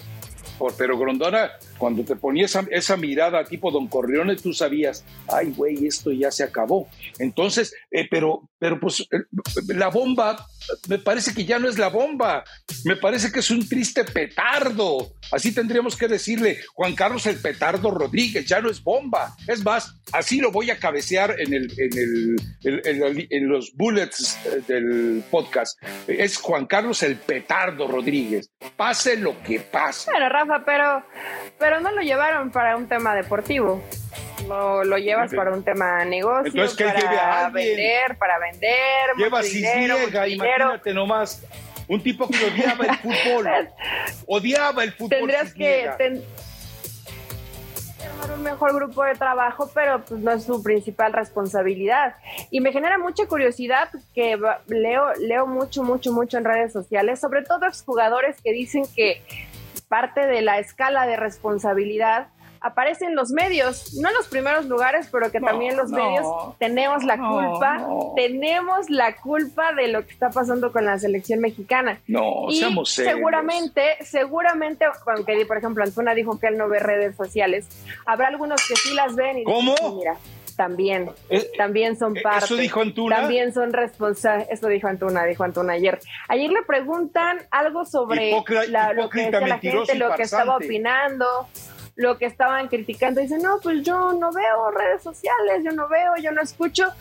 pero 0.76 0.98
Grondona 0.98 1.52
cuando 1.78 2.04
te 2.04 2.16
ponía 2.16 2.46
esa, 2.46 2.96
mirada 2.96 3.44
tipo 3.44 3.70
Don 3.70 3.88
Corleone, 3.88 4.36
tú 4.36 4.52
sabías, 4.52 5.04
ay, 5.28 5.52
güey, 5.56 5.86
esto 5.86 6.12
ya 6.12 6.30
se 6.30 6.44
acabó. 6.44 6.88
Entonces, 7.18 7.74
eh, 7.90 8.06
pero, 8.10 8.48
pero 8.58 8.80
pues 8.80 9.00
eh, 9.00 9.18
la 9.68 9.88
bomba, 9.88 10.46
me 10.88 10.98
parece 10.98 11.34
que 11.34 11.44
ya 11.44 11.58
no 11.58 11.68
es 11.68 11.78
la 11.78 11.88
bomba, 11.88 12.44
me 12.84 12.96
parece 12.96 13.30
que 13.30 13.40
es 13.40 13.50
un 13.50 13.68
triste 13.68 14.04
petardo. 14.04 15.14
Así 15.32 15.52
tendríamos 15.52 15.96
que 15.96 16.08
decirle, 16.08 16.58
Juan 16.74 16.94
Carlos 16.94 17.26
el 17.26 17.36
petardo 17.36 17.90
Rodríguez, 17.90 18.46
ya 18.46 18.60
no 18.60 18.70
es 18.70 18.82
bomba. 18.82 19.34
Es 19.46 19.64
más, 19.64 19.94
así 20.12 20.40
lo 20.40 20.50
voy 20.50 20.70
a 20.70 20.78
cabecear 20.78 21.36
en, 21.38 21.52
el, 21.52 22.36
en, 22.62 23.48
los 23.48 23.72
bullets 23.74 24.38
eh, 24.46 24.62
del 24.66 25.24
podcast. 25.30 25.78
Es 26.06 26.38
Juan 26.38 26.66
Carlos 26.66 27.02
el 27.02 27.16
petardo 27.16 27.88
Rodríguez. 27.88 28.50
Pase 28.76 29.16
lo 29.16 29.42
que 29.42 29.60
pase. 29.60 30.10
Bueno, 30.10 30.28
Rafa, 30.28 30.64
pero 30.64 31.04
no 31.80 31.90
lo 31.90 32.02
llevaron 32.02 32.50
para 32.50 32.76
un 32.76 32.88
tema 32.88 33.14
deportivo. 33.14 33.82
Lo 34.48 34.98
llevas 34.98 35.34
para 35.34 35.52
un 35.52 35.64
tema 35.64 36.04
negocio, 36.04 36.52
Entonces, 36.62 36.86
para 37.04 37.50
vender, 37.50 38.16
para 38.16 38.38
vender. 38.38 39.10
Lleva 39.16 39.42
Cisniega, 39.42 40.28
imagínate 40.28 40.92
nomás. 40.92 41.42
Un 41.88 42.02
tipo 42.02 42.28
que 42.28 42.44
odiaba 42.44 42.84
el 42.84 42.96
fútbol. 42.96 43.68
odiaba 44.26 44.84
el 44.84 44.92
fútbol. 44.92 45.10
Tendrías 45.10 45.54
que. 45.54 45.88
un 48.34 48.42
mejor 48.42 48.74
grupo 48.74 49.04
de 49.04 49.14
trabajo, 49.14 49.70
pero 49.72 50.04
pues 50.04 50.20
no 50.20 50.32
es 50.32 50.44
su 50.44 50.62
principal 50.62 51.12
responsabilidad. 51.12 52.16
Y 52.50 52.60
me 52.60 52.72
genera 52.72 52.98
mucha 52.98 53.26
curiosidad 53.26 53.88
que 54.14 54.36
leo, 54.66 55.14
leo 55.14 55.46
mucho, 55.46 55.84
mucho, 55.84 56.12
mucho 56.12 56.38
en 56.38 56.44
redes 56.44 56.72
sociales, 56.72 57.20
sobre 57.20 57.42
todo 57.42 57.66
exjugadores 57.66 58.40
que 58.42 58.52
dicen 58.52 58.84
que 58.94 59.22
parte 59.88 60.26
de 60.26 60.42
la 60.42 60.58
escala 60.58 61.06
de 61.06 61.16
responsabilidad 61.16 62.28
aparecen 62.60 63.14
los 63.14 63.30
medios, 63.30 63.94
no 63.94 64.08
en 64.08 64.14
los 64.14 64.26
primeros 64.26 64.66
lugares, 64.66 65.08
pero 65.12 65.30
que 65.30 65.40
también 65.40 65.76
los 65.76 65.90
medios 65.90 66.26
tenemos 66.58 67.04
la 67.04 67.16
culpa, 67.16 67.86
tenemos 68.16 68.90
la 68.90 69.16
culpa 69.16 69.72
de 69.72 69.88
lo 69.88 70.04
que 70.04 70.12
está 70.12 70.30
pasando 70.30 70.72
con 70.72 70.84
la 70.84 70.98
selección 70.98 71.40
mexicana. 71.40 72.00
No, 72.06 72.46
y 72.48 72.58
seamos 72.58 72.90
seguramente, 72.90 73.96
seguramente, 74.00 74.84
aunque 75.06 75.44
por 75.46 75.58
ejemplo 75.58 75.84
Antuna 75.84 76.14
dijo 76.14 76.38
que 76.38 76.48
él 76.48 76.58
no 76.58 76.68
ve 76.68 76.80
redes 76.80 77.14
sociales, 77.14 77.66
habrá 78.04 78.28
algunos 78.28 78.60
que 78.66 78.74
sí 78.76 78.94
las 78.94 79.14
ven 79.14 79.38
y 79.38 79.44
¿Cómo? 79.44 79.74
mira, 79.96 80.16
también, 80.56 81.10
eh, 81.28 81.50
también 81.56 81.96
son 81.96 82.14
parte. 82.14 82.46
¿Eso 82.46 82.56
dijo 82.56 82.80
Antuna? 82.80 83.16
También 83.16 83.52
son 83.52 83.72
responsables. 83.72 84.48
Eso 84.50 84.68
dijo 84.68 84.88
Antuna, 84.88 85.24
dijo 85.24 85.44
Antuna 85.44 85.74
ayer. 85.74 85.98
Ayer 86.28 86.50
le 86.50 86.62
preguntan 86.62 87.38
algo 87.50 87.84
sobre 87.84 88.32
la, 88.68 88.92
lo 88.92 89.08
que 89.08 89.30
la 89.30 89.58
gente, 89.58 89.94
lo 89.94 90.14
que 90.14 90.22
estaba 90.22 90.56
opinando 90.56 91.48
lo 91.96 92.18
que 92.18 92.26
estaban 92.26 92.68
criticando. 92.68 93.20
Dicen, 93.20 93.42
no, 93.42 93.58
pues 93.62 93.82
yo 93.82 94.12
no 94.12 94.30
veo 94.30 94.70
redes 94.70 95.02
sociales, 95.02 95.62
yo 95.64 95.72
no 95.72 95.88
veo, 95.88 96.12
yo 96.22 96.30
no 96.30 96.42
escucho. 96.42 96.92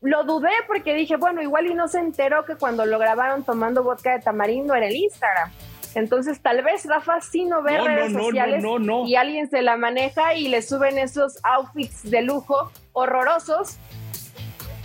Lo 0.00 0.24
dudé 0.24 0.50
porque 0.66 0.94
dije, 0.94 1.16
bueno, 1.16 1.42
igual 1.42 1.66
y 1.66 1.74
no 1.74 1.88
se 1.88 1.98
enteró 1.98 2.44
que 2.44 2.56
cuando 2.56 2.84
lo 2.84 2.98
grabaron 2.98 3.44
tomando 3.44 3.82
vodka 3.82 4.12
de 4.12 4.20
tamarindo 4.20 4.74
en 4.74 4.82
el 4.82 4.94
Instagram. 4.94 5.50
Entonces, 5.94 6.40
tal 6.40 6.62
vez 6.62 6.84
Rafa 6.86 7.20
sí 7.20 7.44
no 7.44 7.62
ve 7.62 7.78
redes 7.78 8.12
sociales 8.12 8.64
y 9.06 9.14
alguien 9.16 9.48
se 9.48 9.62
la 9.62 9.76
maneja 9.76 10.34
y 10.34 10.48
le 10.48 10.62
suben 10.62 10.98
esos 10.98 11.38
outfits 11.42 12.10
de 12.10 12.22
lujo 12.22 12.72
horrorosos 12.92 13.78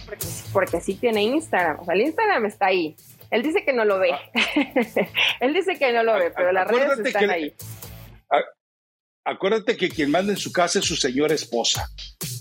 porque, 0.06 0.26
porque 0.54 0.82
sí 0.82 0.96
tiene 0.96 1.24
Instagram. 1.24 1.80
O 1.80 1.86
sea, 1.86 1.94
el 1.94 2.02
Instagram 2.02 2.46
está 2.46 2.68
ahí. 2.68 2.96
Él 3.32 3.44
dice 3.44 3.64
que 3.64 3.74
no 3.74 3.86
lo 3.86 4.00
ve. 4.00 4.12
Él 5.40 5.54
dice 5.54 5.78
que 5.78 5.94
no 5.94 6.04
lo 6.04 6.16
ve, 6.16 6.32
pero 6.36 6.52
las 6.52 6.68
redes 6.68 7.00
están 7.00 7.30
ahí 7.30 7.54
acuérdate 9.30 9.78
que 9.78 9.90
quien 9.90 10.12
manda 10.12 10.32
en 10.32 10.38
su 10.38 10.52
casa 10.52 10.80
es 10.80 10.86
su 10.86 10.96
señora 10.96 11.34
esposa. 11.34 11.90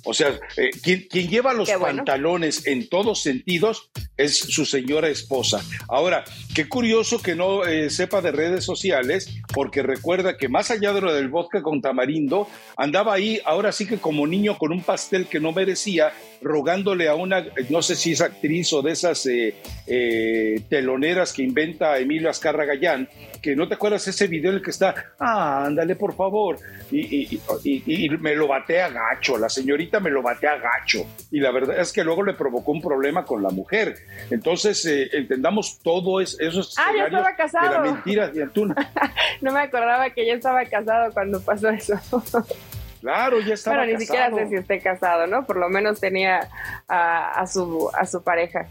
O 0.08 0.14
sea, 0.14 0.40
eh, 0.56 0.70
quien, 0.82 1.28
lleva 1.28 1.52
los 1.52 1.70
pantalones 1.70 2.66
en 2.66 2.88
todos 2.88 3.20
sentidos 3.20 3.90
es 4.16 4.38
su 4.38 4.64
señora 4.64 5.08
esposa. 5.08 5.62
Ahora, 5.86 6.24
qué 6.54 6.66
curioso 6.66 7.20
que 7.20 7.34
no 7.34 7.66
eh, 7.66 7.90
sepa 7.90 8.22
de 8.22 8.32
redes 8.32 8.64
sociales, 8.64 9.28
porque 9.52 9.82
recuerda 9.82 10.38
que 10.38 10.48
más 10.48 10.70
allá 10.70 10.94
de 10.94 11.02
lo 11.02 11.12
del 11.12 11.28
vodka 11.28 11.62
con 11.62 11.82
tamarindo, 11.82 12.48
andaba 12.78 13.12
ahí, 13.12 13.38
ahora 13.44 13.70
sí 13.70 13.86
que 13.86 13.98
como 13.98 14.26
niño 14.26 14.56
con 14.56 14.72
un 14.72 14.82
pastel 14.82 15.26
que 15.26 15.40
no 15.40 15.52
merecía, 15.52 16.14
rogándole 16.40 17.08
a 17.08 17.14
una, 17.14 17.44
no 17.68 17.82
sé 17.82 17.96
si 17.96 18.12
es 18.12 18.20
actriz 18.20 18.72
o 18.72 18.82
de 18.82 18.92
esas 18.92 19.26
eh, 19.26 20.62
teloneras 20.68 21.32
que 21.32 21.42
inventa 21.42 21.98
Emilio 21.98 22.30
Azcarra 22.30 22.64
Gallán, 22.64 23.08
que 23.42 23.56
no 23.56 23.68
te 23.68 23.74
acuerdas 23.74 24.06
ese 24.08 24.26
video 24.26 24.50
en 24.50 24.58
el 24.58 24.62
que 24.62 24.70
está, 24.70 24.94
ah, 25.18 25.64
ándale 25.66 25.96
por 25.96 26.14
favor, 26.14 26.58
y, 26.90 27.38
y 27.64 28.08
me 28.20 28.34
lo 28.34 28.48
batea 28.48 28.88
gacho, 28.88 29.36
la 29.36 29.48
señorita 29.48 30.00
me 30.00 30.10
lo 30.10 30.22
a 30.28 30.34
gacho. 30.34 31.06
Y 31.30 31.40
la 31.40 31.50
verdad 31.50 31.80
es 31.80 31.92
que 31.92 32.04
luego 32.04 32.22
le 32.22 32.34
provocó 32.34 32.72
un 32.72 32.80
problema 32.80 33.24
con 33.24 33.42
la 33.42 33.50
mujer. 33.50 33.96
Entonces, 34.30 34.84
eh, 34.86 35.08
entendamos 35.12 35.80
todo 35.82 36.20
es, 36.20 36.38
esos 36.40 36.76
ah, 36.78 36.90
ya 36.96 37.06
estaba 37.06 37.34
casado. 37.34 37.68
de 37.68 37.74
la 37.74 37.80
mentira 37.80 38.28
de 38.28 38.42
Antuna. 38.42 38.74
no 39.40 39.52
me 39.52 39.60
acordaba 39.60 40.10
que 40.10 40.26
ya 40.26 40.34
estaba 40.34 40.64
casado 40.64 41.12
cuando 41.12 41.40
pasó 41.40 41.70
eso. 41.70 41.98
Claro, 43.00 43.40
ya 43.40 43.54
estaba 43.54 43.78
Bueno, 43.78 43.92
ni 43.92 44.04
siquiera 44.04 44.30
sé 44.30 44.48
si 44.48 44.56
esté 44.56 44.80
casado, 44.80 45.26
¿no? 45.26 45.46
Por 45.46 45.56
lo 45.56 45.68
menos 45.68 46.00
tenía 46.00 46.48
a, 46.88 47.46
su, 47.46 47.90
a 47.94 48.06
su 48.06 48.22
pareja. 48.22 48.66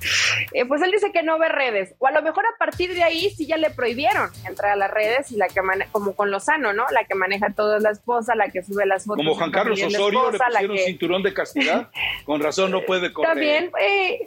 Eh, 0.53 0.65
pues 0.65 0.81
él 0.81 0.91
dice 0.91 1.11
que 1.11 1.23
no 1.23 1.39
ve 1.39 1.49
redes, 1.49 1.95
o 1.99 2.07
a 2.07 2.11
lo 2.11 2.21
mejor 2.21 2.45
a 2.45 2.57
partir 2.57 2.93
de 2.93 3.03
ahí 3.03 3.29
sí 3.29 3.45
ya 3.45 3.57
le 3.57 3.69
prohibieron 3.69 4.29
entrar 4.45 4.71
a 4.71 4.75
las 4.75 4.91
redes 4.91 5.31
y 5.31 5.37
la 5.37 5.47
que 5.47 5.61
maneja, 5.61 5.91
como 5.91 6.15
con 6.15 6.31
Lozano, 6.31 6.73
¿no? 6.73 6.85
La 6.91 7.05
que 7.05 7.15
maneja 7.15 7.53
todo 7.55 7.77
es 7.77 7.83
la 7.83 7.91
esposa, 7.91 8.35
la 8.35 8.49
que 8.49 8.63
sube 8.63 8.85
las 8.85 9.05
fotos. 9.05 9.25
Como 9.25 9.35
Juan 9.35 9.51
Carlos 9.51 9.81
Osorio, 9.81 10.31
le 10.31 10.37
pusieron 10.39 10.77
cinturón 10.77 11.23
de 11.23 11.33
castidad, 11.33 11.89
con 12.25 12.41
razón 12.41 12.71
no 12.71 12.81
puede 12.81 13.13
correr. 13.13 13.31
También, 13.31 13.71
eh, 13.79 14.25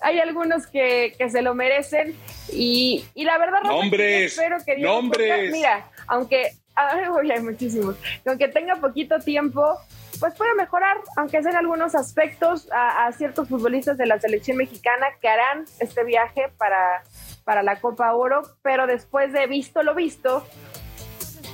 hay 0.00 0.18
algunos 0.18 0.66
que, 0.66 1.14
que, 1.18 1.30
se 1.30 1.42
lo 1.42 1.54
merecen 1.54 2.16
y, 2.52 3.04
y 3.14 3.24
la 3.24 3.38
verdad 3.38 3.62
nombres, 3.62 4.32
espero 4.32 4.56
que 4.64 4.78
nombres. 4.78 5.52
mira, 5.52 5.88
aunque 6.06 6.52
hay 7.30 7.42
muchísimos. 7.42 7.96
aunque 8.26 8.48
tenga 8.48 8.76
poquito 8.76 9.18
tiempo, 9.18 9.78
pues 10.20 10.34
puede 10.34 10.54
mejorar, 10.54 10.96
aunque 11.16 11.42
sea 11.42 11.52
en 11.52 11.58
algunos 11.58 11.94
aspectos, 11.94 12.68
a, 12.72 13.10
ciertos 13.12 13.48
futbolistas 13.48 13.98
de 13.98 14.06
la 14.06 14.18
selección 14.18 14.56
mexicana 14.56 15.06
que 15.20 15.28
harán 15.28 15.64
este 15.80 16.04
viaje 16.04 16.50
para, 16.56 17.02
para 17.44 17.62
la 17.62 17.80
Copa 17.80 18.12
Oro, 18.14 18.42
pero 18.62 18.86
después 18.86 19.32
de 19.32 19.46
visto 19.46 19.82
lo 19.82 19.94
visto, 19.94 20.46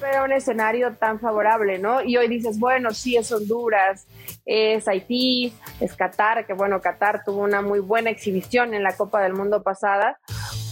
espera 0.02 0.24
un 0.24 0.32
escenario 0.32 0.94
tan 0.96 1.20
favorable, 1.20 1.78
¿no? 1.78 2.02
Y 2.02 2.16
hoy 2.16 2.26
dices, 2.26 2.58
bueno, 2.58 2.90
sí 2.90 3.16
es 3.16 3.30
Honduras, 3.30 4.06
es 4.44 4.88
Haití, 4.88 5.54
es 5.80 5.94
Qatar, 5.94 6.44
que 6.44 6.54
bueno, 6.54 6.80
Qatar 6.80 7.22
tuvo 7.24 7.42
una 7.42 7.62
muy 7.62 7.78
buena 7.78 8.10
exhibición 8.10 8.74
en 8.74 8.82
la 8.82 8.96
Copa 8.96 9.22
del 9.22 9.32
Mundo 9.32 9.62
pasada, 9.62 10.18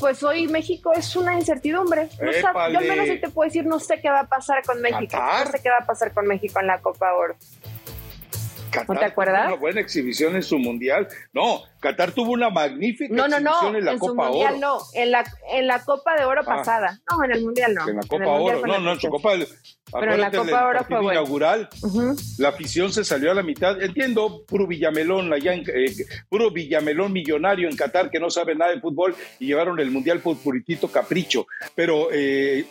pues 0.00 0.24
hoy 0.24 0.48
México 0.48 0.92
es 0.92 1.14
una 1.14 1.34
incertidumbre. 1.34 2.08
yo 2.20 2.48
al 2.60 2.72
menos 2.72 3.06
te 3.20 3.30
puedo 3.30 3.46
decir, 3.46 3.64
no 3.66 3.78
sé 3.78 4.00
qué 4.00 4.10
va 4.10 4.20
a 4.20 4.26
pasar 4.26 4.64
con 4.64 4.80
México. 4.82 5.16
No 5.16 5.50
sé 5.50 5.60
qué 5.62 5.70
va 5.70 5.78
a 5.80 5.86
pasar 5.86 6.12
con 6.12 6.26
México 6.26 6.58
en 6.58 6.66
la 6.66 6.78
Copa 6.78 7.14
Oro. 7.14 7.36
¿No 8.88 8.98
te 8.98 9.04
acuerdas? 9.04 9.44
Tuvo 9.44 9.52
una 9.52 9.60
buena 9.60 9.80
exhibición 9.80 10.36
en 10.36 10.42
su 10.42 10.58
mundial. 10.58 11.08
No, 11.32 11.62
Qatar 11.80 12.12
tuvo 12.12 12.32
una 12.32 12.50
magnífica 12.50 13.14
no, 13.14 13.26
no, 13.26 13.40
no, 13.40 13.74
en 13.74 13.84
la 13.84 13.98
Copa 13.98 14.26
su 14.26 14.32
mundial, 14.32 14.60
No, 14.60 14.78
en 14.94 15.10
la, 15.10 15.24
en 15.52 15.66
la 15.66 15.82
Copa 15.84 16.16
de 16.16 16.24
Oro 16.24 16.42
ah. 16.42 16.56
pasada. 16.56 17.00
No, 17.10 17.24
en 17.24 17.32
el 17.32 17.42
mundial 17.42 17.74
no. 17.74 17.88
En 17.88 17.96
la 17.96 18.02
Copa 18.02 18.26
Oro, 18.26 18.66
no, 18.66 18.78
no, 18.78 18.92
en 18.92 19.00
su 19.00 19.08
Copa. 19.08 19.32
Pero 19.92 20.14
en 20.14 20.20
la 20.20 20.30
Copa 20.30 20.66
Oro 20.66 20.84
fue 20.84 21.02
inaugural, 21.02 21.68
la 22.38 22.48
afición 22.50 22.92
se 22.92 23.04
salió 23.04 23.30
a 23.30 23.34
la 23.34 23.42
mitad. 23.42 23.82
Entiendo, 23.82 24.44
puro 24.46 24.66
Villamelón, 24.66 25.32
allá 25.32 25.54
en, 25.54 25.64
eh, 25.68 25.94
puro 26.28 26.50
Villamelón 26.50 27.12
millonario 27.12 27.68
en 27.68 27.76
Qatar 27.76 28.10
que 28.10 28.20
no 28.20 28.30
sabe 28.30 28.54
nada 28.54 28.72
de 28.72 28.80
fútbol 28.80 29.16
y 29.38 29.46
llevaron 29.46 29.80
el 29.80 29.90
mundial 29.90 30.20
por 30.20 30.36
puritito 30.36 30.88
capricho. 30.88 31.46
Pero 31.74 32.08
eh, 32.12 32.66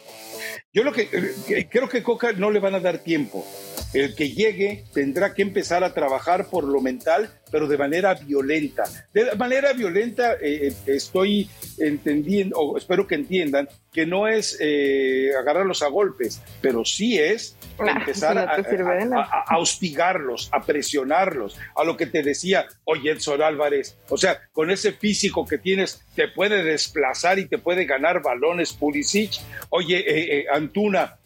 yo 0.74 0.84
lo 0.84 0.92
que 0.92 1.10
eh, 1.50 1.68
creo 1.70 1.90
que 1.90 2.04
Coca 2.04 2.34
no 2.34 2.52
le 2.52 2.60
van 2.60 2.76
a 2.76 2.80
dar 2.80 3.00
tiempo. 3.00 3.46
El 3.94 4.16
que 4.16 4.30
llegue 4.30 4.84
tendrá 4.94 5.34
que 5.34 5.42
empezar 5.42 5.84
a 5.84 5.94
trabajar 5.94 6.48
por 6.48 6.64
lo 6.64 6.80
mental, 6.80 7.32
pero 7.52 7.68
de 7.68 7.78
manera 7.78 8.14
violenta. 8.14 8.84
De 9.14 9.36
manera 9.36 9.74
violenta 9.74 10.34
eh, 10.34 10.68
eh, 10.68 10.74
estoy 10.86 11.50
entendiendo, 11.80 12.58
o 12.58 12.78
espero 12.78 13.08
que 13.08 13.16
entiendan, 13.16 13.68
que 13.92 14.06
no 14.06 14.28
es 14.28 14.58
eh, 14.60 15.32
agarrarlos 15.40 15.82
a 15.82 15.88
golpes, 15.88 16.42
pero 16.62 16.86
sí 16.86 17.18
es 17.18 17.58
ah, 17.80 17.96
empezar 17.98 18.38
a, 18.38 19.58
hostigarlos, 19.58 20.50
a 20.52 20.62
presionarlos, 20.62 21.58
a 21.76 21.84
lo 21.84 21.98
que 21.98 22.06
te 22.06 22.22
decía, 22.22 22.68
oye 22.84 23.12
Edson 23.12 23.42
Álvarez, 23.42 23.98
o 24.10 24.18
sea, 24.18 24.40
con 24.52 24.70
ese 24.70 24.92
físico 24.92 25.46
que 25.48 25.58
tienes, 25.58 26.06
te 26.16 26.28
puede 26.28 26.64
desplazar 26.64 27.40
y 27.40 27.48
te 27.48 27.58
puede 27.58 27.86
ganar 27.86 28.22
balones 28.22 28.74
Pulisic. 28.74 29.32
Oye, 29.70 30.39
Antuna, 30.48 31.18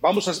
vamos 0.00 0.28
a 0.28 0.32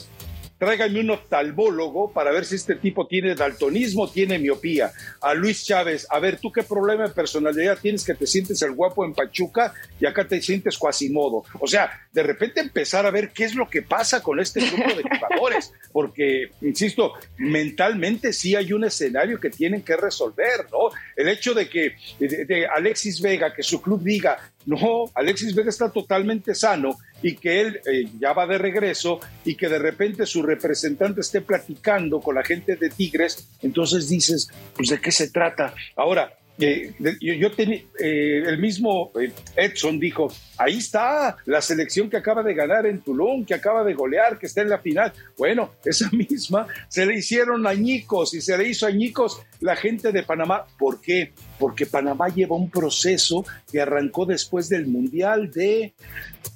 tráigame 0.60 1.00
un 1.00 1.10
oftalmólogo 1.10 2.12
para 2.12 2.30
ver 2.30 2.44
si 2.44 2.56
este 2.56 2.74
tipo 2.74 3.06
tiene 3.06 3.34
daltonismo, 3.34 4.10
tiene 4.10 4.38
miopía. 4.38 4.92
A 5.22 5.32
Luis 5.32 5.64
Chávez, 5.64 6.06
a 6.10 6.20
ver, 6.20 6.38
¿tú 6.38 6.52
qué 6.52 6.62
problema 6.62 7.08
de 7.08 7.14
personalidad 7.14 7.78
tienes 7.80 8.04
que 8.04 8.12
te 8.12 8.26
sientes 8.26 8.60
el 8.60 8.72
guapo 8.72 9.06
en 9.06 9.14
Pachuca 9.14 9.72
y 9.98 10.04
acá 10.04 10.28
te 10.28 10.42
sientes 10.42 10.76
cuasimodo? 10.76 11.44
O 11.58 11.66
sea, 11.66 11.90
de 12.12 12.22
repente 12.22 12.60
empezar 12.60 13.06
a 13.06 13.10
ver 13.10 13.30
qué 13.30 13.44
es 13.44 13.54
lo 13.54 13.70
que 13.70 13.80
pasa 13.80 14.22
con 14.22 14.38
este 14.38 14.60
grupo 14.60 14.94
de 14.94 15.02
jugadores, 15.02 15.72
porque, 15.92 16.50
insisto, 16.60 17.14
mentalmente 17.38 18.34
sí 18.34 18.54
hay 18.54 18.74
un 18.74 18.84
escenario 18.84 19.40
que 19.40 19.48
tienen 19.48 19.80
que 19.80 19.96
resolver, 19.96 20.66
¿no? 20.70 20.90
El 21.16 21.30
hecho 21.30 21.54
de 21.54 21.70
que 21.70 21.94
de 22.18 22.66
Alexis 22.66 23.22
Vega, 23.22 23.54
que 23.54 23.62
su 23.62 23.80
club 23.80 24.02
diga, 24.02 24.36
no, 24.66 25.10
Alexis 25.14 25.54
Vega 25.54 25.70
está 25.70 25.90
totalmente 25.90 26.54
sano 26.54 26.98
y 27.22 27.36
que 27.36 27.60
él 27.60 27.80
eh, 27.86 28.08
ya 28.18 28.32
va 28.32 28.46
de 28.46 28.58
regreso 28.58 29.20
y 29.44 29.54
que 29.54 29.68
de 29.68 29.78
repente 29.78 30.26
su 30.26 30.42
representante 30.42 31.20
esté 31.20 31.40
platicando 31.40 32.20
con 32.20 32.34
la 32.34 32.44
gente 32.44 32.76
de 32.76 32.90
Tigres, 32.90 33.48
entonces 33.62 34.08
dices, 34.08 34.50
pues 34.76 34.88
de 34.88 35.00
qué 35.00 35.10
se 35.12 35.30
trata. 35.30 35.74
Ahora, 35.96 36.32
eh, 36.60 36.94
yo, 37.20 37.50
tenía, 37.50 37.78
eh, 37.98 38.42
el 38.46 38.58
mismo 38.58 39.12
Edson 39.56 39.98
dijo, 39.98 40.32
ahí 40.58 40.78
está 40.78 41.36
la 41.46 41.60
selección 41.60 42.10
que 42.10 42.16
acaba 42.16 42.42
de 42.42 42.54
ganar 42.54 42.86
en 42.86 43.00
Tulum, 43.00 43.44
que 43.44 43.54
acaba 43.54 43.84
de 43.84 43.94
golear, 43.94 44.38
que 44.38 44.46
está 44.46 44.62
en 44.62 44.68
la 44.68 44.78
final. 44.78 45.12
Bueno, 45.36 45.72
esa 45.84 46.10
misma 46.12 46.66
se 46.88 47.06
le 47.06 47.16
hicieron 47.16 47.66
añicos 47.66 48.34
y 48.34 48.40
se 48.40 48.56
le 48.56 48.68
hizo 48.68 48.86
añicos 48.86 49.40
la 49.60 49.76
gente 49.76 50.12
de 50.12 50.22
Panamá. 50.22 50.64
¿Por 50.78 51.00
qué? 51.00 51.32
Porque 51.58 51.86
Panamá 51.86 52.28
lleva 52.28 52.56
un 52.56 52.70
proceso 52.70 53.44
que 53.70 53.80
arrancó 53.80 54.26
después 54.26 54.68
del 54.68 54.86
Mundial 54.86 55.50
de, 55.50 55.94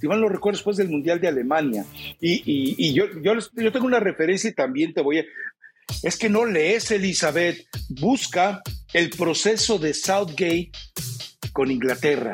si 0.00 0.08
mal 0.08 0.20
no 0.20 0.28
recuerdo, 0.28 0.58
después 0.58 0.76
del 0.76 0.88
Mundial 0.88 1.20
de 1.20 1.28
Alemania. 1.28 1.84
Y, 2.20 2.92
yo, 2.94 3.06
yo, 3.22 3.34
yo 3.54 3.72
tengo 3.72 3.86
una 3.86 4.00
referencia 4.00 4.50
y 4.50 4.54
también 4.54 4.92
te 4.92 5.00
voy 5.00 5.20
a... 5.20 5.24
Es 6.02 6.16
que 6.16 6.28
no 6.28 6.44
lees, 6.44 6.90
Elizabeth. 6.90 7.66
Busca 7.88 8.60
el 8.92 9.10
proceso 9.10 9.78
de 9.78 9.94
Southgate 9.94 10.70
con 11.52 11.70
Inglaterra. 11.70 12.32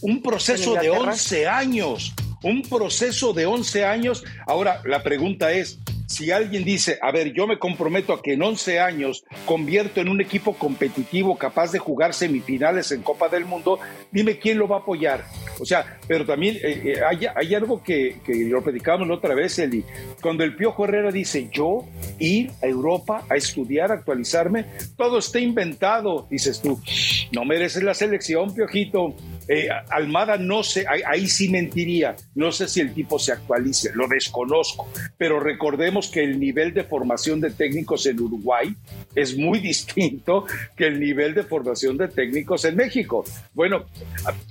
Un 0.00 0.22
proceso 0.22 0.74
de 0.74 0.90
11 0.90 1.48
años. 1.48 2.12
Un 2.42 2.62
proceso 2.62 3.32
de 3.32 3.46
11 3.46 3.84
años. 3.84 4.24
Ahora, 4.46 4.82
la 4.84 5.02
pregunta 5.02 5.52
es, 5.52 5.78
si 6.10 6.32
alguien 6.32 6.64
dice, 6.64 6.98
a 7.00 7.12
ver, 7.12 7.32
yo 7.32 7.46
me 7.46 7.56
comprometo 7.56 8.12
a 8.12 8.20
que 8.20 8.32
en 8.32 8.42
11 8.42 8.80
años 8.80 9.24
convierto 9.46 10.00
en 10.00 10.08
un 10.08 10.20
equipo 10.20 10.54
competitivo 10.54 11.38
capaz 11.38 11.70
de 11.70 11.78
jugar 11.78 12.14
semifinales 12.14 12.90
en 12.90 13.02
Copa 13.02 13.28
del 13.28 13.44
Mundo, 13.44 13.78
dime 14.10 14.36
quién 14.40 14.58
lo 14.58 14.66
va 14.66 14.78
a 14.78 14.80
apoyar. 14.80 15.24
O 15.60 15.64
sea, 15.64 16.00
pero 16.08 16.26
también 16.26 16.56
eh, 16.56 16.96
eh, 16.96 17.30
hay, 17.36 17.54
algo 17.54 17.80
que, 17.80 18.16
lo 18.26 18.60
predicamos 18.60 19.06
la 19.06 19.14
otra 19.14 19.36
vez, 19.36 19.56
Eli. 19.60 19.84
Cuando 20.20 20.42
el 20.42 20.56
Piojo 20.56 20.84
Herrera 20.84 21.12
dice, 21.12 21.48
yo 21.52 21.86
ir 22.18 22.50
a 22.60 22.66
Europa 22.66 23.24
a 23.30 23.36
estudiar, 23.36 23.92
actualizarme, 23.92 24.64
todo 24.96 25.18
está 25.18 25.38
inventado, 25.38 26.26
dices 26.28 26.60
tú, 26.60 26.80
no 27.30 27.44
mereces 27.44 27.84
la 27.84 27.94
selección, 27.94 28.52
Piojito. 28.52 29.14
Eh, 29.52 29.68
Almada 29.88 30.36
no 30.36 30.62
sé, 30.62 30.84
ahí, 30.86 31.26
sí 31.26 31.48
mentiría. 31.48 32.14
No 32.36 32.52
sé 32.52 32.68
si 32.68 32.80
el 32.80 32.94
tipo 32.94 33.18
se 33.18 33.32
actualice, 33.32 33.90
lo 33.94 34.06
desconozco. 34.06 34.88
Pero 35.18 35.40
recordemos 35.40 36.08
que 36.08 36.22
el 36.22 36.38
nivel 36.38 36.72
de 36.72 36.84
formación 36.84 37.40
de 37.40 37.50
técnicos 37.50 38.06
en 38.06 38.20
Uruguay 38.20 38.72
es 39.12 39.36
muy 39.36 39.58
distinto 39.70 40.46
que 40.76 40.86
el 40.86 41.00
nivel 41.00 41.34
de 41.34 41.42
formación 41.42 41.96
de 41.96 42.06
técnicos 42.06 42.64
en 42.64 42.76
México. 42.76 43.24
Bueno, 43.52 43.86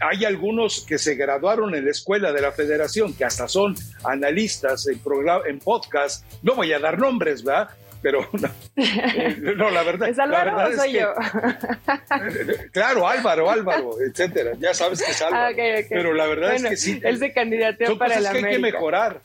hay 0.01 0.25
algunos 0.25 0.81
que 0.81 0.97
se 0.97 1.15
graduaron 1.15 1.73
en 1.75 1.85
la 1.85 1.91
escuela 1.91 2.33
de 2.33 2.41
la 2.41 2.51
federación, 2.51 3.13
que 3.13 3.23
hasta 3.23 3.47
son 3.47 3.77
analistas 4.03 4.85
en, 4.87 4.99
en 5.47 5.59
podcast. 5.59 6.25
No 6.43 6.55
voy 6.55 6.73
a 6.73 6.79
dar 6.79 6.99
nombres, 6.99 7.41
¿verdad? 7.45 7.69
Pero 8.01 8.27
no, 9.55 9.69
la 9.69 9.83
verdad. 9.83 10.09
¿Es 10.09 10.19
Álvaro 10.19 10.57
o 10.57 10.71
soy 10.73 10.93
yo? 10.93 11.13
claro, 12.71 13.07
Álvaro, 13.07 13.49
Álvaro, 13.49 13.95
etcétera. 14.01 14.51
Ya 14.59 14.73
sabes 14.73 15.03
que 15.03 15.11
es 15.11 15.21
Álvaro. 15.21 15.55
Ah, 15.57 15.83
pero 15.89 16.13
la 16.13 16.27
verdad 16.27 16.55
es 16.55 16.63
que 16.63 16.77
sí. 16.77 16.99
Él 17.03 17.17
se 17.19 17.33
candidateó 17.33 17.97
para 17.97 18.15
el 18.15 18.25
América. 18.25 18.47
que 18.49 18.55
hay 18.55 18.61
que 18.61 18.71
mejorar. 18.71 19.21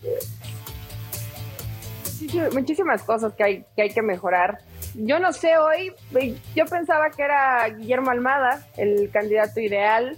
muchísimas 2.53 3.03
cosas 3.03 3.33
que 3.35 3.45
hay, 3.45 3.65
que 3.77 3.83
hay 3.83 3.91
que 3.91 4.03
mejorar. 4.03 4.59
Yo 4.95 5.19
no 5.19 5.33
sé 5.33 5.57
hoy, 5.59 5.93
yo 6.55 6.67
pensaba 6.67 7.11
que 7.11 7.23
era 7.23 7.69
Guillermo 7.69 8.11
Almada, 8.11 8.65
el 8.77 9.11
candidato 9.11 9.61
ideal 9.61 10.17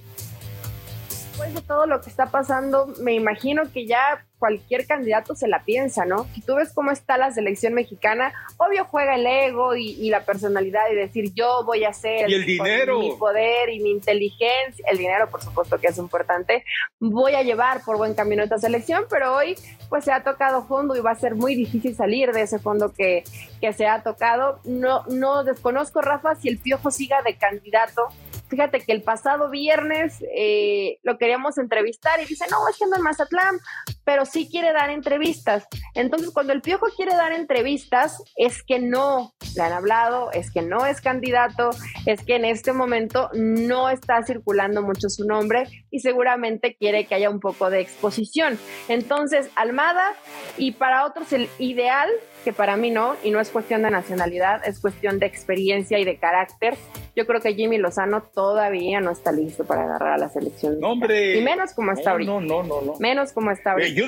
después 1.37 1.55
de 1.55 1.61
todo 1.63 1.87
lo 1.87 2.01
que 2.01 2.09
está 2.09 2.27
pasando, 2.27 2.87
me 3.03 3.13
imagino 3.15 3.65
que 3.71 3.87
ya 3.87 4.25
cualquier 4.39 4.87
candidato 4.87 5.35
se 5.35 5.49
la 5.49 5.65
piensa, 5.65 6.05
¿no? 6.05 6.27
Si 6.35 6.43
tú 6.43 6.57
ves 6.57 6.73
cómo 6.73 6.91
está 6.91 7.17
la 7.17 7.31
selección 7.31 7.75
mexicana, 7.75 8.33
obvio 8.59 8.85
juega 8.85 9.15
el 9.15 9.27
ego 9.27 9.75
y, 9.77 10.07
la 10.07 10.25
personalidad 10.25 10.83
y 10.93 10.95
decir 10.95 11.33
yo 11.35 11.65
voy 11.65 11.85
a 11.85 11.89
hacer 11.89 12.31
y 12.31 12.35
el 12.35 12.47
dinero, 12.47 13.01
mi 13.01 13.13
poder 13.17 13.71
y 13.71 13.81
mi 13.81 13.91
inteligencia, 13.91 14.85
el 14.91 14.99
dinero 14.99 15.29
por 15.29 15.43
supuesto 15.43 15.79
que 15.79 15.89
es 15.89 15.99
importante, 15.99 16.65
voy 17.01 17.35
a 17.35 17.43
llevar 17.43 17.83
por 17.85 17.97
buen 17.97 18.15
camino 18.15 18.45
esta 18.45 18.59
selección, 18.59 19.05
pero 19.11 19.35
hoy 19.35 19.57
pues 19.89 20.05
se 20.05 20.13
ha 20.13 20.23
tocado 20.23 20.65
fondo 20.67 20.95
y 20.97 21.01
va 21.01 21.11
a 21.11 21.17
ser 21.17 21.35
muy 21.35 21.55
difícil 21.55 21.95
salir 21.97 22.33
de 22.33 22.43
ese 22.43 22.59
fondo 22.59 22.93
que, 22.93 23.25
que 23.61 23.73
se 23.73 23.87
ha 23.87 24.03
tocado. 24.03 24.61
No, 24.65 25.05
no 25.09 25.45
desconozco, 25.45 26.03
Rafa, 26.03 26.35
si 26.37 26.49
el 26.49 26.59
Piojo 26.59 26.91
siga 26.91 27.23
de 27.23 27.37
candidato 27.37 28.09
Fíjate 28.49 28.81
que 28.81 28.93
el 28.93 29.03
pasado 29.03 29.51
viernes 29.51 30.23
eh, 30.35 30.99
lo 31.03 31.19
queríamos 31.19 31.59
entrevistar 31.59 32.21
y 32.21 32.27
dice, 32.27 32.45
no, 32.51 32.69
es 32.69 32.77
que 32.77 32.85
ando 32.85 32.97
en 32.97 33.03
Mazatlán, 33.03 33.59
pero 34.05 34.25
sí 34.25 34.49
quiere 34.49 34.73
dar 34.73 34.91
entrevistas. 34.91 35.67
Entonces, 35.95 36.31
cuando 36.31 36.53
el 36.53 36.63
Piojo 36.63 36.87
quiere 36.97 37.17
dar 37.17 37.33
entrevistas, 37.33 38.23
es 38.37 38.63
que 38.63 38.79
no 38.79 39.35
le 39.57 39.63
han 39.63 39.73
hablado, 39.73 40.31
es 40.33 40.51
que 40.51 40.63
no 40.63 40.87
es 40.87 41.01
candidato, 41.01 41.71
es 42.07 42.23
que 42.23 42.37
en 42.37 42.45
este 42.45 42.73
momento 42.73 43.31
no 43.35 43.89
está 43.89 44.23
circulando 44.23 44.83
mucho 44.83 45.09
su 45.09 45.25
nombre 45.25 45.65
y 45.91 46.01
seguramente 46.01 46.77
quiere 46.77 47.07
que 47.07 47.15
haya 47.15 47.31
un 47.31 47.41
poco 47.41 47.71
de 47.71 47.81
exposición. 47.81 48.59
Entonces, 48.89 49.51
Almada, 49.57 50.15
y 50.57 50.73
para 50.73 51.05
otros 51.05 51.33
el 51.33 51.49
ideal 51.59 52.11
que 52.47 52.53
para 52.53 52.77
mí 52.77 52.93
no, 52.93 53.17
y 53.25 53.33
no 53.33 53.41
es 53.41 53.51
cuestión 53.51 53.83
de 53.83 53.91
nacionalidad, 53.91 54.65
es 54.65 54.79
cuestión 54.79 55.19
de 55.19 55.27
experiencia 55.27 55.99
y 55.99 56.05
de 56.05 56.17
carácter. 56.17 56.77
Yo 57.17 57.27
creo 57.27 57.41
que 57.41 57.55
Jimmy 57.55 57.77
Lozano 57.77 58.23
todavía 58.23 59.01
no 59.01 59.11
está 59.11 59.33
listo 59.33 59.65
para 59.65 59.83
agarrar 59.83 60.13
a 60.13 60.19
la 60.19 60.29
selección. 60.29 60.79
No, 60.79 60.93
hombre. 60.93 61.37
Y 61.37 61.43
menos 61.43 61.75
como 61.75 61.91
está 61.91 62.13
ahorita. 62.13 62.31
No, 62.31 62.41
no, 62.41 62.63
no, 62.63 62.83
no. 62.83 62.95
Menos 63.01 63.33
como 63.33 63.51
está 63.51 63.73
ahorita. 63.73 64.01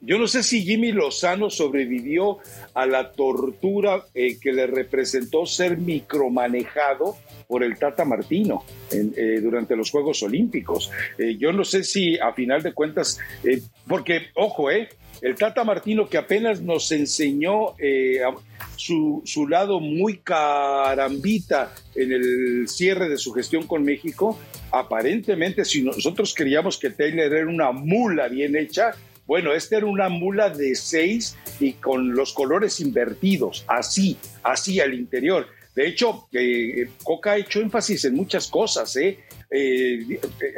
yo, 0.00 0.16
no 0.16 0.28
sé 0.28 0.44
si 0.44 0.62
Jimmy 0.62 0.92
Lozano 0.92 1.50
sobrevivió 1.50 2.38
a 2.72 2.86
la 2.86 3.10
tortura 3.10 4.04
eh, 4.14 4.38
que 4.38 4.52
le 4.52 4.68
representó 4.68 5.44
ser 5.44 5.76
micromanejado 5.76 7.16
por 7.48 7.64
el 7.64 7.76
Tata 7.78 8.04
Martino 8.04 8.64
eh, 8.92 9.40
durante 9.42 9.74
los 9.74 9.90
Juegos 9.90 10.22
Olímpicos. 10.22 10.92
Eh, 11.18 11.36
yo 11.36 11.52
no 11.52 11.64
sé 11.64 11.82
si 11.82 12.16
a 12.16 12.32
final 12.32 12.62
de 12.62 12.72
cuentas, 12.72 13.18
porque, 13.88 14.28
ojo, 14.36 14.70
eh, 14.70 14.88
el 15.24 15.36
Tata 15.36 15.64
Martino 15.64 16.06
que 16.06 16.18
apenas 16.18 16.60
nos 16.60 16.92
enseñó 16.92 17.74
eh, 17.78 18.20
su, 18.76 19.22
su, 19.24 19.48
lado 19.48 19.80
muy 19.80 20.18
carambita 20.18 21.74
en 21.94 22.12
el 22.12 22.68
cierre 22.68 23.08
de 23.08 23.16
su 23.16 23.32
gestión 23.32 23.66
con 23.66 23.84
México, 23.84 24.38
aparentemente 24.70 25.64
si 25.64 25.82
nosotros 25.82 26.34
creíamos 26.36 26.76
que 26.76 26.90
Taylor 26.90 27.32
era 27.32 27.48
una 27.48 27.72
mula 27.72 28.28
bien 28.28 28.54
hecha, 28.54 28.90
bueno, 29.26 29.54
esta 29.54 29.78
era 29.78 29.86
una 29.86 30.10
mula 30.10 30.50
de 30.50 30.74
seis 30.74 31.38
y 31.58 31.72
con 31.72 32.14
los 32.14 32.34
colores 32.34 32.78
invertidos, 32.80 33.64
así, 33.66 34.18
así 34.42 34.78
al 34.78 34.92
interior. 34.92 35.46
De 35.74 35.88
hecho, 35.88 36.28
eh, 36.32 36.90
Coca 37.02 37.32
ha 37.32 37.38
hecho 37.38 37.60
énfasis 37.60 38.04
en 38.04 38.14
muchas 38.14 38.48
cosas. 38.48 38.94
¿eh? 38.96 39.20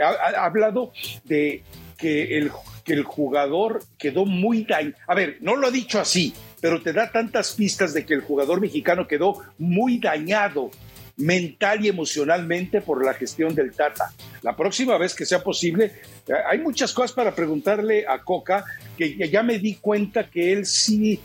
ha, 0.03 0.45
hablado 0.45 0.93
de 1.23 1.62
que 1.97 2.37
el 2.37 2.51
que 2.87 2.95
el 2.95 3.03
jugador 3.03 3.82
quedó 3.99 4.24
muy 4.24 4.64
dañado. 4.64 4.97
A 5.09 5.14
ver, 5.14 5.39
no 5.41 5.57
lo 5.57 5.66
ha 5.66 5.70
dicho 5.70 6.01
así, 6.01 6.32
pero 6.61 6.80
te 6.80 6.93
da 6.93 7.11
tantas 7.11 7.53
pistas 7.53 7.93
de 7.93 8.07
que 8.07 8.14
el 8.14 8.22
jugador 8.22 8.61
mexicano 8.61 9.07
quedó 9.07 9.43
muy 9.59 9.99
dañado 9.99 10.70
mental 11.18 11.84
y 11.84 11.89
emocionalmente 11.89 12.80
por 12.80 13.05
la 13.05 13.14
gestión 13.14 13.55
del 13.55 13.72
Tata. 13.72 14.12
La 14.43 14.55
próxima 14.55 14.99
vez 14.99 15.14
que 15.14 15.24
sea 15.24 15.43
posible, 15.43 15.93
eh, 16.28 16.32
hay 16.49 16.59
muchas 16.59 16.93
cosas 16.93 17.12
para 17.12 17.34
preguntarle 17.34 18.07
a 18.07 18.22
Coca, 18.22 18.64
que 18.97 19.16
ya 19.28 19.43
me 19.43 19.59
di 19.59 19.76
cuenta 19.76 20.30
que 20.30 20.53
él 20.53 20.66
sí, 20.66 21.20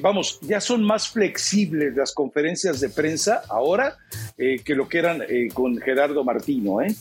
vamos, 0.00 0.38
ya 0.42 0.60
son 0.60 0.84
más 0.84 1.08
flexibles 1.08 1.96
las 1.96 2.12
conferencias 2.12 2.80
de 2.80 2.90
prensa 2.90 3.42
ahora 3.48 3.96
eh, 4.36 4.60
que 4.64 4.74
lo 4.74 4.88
que 4.88 4.98
eran 4.98 5.22
eh, 5.22 5.48
con 5.52 5.78
Gerardo 5.78 6.24
Martino, 6.24 6.80
¿eh? 6.82 6.94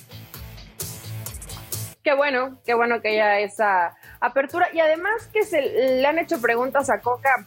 Qué 2.03 2.13
bueno, 2.13 2.59
qué 2.65 2.73
bueno 2.73 3.01
que 3.01 3.09
haya 3.09 3.39
esa 3.39 3.95
apertura. 4.19 4.69
Y 4.73 4.79
además 4.79 5.27
que 5.31 5.43
se 5.43 5.61
le 5.61 6.05
han 6.05 6.19
hecho 6.19 6.41
preguntas 6.41 6.89
a 6.89 6.99
Coca, 6.99 7.45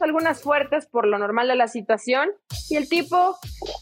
algunas 0.00 0.42
fuertes 0.42 0.86
por 0.86 1.06
lo 1.06 1.16
normal 1.16 1.46
de 1.46 1.54
la 1.54 1.68
situación, 1.68 2.28
y 2.68 2.76
el 2.76 2.88
tipo 2.88 3.36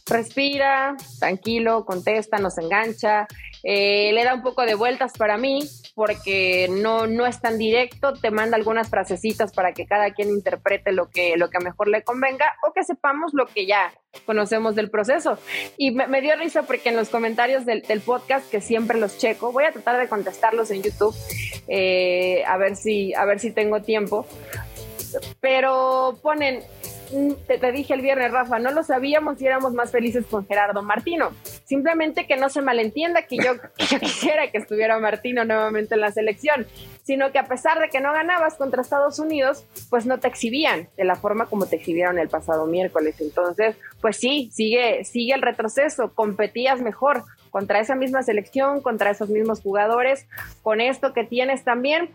respira, 0.07 0.95
tranquilo, 1.19 1.85
contesta, 1.87 2.37
nos 2.39 2.59
engancha, 2.59 3.27
eh, 3.63 4.13
le 4.13 4.25
da 4.25 4.35
un 4.35 4.43
poco 4.43 4.63
de 4.63 4.75
vueltas 4.75 5.13
para 5.17 5.37
mí, 5.37 5.61
porque 5.95 6.69
no, 6.71 7.07
no 7.07 7.27
es 7.27 7.41
tan 7.41 7.59
directo, 7.59 8.15
te 8.15 8.31
manda 8.31 8.57
algunas 8.57 8.89
frasecitas 8.89 9.53
para 9.53 9.73
que 9.73 9.87
cada 9.87 10.13
quien 10.13 10.29
interprete 10.31 10.93
lo 10.93 11.11
que, 11.11 11.37
lo 11.37 11.51
que 11.51 11.59
mejor 11.59 11.89
le 11.89 12.03
convenga 12.03 12.47
o 12.67 12.73
que 12.73 12.85
sepamos 12.85 13.33
lo 13.35 13.47
que 13.47 13.67
ya 13.67 13.93
conocemos 14.27 14.75
del 14.75 14.91
proceso. 14.91 15.39
Y 15.77 15.91
me, 15.93 16.21
dio 16.21 16.37
risa 16.37 16.63
porque 16.63 16.89
en 16.89 16.97
los 16.97 17.09
comentarios 17.09 17.65
del, 17.67 17.83
podcast, 18.05 18.51
que 18.51 18.61
siempre 18.61 18.99
los 18.99 19.19
checo, 19.19 19.53
voy 19.53 19.65
a 19.65 19.73
tratar 19.73 19.99
de 19.99 20.09
contestarlos 20.09 20.71
en 20.71 20.83
YouTube, 20.83 21.15
eh, 21.69 22.43
a, 22.47 22.57
ver 22.57 22.77
si, 22.77 23.15
a 23.15 23.25
ver 23.25 23.41
si 23.41 23.53
tengo 23.53 23.83
tiempo, 23.83 24.27
pero 25.41 26.19
ponen, 26.23 26.63
Mm, 27.13 27.33
te, 27.47 27.73
dije 27.73 27.95
el 27.95 28.03
viernes, 28.03 28.31
Rafa, 28.31 28.59
no 28.59 28.71
lo 28.71 28.83
sabíamos 28.83 29.41
y 29.41 29.47
éramos 29.47 29.73
más 29.73 29.91
felices 29.91 30.25
con 30.27 30.47
Gerardo 30.47 30.83
Martino. 30.83 31.31
Simplemente 31.65 32.27
que 32.27 32.37
no 32.37 32.49
se 32.49 32.63
malentienda 32.63 33.27
que 33.27 33.37
yo, 33.45 33.53
quisiera 34.01 34.51
que 34.51 34.59
estuviera 34.59 34.99
Martino 34.99 35.45
nuevamente 35.45 35.95
en 35.95 36.03
la 36.03 36.13
selección, 36.13 36.67
sino 37.03 37.33
que 37.33 37.39
a 37.39 37.47
pesar 37.47 37.81
de 37.81 37.89
que 37.89 38.01
no 38.01 38.13
ganabas 38.13 38.55
contra 38.55 38.83
Estados 38.83 39.19
Unidos, 39.19 39.65
pues 39.89 40.07
no 40.07 40.19
te 40.19 40.29
exhibían 40.29 40.89
de 40.97 41.05
la 41.05 41.17
forma 41.17 41.47
como 41.47 41.67
te 41.67 41.77
exhibieron 41.77 42.19
el 42.19 42.29
pasado 42.29 42.67
miércoles. 42.67 43.21
Entonces, 43.21 43.77
pues 44.01 44.17
sí, 44.17 44.51
sigue, 44.53 45.05
sigue 45.05 45.35
el 45.35 45.43
retroceso, 45.43 46.15
competías 46.15 46.81
mejor 46.81 47.25
contra 47.51 47.81
esa 47.81 47.97
misma 47.97 48.23
selección, 48.23 48.81
contra 48.81 49.11
esos 49.11 49.29
mismos 49.29 49.61
jugadores, 49.61 50.27
con 50.63 50.81
esto 50.81 51.13
que 51.13 51.25
tienes 51.25 51.65
también, 51.65 52.11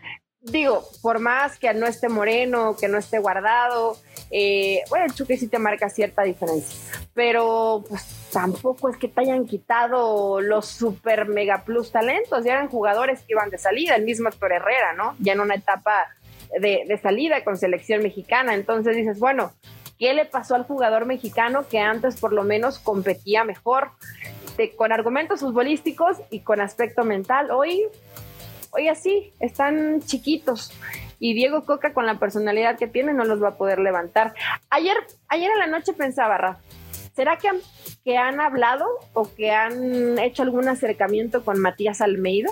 digo, 0.45 0.87
por 1.01 1.19
más 1.19 1.57
que 1.57 1.73
no 1.73 1.87
esté 1.87 2.09
moreno, 2.09 2.75
que 2.75 2.87
no 2.87 2.97
esté 2.97 3.19
guardado, 3.19 3.97
eh, 4.31 4.81
bueno, 4.89 5.05
el 5.05 5.13
Chucky 5.13 5.37
sí 5.37 5.47
te 5.47 5.59
marca 5.59 5.89
cierta 5.89 6.23
diferencia, 6.23 6.77
pero 7.13 7.83
pues 7.87 8.05
tampoco 8.31 8.89
es 8.89 8.97
que 8.97 9.07
te 9.07 9.21
hayan 9.21 9.45
quitado 9.45 10.41
los 10.41 10.67
super 10.67 11.27
mega 11.27 11.63
plus 11.63 11.91
talentos, 11.91 12.43
ya 12.43 12.53
eran 12.53 12.69
jugadores 12.69 13.21
que 13.21 13.33
iban 13.33 13.49
de 13.49 13.57
salida, 13.57 13.95
el 13.95 14.03
mismo 14.03 14.29
Héctor 14.29 14.53
Herrera, 14.53 14.93
¿no? 14.93 15.15
Ya 15.19 15.33
en 15.33 15.39
una 15.39 15.55
etapa 15.55 16.07
de, 16.59 16.83
de 16.87 16.97
salida 16.97 17.43
con 17.43 17.57
selección 17.57 18.03
mexicana, 18.03 18.53
entonces 18.53 18.95
dices, 18.95 19.19
bueno, 19.19 19.53
¿Qué 19.97 20.13
le 20.13 20.25
pasó 20.25 20.55
al 20.55 20.65
jugador 20.65 21.05
mexicano 21.05 21.69
que 21.69 21.79
antes 21.79 22.19
por 22.19 22.33
lo 22.33 22.43
menos 22.43 22.79
competía 22.79 23.45
mejor? 23.45 23.91
con 24.77 24.91
argumentos 24.91 25.41
futbolísticos 25.41 26.17
y 26.29 26.39
con 26.39 26.61
aspecto 26.61 27.03
mental. 27.03 27.51
Hoy, 27.51 27.83
hoy 28.75 28.89
así, 28.89 29.33
están 29.39 30.01
chiquitos 30.01 30.71
y 31.19 31.33
Diego 31.33 31.65
Coca 31.65 31.93
con 31.93 32.05
la 32.05 32.19
personalidad 32.19 32.77
que 32.77 32.87
tiene 32.87 33.13
no 33.13 33.23
los 33.23 33.41
va 33.41 33.49
a 33.49 33.57
poder 33.57 33.79
levantar. 33.79 34.33
Ayer, 34.69 34.95
ayer 35.27 35.49
en 35.51 35.59
la 35.59 35.67
noche 35.67 35.93
pensaba, 35.93 36.37
Rafa, 36.37 36.59
¿será 37.15 37.37
que 37.37 37.47
han, 37.47 37.57
que 38.03 38.17
han 38.17 38.39
hablado 38.39 38.85
o 39.13 39.33
que 39.33 39.51
han 39.51 40.19
hecho 40.19 40.43
algún 40.43 40.67
acercamiento 40.67 41.43
con 41.43 41.59
Matías 41.59 42.01
Almeida? 42.01 42.49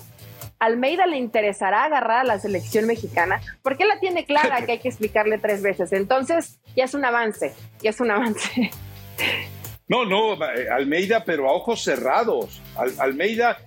Almeida 0.60 1.06
le 1.08 1.18
interesará 1.18 1.84
agarrar 1.84 2.20
a 2.20 2.24
la 2.24 2.40
selección 2.40 2.86
mexicana, 2.88 3.42
porque 3.62 3.84
él 3.84 3.90
la 3.90 4.00
tiene 4.00 4.26
clara 4.26 4.62
que 4.66 4.74
hay 4.74 4.80
que 4.80 4.90
explicarle 4.90 5.38
tres 5.38 5.62
veces. 5.62 5.92
Entonces, 5.92 6.60
ya 6.76 6.86
es 6.86 6.94
un 6.94 7.04
avance, 7.04 7.54
ya 7.82 7.90
es 7.90 8.00
un 8.00 8.12
avance. 8.12 8.72
No, 9.88 10.06
no, 10.06 10.34
eh, 10.34 10.70
Almeida, 10.70 11.24
pero 11.26 11.50
a 11.50 11.54
ojos 11.54 11.84
cerrados. 11.84 12.62
Almeida, 12.98 13.58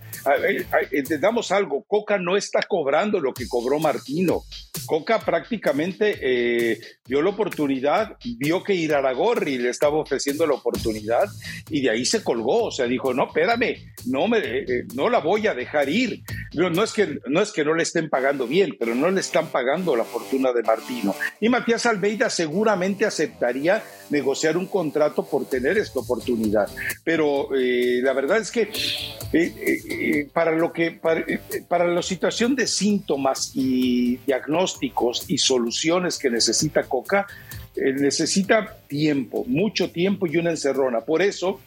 entendamos 0.90 1.52
algo, 1.52 1.84
Coca 1.86 2.18
no 2.18 2.36
está 2.36 2.60
cobrando 2.62 3.20
lo 3.20 3.32
que 3.32 3.46
cobró 3.48 3.78
Martino. 3.78 4.42
Coca 4.86 5.18
prácticamente 5.18 6.16
eh, 6.20 6.80
dio 7.04 7.20
la 7.20 7.30
oportunidad, 7.30 8.16
vio 8.38 8.62
que 8.62 8.74
Iraragorri 8.74 9.58
le 9.58 9.70
estaba 9.70 9.98
ofreciendo 9.98 10.46
la 10.46 10.54
oportunidad 10.54 11.28
y 11.68 11.82
de 11.82 11.90
ahí 11.90 12.04
se 12.04 12.22
colgó. 12.22 12.64
O 12.64 12.70
sea, 12.70 12.86
dijo, 12.86 13.12
no, 13.12 13.26
espérame, 13.26 13.76
no, 14.06 14.28
me, 14.28 14.38
eh, 14.38 14.84
no 14.94 15.08
la 15.08 15.18
voy 15.18 15.46
a 15.46 15.54
dejar 15.54 15.88
ir. 15.88 16.22
No, 16.54 16.82
es 16.82 16.92
que, 16.92 17.18
no 17.26 17.42
es 17.42 17.52
que 17.52 17.64
no 17.64 17.74
le 17.74 17.82
estén 17.82 18.08
pagando 18.08 18.46
bien, 18.46 18.76
pero 18.78 18.94
no 18.94 19.10
le 19.10 19.20
están 19.20 19.48
pagando 19.48 19.96
la 19.96 20.04
fortuna 20.04 20.52
de 20.52 20.62
Martino. 20.62 21.14
Y 21.40 21.48
Matías 21.48 21.86
Almeida 21.86 22.30
seguramente 22.30 23.04
aceptaría 23.04 23.82
negociar 24.10 24.56
un 24.56 24.66
contrato 24.66 25.24
por 25.24 25.46
tener 25.46 25.76
esta 25.78 26.00
oportunidad. 26.00 26.68
Pero 27.04 27.48
eh, 27.56 28.00
la 28.02 28.12
verdad 28.12 28.38
es 28.38 28.50
que 28.50 28.70
eh, 29.32 30.28
para 30.32 30.52
lo 30.52 30.72
que 30.72 30.92
para, 30.92 31.24
para 31.68 31.86
la 31.86 32.02
situación 32.02 32.54
de 32.54 32.66
síntomas 32.66 33.52
y 33.54 34.18
y 34.82 35.38
soluciones 35.38 36.18
que 36.18 36.30
necesita 36.30 36.84
Coca, 36.84 37.26
necesita 37.76 38.76
tiempo, 38.88 39.44
mucho 39.46 39.90
tiempo 39.90 40.26
y 40.26 40.36
una 40.36 40.50
encerrona. 40.50 41.02
Por 41.02 41.22
eso, 41.22 41.60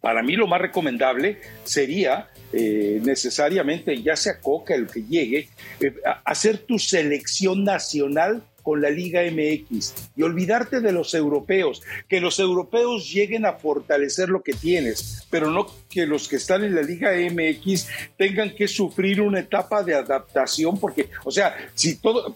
para 0.00 0.22
mí 0.22 0.34
lo 0.34 0.46
más 0.46 0.60
recomendable 0.60 1.40
sería 1.64 2.28
eh, 2.52 3.00
necesariamente, 3.02 4.02
ya 4.02 4.16
sea 4.16 4.40
Coca 4.40 4.74
el 4.74 4.86
que 4.86 5.02
llegue, 5.02 5.48
eh, 5.80 5.94
hacer 6.24 6.58
tu 6.58 6.78
selección 6.78 7.64
nacional 7.64 8.42
con 8.68 8.82
la 8.82 8.90
Liga 8.90 9.22
MX 9.22 10.10
y 10.14 10.22
olvidarte 10.22 10.82
de 10.82 10.92
los 10.92 11.14
europeos, 11.14 11.80
que 12.06 12.20
los 12.20 12.38
europeos 12.38 13.10
lleguen 13.10 13.46
a 13.46 13.54
fortalecer 13.54 14.28
lo 14.28 14.42
que 14.42 14.52
tienes, 14.52 15.26
pero 15.30 15.50
no 15.50 15.66
que 15.88 16.04
los 16.04 16.28
que 16.28 16.36
están 16.36 16.64
en 16.64 16.74
la 16.74 16.82
Liga 16.82 17.12
MX 17.12 17.88
tengan 18.18 18.54
que 18.54 18.68
sufrir 18.68 19.22
una 19.22 19.40
etapa 19.40 19.82
de 19.82 19.94
adaptación, 19.94 20.78
porque, 20.78 21.08
o 21.24 21.30
sea, 21.30 21.56
si 21.72 21.96
todo, 21.96 22.34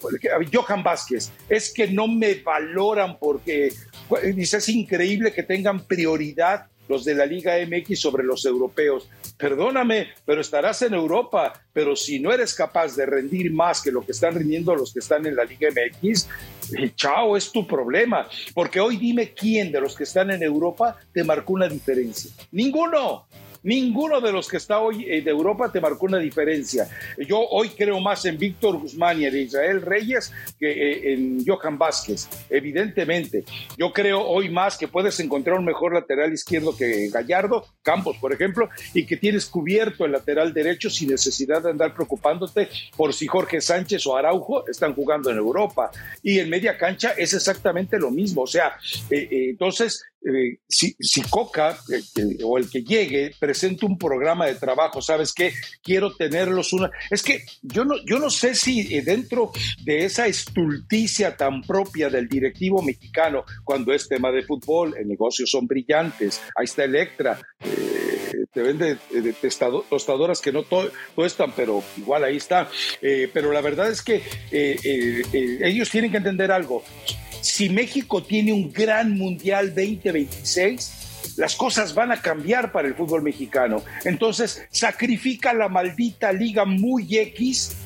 Johan 0.50 0.82
Vázquez, 0.82 1.30
es 1.50 1.70
que 1.70 1.88
no 1.88 2.08
me 2.08 2.36
valoran 2.36 3.18
porque, 3.18 3.70
dice, 4.34 4.56
es 4.56 4.70
increíble 4.70 5.34
que 5.34 5.42
tengan 5.42 5.84
prioridad 5.84 6.64
los 6.88 7.04
de 7.04 7.14
la 7.14 7.26
Liga 7.26 7.56
MX 7.66 8.00
sobre 8.00 8.24
los 8.24 8.46
europeos. 8.46 9.06
Perdóname, 9.42 10.06
pero 10.24 10.40
estarás 10.40 10.82
en 10.82 10.94
Europa, 10.94 11.52
pero 11.72 11.96
si 11.96 12.20
no 12.20 12.32
eres 12.32 12.54
capaz 12.54 12.94
de 12.94 13.04
rendir 13.06 13.52
más 13.52 13.82
que 13.82 13.90
lo 13.90 14.06
que 14.06 14.12
están 14.12 14.36
rindiendo 14.36 14.72
los 14.76 14.92
que 14.92 15.00
están 15.00 15.26
en 15.26 15.34
la 15.34 15.42
Liga 15.42 15.68
MX, 15.68 16.28
eh, 16.78 16.92
chao, 16.94 17.36
es 17.36 17.50
tu 17.50 17.66
problema. 17.66 18.28
Porque 18.54 18.78
hoy 18.78 18.98
dime 18.98 19.34
quién 19.34 19.72
de 19.72 19.80
los 19.80 19.96
que 19.96 20.04
están 20.04 20.30
en 20.30 20.44
Europa 20.44 20.96
te 21.12 21.24
marcó 21.24 21.54
una 21.54 21.68
diferencia. 21.68 22.30
Ninguno. 22.52 23.26
Ninguno 23.62 24.20
de 24.20 24.32
los 24.32 24.48
que 24.48 24.56
está 24.56 24.80
hoy 24.80 25.04
de 25.04 25.30
Europa 25.30 25.70
te 25.70 25.80
marcó 25.80 26.06
una 26.06 26.18
diferencia. 26.18 26.88
Yo 27.26 27.40
hoy 27.40 27.70
creo 27.70 28.00
más 28.00 28.24
en 28.24 28.38
Víctor 28.38 28.78
Guzmán 28.78 29.20
y 29.20 29.26
en 29.26 29.36
Israel 29.36 29.82
Reyes 29.82 30.32
que 30.58 30.70
eh, 30.70 31.12
en 31.12 31.44
Johan 31.44 31.78
Vázquez, 31.78 32.28
evidentemente. 32.50 33.44
Yo 33.76 33.92
creo 33.92 34.20
hoy 34.20 34.48
más 34.48 34.76
que 34.76 34.88
puedes 34.88 35.18
encontrar 35.20 35.58
un 35.58 35.64
mejor 35.64 35.94
lateral 35.94 36.32
izquierdo 36.32 36.76
que 36.76 37.08
Gallardo, 37.08 37.66
Campos, 37.82 38.16
por 38.18 38.32
ejemplo, 38.32 38.68
y 38.94 39.06
que 39.06 39.16
tienes 39.16 39.46
cubierto 39.46 40.04
el 40.04 40.12
lateral 40.12 40.52
derecho 40.52 40.90
sin 40.90 41.10
necesidad 41.10 41.62
de 41.62 41.70
andar 41.70 41.94
preocupándote 41.94 42.68
por 42.96 43.12
si 43.12 43.26
Jorge 43.26 43.60
Sánchez 43.60 44.06
o 44.06 44.16
Araujo 44.16 44.66
están 44.68 44.94
jugando 44.94 45.30
en 45.30 45.36
Europa. 45.36 45.90
Y 46.22 46.38
en 46.38 46.50
media 46.50 46.76
cancha 46.76 47.12
es 47.16 47.32
exactamente 47.34 47.98
lo 47.98 48.10
mismo. 48.10 48.42
O 48.42 48.46
sea, 48.46 48.76
eh, 49.10 49.28
eh, 49.30 49.50
entonces 49.50 50.04
eh, 50.24 50.58
si, 50.68 50.94
Coca 51.28 51.76
o 52.44 52.56
el 52.56 52.70
que 52.70 52.82
llegue 52.82 53.32
presenta 53.38 53.86
un 53.86 53.98
programa 53.98 54.46
de 54.46 54.54
trabajo, 54.54 55.02
¿sabes 55.02 55.32
qué? 55.32 55.52
Quiero 55.82 56.14
tenerlos 56.14 56.72
una... 56.72 56.90
Es 57.10 57.22
que 57.22 57.44
yo 57.62 57.84
no, 57.84 57.94
yo 58.06 58.18
no 58.18 58.30
sé 58.30 58.54
si 58.54 58.94
eh, 58.94 59.02
dentro 59.02 59.50
de 59.84 60.04
esa 60.04 60.26
estulticia 60.26 61.36
tan 61.36 61.62
propia 61.62 62.08
del 62.08 62.28
directivo 62.28 62.82
mexicano, 62.82 63.44
cuando 63.64 63.92
es 63.92 64.08
tema 64.08 64.30
de 64.30 64.42
fútbol, 64.44 64.94
en 64.96 65.08
negocios 65.08 65.50
son 65.50 65.66
brillantes, 65.66 66.40
ahí 66.56 66.64
está 66.64 66.84
Electra, 66.84 67.40
eh, 67.60 68.44
te 68.52 68.62
vende 68.62 68.98
tostadoras 69.88 70.40
que 70.40 70.52
no 70.52 70.62
to 70.62 70.90
están, 71.16 71.52
pero 71.56 71.82
igual 71.96 72.24
ahí 72.24 72.36
está. 72.36 72.68
pero 73.32 73.50
la 73.50 73.60
verdad 73.60 73.90
es 73.90 74.02
que 74.02 74.22
ellos 74.52 75.90
tienen 75.90 76.10
que 76.10 76.18
entender 76.18 76.52
algo 76.52 76.84
si 77.42 77.68
México 77.68 78.22
tiene 78.22 78.52
un 78.52 78.72
gran 78.72 79.18
Mundial 79.18 79.74
2026, 79.74 81.34
las 81.36 81.56
cosas 81.56 81.94
van 81.94 82.12
a 82.12 82.22
cambiar 82.22 82.72
para 82.72 82.88
el 82.88 82.94
fútbol 82.94 83.22
mexicano. 83.22 83.82
Entonces, 84.04 84.62
sacrifica 84.70 85.52
la 85.52 85.68
maldita 85.68 86.32
liga 86.32 86.64
muy 86.64 87.18
X 87.18 87.76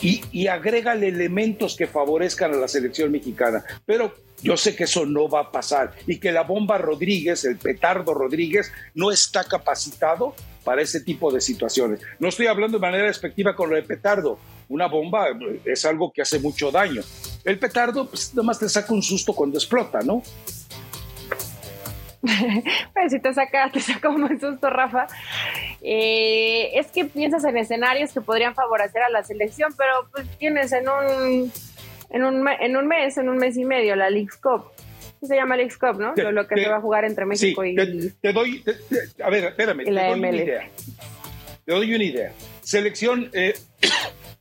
y, 0.00 0.22
y 0.32 0.46
agrégale 0.46 1.08
elementos 1.08 1.76
que 1.76 1.86
favorezcan 1.86 2.54
a 2.54 2.56
la 2.56 2.68
selección 2.68 3.12
mexicana. 3.12 3.62
Pero 3.84 4.14
yo 4.42 4.56
sé 4.56 4.74
que 4.74 4.84
eso 4.84 5.04
no 5.04 5.28
va 5.28 5.40
a 5.40 5.52
pasar 5.52 5.94
y 6.06 6.18
que 6.18 6.32
la 6.32 6.42
bomba 6.42 6.78
Rodríguez, 6.78 7.44
el 7.44 7.58
petardo 7.58 8.14
Rodríguez, 8.14 8.72
no 8.94 9.10
está 9.10 9.44
capacitado 9.44 10.34
para 10.64 10.82
ese 10.82 11.00
tipo 11.00 11.30
de 11.30 11.40
situaciones. 11.40 12.00
No 12.18 12.28
estoy 12.28 12.46
hablando 12.46 12.78
de 12.78 12.82
manera 12.82 13.06
despectiva 13.06 13.54
con 13.54 13.70
lo 13.70 13.76
de 13.76 13.82
petardo. 13.82 14.38
Una 14.68 14.86
bomba 14.88 15.26
es 15.64 15.84
algo 15.84 16.10
que 16.12 16.22
hace 16.22 16.38
mucho 16.38 16.70
daño. 16.70 17.02
El 17.46 17.60
petardo, 17.60 18.08
pues 18.08 18.34
nomás 18.34 18.58
te 18.58 18.68
saca 18.68 18.92
un 18.92 19.02
susto 19.02 19.32
cuando 19.32 19.56
explota, 19.56 20.00
¿no? 20.00 20.20
pues 22.92 23.12
si 23.12 23.20
te 23.20 23.32
saca, 23.32 23.70
te 23.72 23.78
saca 23.78 24.08
un 24.08 24.28
susto, 24.40 24.68
Rafa. 24.68 25.06
Eh, 25.80 26.76
es 26.76 26.88
que 26.88 27.04
piensas 27.04 27.44
en 27.44 27.56
escenarios 27.56 28.12
que 28.12 28.20
podrían 28.20 28.56
favorecer 28.56 29.00
a 29.02 29.10
la 29.10 29.22
selección, 29.22 29.72
pero 29.78 30.08
pues 30.10 30.26
tienes 30.38 30.72
en 30.72 30.88
un, 30.88 31.52
en 32.10 32.24
un, 32.24 32.48
en 32.48 32.76
un 32.76 32.88
mes, 32.88 33.16
en 33.16 33.28
un 33.28 33.36
mes 33.36 33.56
y 33.56 33.64
medio, 33.64 33.94
la 33.94 34.10
League's 34.10 34.38
Cup. 34.38 34.64
Se 35.22 35.36
llama 35.36 35.56
League's 35.56 35.78
Cup, 35.78 36.00
¿no? 36.00 36.14
lo, 36.16 36.48
que 36.48 36.56
se 36.60 36.68
va 36.68 36.78
a 36.78 36.80
jugar 36.80 37.04
entre 37.04 37.26
México 37.26 37.64
y. 37.64 37.76
Te, 37.76 38.32
doy. 38.32 38.64
a 39.22 39.30
ver, 39.30 39.44
espérame. 39.44 39.84
te 39.84 39.92
doy 39.92 40.18
una 40.18 40.30
idea. 40.30 40.68
Te 41.64 41.72
doy 41.72 41.94
una 41.94 42.04
idea. 42.04 42.32
Selección. 42.62 43.30
Eh, 43.32 43.54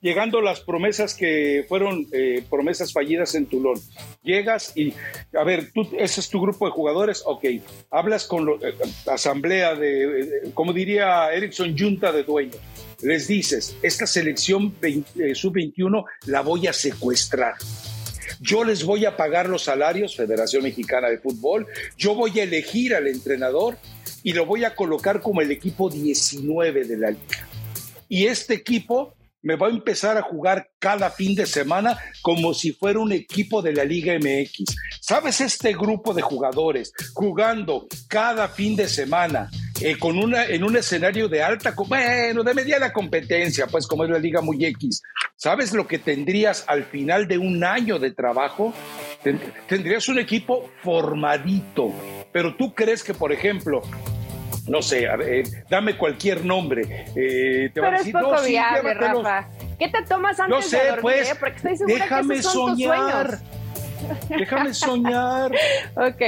llegando 0.06 0.39
las 0.39 0.60
promesas 0.60 1.16
que 1.16 1.66
fueron 1.68 2.06
eh, 2.12 2.43
promesas 2.47 2.93
fallidas 2.93 3.34
en 3.34 3.47
Tulón. 3.47 3.82
Llegas 4.22 4.72
y, 4.78 4.93
a 5.34 5.43
ver, 5.43 5.72
tú, 5.74 5.89
ese 5.97 6.22
es 6.22 6.30
tu 6.30 6.39
grupo 6.39 6.68
de 6.68 6.72
jugadores, 6.72 7.24
ok, 7.26 7.43
hablas 7.89 8.26
con 8.28 8.45
la 8.45 8.70
eh, 8.70 8.76
asamblea 9.08 9.74
de, 9.74 10.51
como 10.53 10.74
diría 10.74 11.34
Erickson, 11.34 11.76
junta 11.76 12.12
de 12.12 12.24
dueños. 12.24 12.58
Les 13.01 13.28
dices, 13.28 13.76
esta 13.82 14.06
selección 14.06 14.76
eh, 14.84 15.34
sub-21 15.34 16.06
la 16.28 16.41
voy 16.41 16.68
a 16.68 16.74
secuestrar. 16.74 17.56
Yo 18.39 18.64
les 18.64 18.84
voy 18.84 19.06
a 19.06 19.18
pagar 19.18 19.49
los 19.49 19.64
salarios, 19.64 20.16
Federación 20.16 20.62
Mexicana 20.62 21.10
de 21.10 21.18
Fútbol, 21.18 21.66
yo 21.97 22.14
voy 22.14 22.39
a 22.39 22.43
elegir 22.43 22.93
al 22.93 23.08
entrenador 23.08 23.80
y 24.22 24.34
lo 24.34 24.45
voy 24.45 24.66
a 24.66 24.76
colocar 24.76 25.20
como 25.20 25.41
el 25.41 25.49
equipo 25.49 25.89
19 25.89 26.84
de 26.84 26.95
la 26.95 27.10
liga. 27.10 27.47
Y 28.08 28.28
este 28.28 28.53
equipo 28.53 29.16
me 29.45 29.55
va 29.55 29.67
a 29.67 29.69
empezar 29.69 30.17
a 30.17 30.23
jugar 30.23 30.71
cada 30.79 31.11
fin 31.11 31.35
de 31.35 31.45
semana 31.45 31.97
como 32.23 32.53
si 32.55 32.71
fuera 32.71 32.99
un 32.99 33.11
equipo 33.11 33.61
de 33.61 33.73
la 33.73 33.85
Liga 33.85 34.15
MX. 34.15 34.75
¿Sabes 34.99 35.39
este 35.39 35.73
grupo 35.73 36.15
de 36.15 36.23
jugadores 36.23 36.91
jugando 37.13 37.87
cada 38.07 38.47
fin 38.47 38.75
de 38.75 38.89
semana 38.89 39.51
eh, 39.79 39.99
con 39.99 40.17
una, 40.17 40.45
en 40.45 40.63
un 40.63 40.75
escenario 40.75 41.29
de 41.29 41.43
alta, 41.43 41.75
bueno, 41.87 42.43
de 42.43 42.53
mediana 42.55 42.91
competencia, 42.91 43.67
pues 43.67 43.85
como 43.85 44.03
es 44.03 44.09
la 44.09 44.17
Liga 44.17 44.41
Muy 44.41 44.65
X? 44.65 45.03
¿Sabes 45.35 45.73
lo 45.73 45.85
que 45.85 45.99
tendrías 45.99 46.65
al 46.67 46.83
final 46.83 47.27
de 47.27 47.37
un 47.37 47.63
año 47.63 47.99
de 47.99 48.11
trabajo? 48.11 48.73
Tendrías 49.67 50.09
un 50.09 50.17
equipo 50.17 50.71
formadito. 50.81 51.93
Pero 52.33 52.55
tú 52.55 52.73
crees 52.73 53.03
que, 53.03 53.13
por 53.13 53.31
ejemplo, 53.31 53.83
no 54.68 54.82
sé, 54.82 55.07
dame 55.70 55.97
cualquier 55.97 56.43
nombre. 56.43 57.07
Eh, 57.16 57.70
te 57.74 57.82
Pero 57.82 57.88
a 57.88 57.91
decir, 57.91 58.16
es 58.16 58.24
poco 58.24 58.41
viable, 58.43 58.93
Rafa. 58.93 59.47
¿Qué 59.78 59.89
te 59.89 60.03
tomas 60.03 60.39
antes 60.39 60.55
no 60.55 60.61
sé, 60.61 60.78
de 60.78 60.84
dormir? 60.88 61.01
Pues, 61.01 61.32
eh? 61.32 61.36
Porque 61.39 61.55
estoy 61.57 61.78
segura 61.78 62.03
déjame 62.03 62.34
que 62.34 62.39
esos 62.39 62.53
son 62.53 62.78
soñar. 62.78 63.28
Tus 63.28 63.39
sueños. 63.39 64.30
Déjame 64.30 64.74
soñar. 64.74 65.51
ok, 65.95 66.22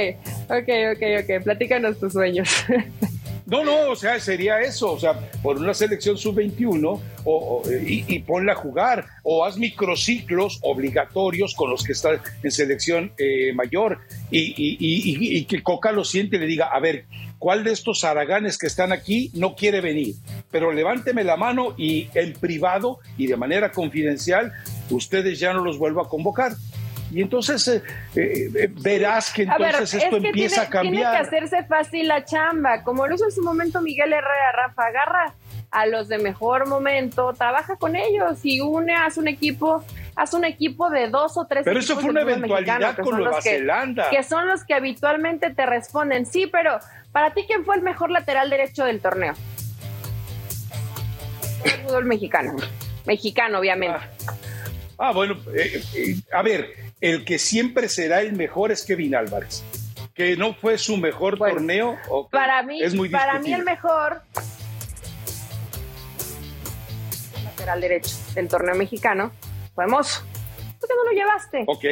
ok, 0.48 0.68
ok, 0.92 1.02
ok. 1.22 1.44
Platícanos 1.44 1.98
tus 1.98 2.12
sueños. 2.12 2.48
No, 3.48 3.64
no, 3.64 3.88
o 3.88 3.96
sea, 3.96 4.20
sería 4.20 4.60
eso, 4.60 4.92
o 4.92 5.00
sea, 5.00 5.18
por 5.42 5.56
una 5.56 5.72
selección 5.72 6.18
sub-21 6.18 7.00
o, 7.24 7.62
y, 7.80 8.18
ponla 8.18 8.52
a 8.52 8.54
jugar, 8.54 9.06
o 9.22 9.42
haz 9.42 9.56
microciclos 9.56 10.58
obligatorios 10.60 11.54
con 11.54 11.70
los 11.70 11.82
que 11.82 11.92
están 11.92 12.20
en 12.42 12.50
selección 12.50 13.10
eh, 13.16 13.54
mayor 13.54 14.00
y, 14.30 14.52
y, 14.58 15.44
que 15.46 15.62
Coca 15.62 15.92
lo 15.92 16.04
siente 16.04 16.36
y 16.36 16.40
le 16.40 16.46
diga, 16.46 16.66
a 16.66 16.78
ver, 16.78 17.06
¿cuál 17.38 17.64
de 17.64 17.72
estos 17.72 18.04
araganes 18.04 18.58
que 18.58 18.66
están 18.66 18.92
aquí 18.92 19.30
no 19.34 19.54
quiere 19.54 19.80
venir? 19.80 20.14
Pero 20.50 20.72
levánteme 20.72 21.24
la 21.24 21.36
mano 21.36 21.74
y 21.76 22.08
en 22.14 22.32
privado 22.34 22.98
y 23.16 23.26
de 23.26 23.36
manera 23.36 23.70
confidencial, 23.70 24.52
ustedes 24.90 25.38
ya 25.38 25.52
no 25.52 25.62
los 25.62 25.78
vuelvo 25.78 26.00
a 26.00 26.08
convocar 26.08 26.52
y 27.10 27.22
entonces 27.22 27.66
eh, 27.68 27.82
eh, 28.14 28.50
eh, 28.54 28.68
verás 28.70 29.32
que 29.32 29.42
entonces 29.42 29.94
esto 29.94 30.16
empieza 30.16 30.62
a 30.62 30.68
cambiar. 30.68 31.12
Tiene 31.12 31.30
que 31.30 31.36
hacerse 31.36 31.64
fácil 31.64 32.08
la 32.08 32.24
chamba, 32.24 32.82
como 32.82 33.06
lo 33.06 33.14
hizo 33.14 33.24
en 33.24 33.32
su 33.32 33.42
momento 33.42 33.80
Miguel 33.80 34.12
Herrera, 34.12 34.52
Rafa, 34.54 34.86
agarra 34.86 35.34
a 35.70 35.86
los 35.86 36.08
de 36.08 36.18
mejor 36.18 36.66
momento, 36.66 37.32
trabaja 37.34 37.76
con 37.76 37.94
ellos 37.94 38.38
y 38.42 38.60
une, 38.60 38.94
haz 38.94 39.18
un 39.18 39.28
equipo, 39.28 39.84
haz 40.16 40.32
un 40.32 40.44
equipo 40.44 40.88
de 40.90 41.08
dos 41.08 41.36
o 41.36 41.46
tres. 41.46 41.62
Pero 41.64 41.78
eso 41.78 41.96
fue 41.96 42.10
una 42.10 42.22
eventualidad 42.22 42.96
con 42.96 43.18
Nueva 43.18 43.40
Zelanda. 43.42 44.08
Que 44.10 44.22
son 44.22 44.46
los 44.46 44.64
que 44.64 44.74
habitualmente 44.74 45.50
te 45.50 45.66
responden. 45.66 46.26
Sí, 46.26 46.46
pero 46.46 46.78
para 47.18 47.34
ti, 47.34 47.42
¿quién 47.48 47.64
fue 47.64 47.74
el 47.74 47.82
mejor 47.82 48.12
lateral 48.12 48.48
derecho 48.48 48.84
del 48.84 49.00
torneo? 49.00 49.34
El 51.64 51.70
fútbol 51.82 52.04
mexicano. 52.04 52.54
Mexicano, 53.06 53.58
obviamente. 53.58 53.98
Ah, 54.28 54.36
ah 54.98 55.12
bueno, 55.12 55.36
a 56.32 56.42
ver, 56.42 56.70
el 57.00 57.24
que 57.24 57.40
siempre 57.40 57.88
será 57.88 58.20
el 58.20 58.34
mejor 58.34 58.70
es 58.70 58.84
Kevin 58.84 59.16
Álvarez, 59.16 59.64
que 60.14 60.36
no 60.36 60.54
fue 60.54 60.78
su 60.78 60.96
mejor 60.96 61.38
torneo. 61.38 61.96
Para 62.30 62.62
mí, 62.62 62.80
es 62.80 62.94
muy 62.94 63.08
para 63.08 63.40
mí 63.40 63.52
el 63.52 63.64
mejor 63.64 64.22
lateral 67.42 67.80
derecho 67.80 68.14
del 68.36 68.46
torneo 68.46 68.76
mexicano 68.76 69.32
fue 69.74 69.88
Mozo. 69.88 70.22
¿Por 70.78 70.88
qué 70.88 70.94
no 70.94 71.02
lo 71.02 71.10
llevaste? 71.10 71.64
Ok. 71.66 71.84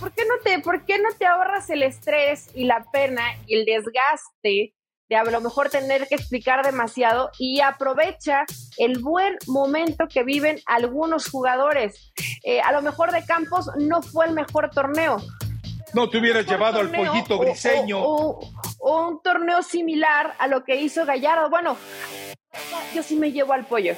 ¿Por 0.00 0.12
qué 0.12 0.24
no 0.24 0.34
te, 0.42 0.58
por 0.60 0.86
qué 0.86 0.98
no 0.98 1.10
te 1.16 1.26
ahorras 1.26 1.68
el 1.68 1.82
estrés 1.82 2.48
y 2.54 2.64
la 2.64 2.86
pena 2.90 3.22
y 3.46 3.56
el 3.56 3.66
desgaste 3.66 4.74
de 5.10 5.16
a 5.16 5.24
lo 5.24 5.40
mejor 5.42 5.68
tener 5.68 6.08
que 6.08 6.14
explicar 6.14 6.64
demasiado 6.64 7.30
y 7.38 7.60
aprovecha 7.60 8.44
el 8.78 9.00
buen 9.00 9.36
momento 9.46 10.06
que 10.08 10.22
viven 10.22 10.58
algunos 10.66 11.28
jugadores. 11.28 12.12
Eh, 12.44 12.60
a 12.60 12.72
lo 12.72 12.80
mejor 12.80 13.12
de 13.12 13.24
Campos 13.24 13.68
no 13.76 14.00
fue 14.00 14.26
el 14.26 14.32
mejor 14.32 14.70
torneo. 14.70 15.18
No 15.92 16.08
te 16.08 16.18
hubieras 16.18 16.46
llevado 16.46 16.80
al 16.80 16.90
pollito 16.90 17.38
briseño. 17.38 17.98
O, 18.00 18.40
un 18.80 19.20
torneo 19.22 19.62
similar 19.62 20.34
a 20.38 20.46
lo 20.46 20.64
que 20.64 20.76
hizo 20.76 21.04
Gallardo. 21.04 21.50
Bueno, 21.50 21.76
yo 22.94 23.02
sí 23.02 23.16
me 23.16 23.32
llevo 23.32 23.52
al 23.52 23.66
pollo 23.66 23.94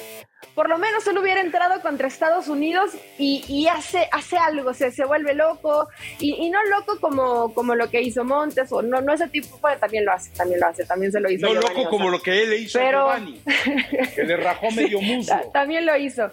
por 0.55 0.69
lo 0.69 0.79
menos 0.79 1.07
él 1.07 1.17
hubiera 1.19 1.41
entrado 1.41 1.81
contra 1.81 2.09
Estados 2.09 2.49
Unidos 2.49 2.93
y, 3.19 3.67
hace, 3.69 4.09
hace 4.13 4.37
algo, 4.37 4.75
se, 4.75 4.91
se 4.91 5.05
vuelve 5.05 5.35
loco 5.35 5.89
y, 6.19 6.51
no 6.51 6.63
loco 6.65 7.01
como, 7.01 7.55
como 7.55 7.75
lo 7.75 7.89
que 7.89 8.03
hizo 8.03 8.25
Montes 8.25 8.71
o 8.73 8.83
no, 8.83 9.01
no 9.01 9.13
ese 9.15 9.29
tipo, 9.29 9.59
pues, 9.61 9.81
también 9.81 10.05
lo 10.05 10.13
hace, 10.13 10.31
también 10.31 10.61
lo 10.61 10.67
hace, 10.67 10.85
también 10.85 11.13
se 11.13 11.21
lo 11.21 11.31
hizo. 11.31 11.47
No 11.47 11.55
loco 11.55 11.89
como 11.89 12.11
lo 12.11 12.21
que 12.21 12.43
él 12.43 12.51
le 12.51 12.59
hizo 12.59 12.79
a 12.79 12.91
Giovanni, 12.91 13.41
que 14.15 14.25
le 14.25 14.37
rajó 14.37 14.71
medio 14.71 15.01
muslo. 15.01 15.35
También 15.53 15.87
lo 15.87 15.97
hizo. 15.97 16.31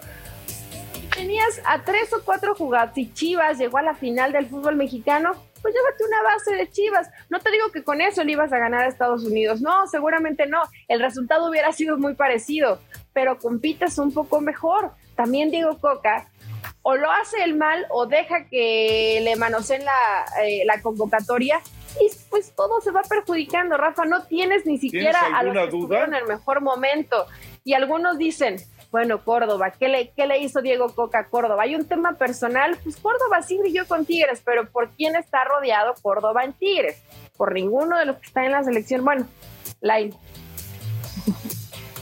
Tenías 1.16 1.62
a 1.66 1.84
tres 1.84 2.14
o 2.14 2.24
cuatro 2.24 2.56
jugadores 2.56 2.98
y 2.98 3.14
Chivas 3.14 3.58
llegó 3.58 3.78
a 3.78 3.82
la 3.82 3.94
final 3.94 4.32
del 4.32 4.46
fútbol 4.46 4.76
mexicano, 4.76 5.32
pues 5.62 5.74
llévate 5.74 6.04
una 6.04 6.24
base 6.24 6.56
de 6.56 6.70
Chivas. 6.70 7.10
No 7.30 7.40
te 7.40 7.52
digo 7.52 7.72
que 7.72 7.84
con 7.84 8.02
eso 8.02 8.24
le 8.24 8.34
ibas 8.34 8.52
a 8.54 8.60
ganar 8.60 8.86
a 8.86 8.88
Estados 8.88 9.24
Unidos, 9.24 9.62
no, 9.62 9.88
seguramente 9.88 10.46
no. 10.48 10.62
El 10.88 11.00
resultado 11.00 11.50
hubiera 11.50 11.72
sido 11.72 11.98
muy 11.98 12.16
parecido, 12.16 12.80
pero 13.14 13.38
compites 13.38 13.98
un 13.98 14.14
poco 14.14 14.42
mejor. 14.42 14.92
También 15.16 15.52
Diego 15.52 15.78
Coca 15.80 16.28
o 16.82 16.96
lo 16.96 17.12
hace 17.12 17.44
el 17.44 17.56
mal 17.56 17.86
o 17.90 18.06
deja 18.06 18.46
que 18.46 19.20
le 19.24 19.36
manoseen 19.36 19.84
la, 19.84 20.44
eh, 20.44 20.64
la 20.66 20.82
convocatoria 20.82 21.62
y 22.00 22.10
pues 22.30 22.54
todo 22.56 22.82
se 22.82 22.92
va 22.92 23.02
perjudicando, 23.02 23.78
Rafa, 23.78 24.06
no 24.06 24.24
tienes 24.24 24.66
ni 24.66 24.78
siquiera 24.78 25.20
a 25.36 25.44
los 25.44 25.56
que 25.56 25.96
en 25.98 26.14
el 26.14 26.26
mejor 26.28 26.62
momento. 26.62 27.26
Y 27.64 27.74
algunos 27.74 28.18
dicen, 28.18 28.58
bueno, 28.92 29.24
Córdoba, 29.24 29.72
¿qué 29.78 29.88
le, 29.88 30.10
¿qué 30.10 30.26
le 30.26 30.40
hizo 30.40 30.62
Diego 30.62 30.94
Coca 30.96 31.20
a 31.20 31.30
Córdoba? 31.30 31.64
Hay 31.64 31.76
un 31.76 31.86
tema 31.86 32.14
personal, 32.14 32.78
pues 32.84 32.98
Córdoba 32.98 33.42
sí 33.44 33.58
brilló 33.58 33.88
con 33.88 34.06
Tigres, 34.06 34.42
pero 34.44 34.68
¿por 34.70 34.90
quién 34.96 35.16
está 35.16 35.44
rodeado 35.44 35.94
Córdoba 36.02 36.44
en 36.44 36.54
Tigres? 36.54 37.02
Por 37.38 37.54
ninguno 37.54 38.00
de 38.00 38.06
los 38.06 38.18
que 38.18 38.26
están 38.26 38.46
en 38.46 38.52
la 38.52 38.64
selección. 38.64 39.06
Bueno, 39.06 39.28
Line. 39.82 40.14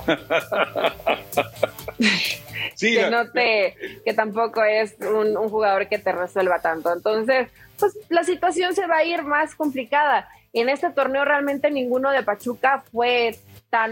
sí, 2.75 2.95
que 2.95 3.09
no 3.09 3.29
te, 3.31 3.75
que 4.05 4.13
tampoco 4.13 4.63
es 4.63 4.95
un, 5.01 5.35
un, 5.35 5.49
jugador 5.49 5.89
que 5.89 5.99
te 5.99 6.13
resuelva 6.13 6.61
tanto. 6.61 6.93
Entonces, 6.93 7.49
pues 7.77 7.97
la 8.07 8.23
situación 8.23 8.73
se 8.73 8.87
va 8.87 8.97
a 8.97 9.03
ir 9.03 9.23
más 9.23 9.55
complicada. 9.55 10.29
En 10.53 10.69
este 10.69 10.89
torneo 10.91 11.25
realmente 11.25 11.69
ninguno 11.69 12.11
de 12.11 12.23
Pachuca 12.23 12.85
fue 12.91 13.37
tan 13.69 13.91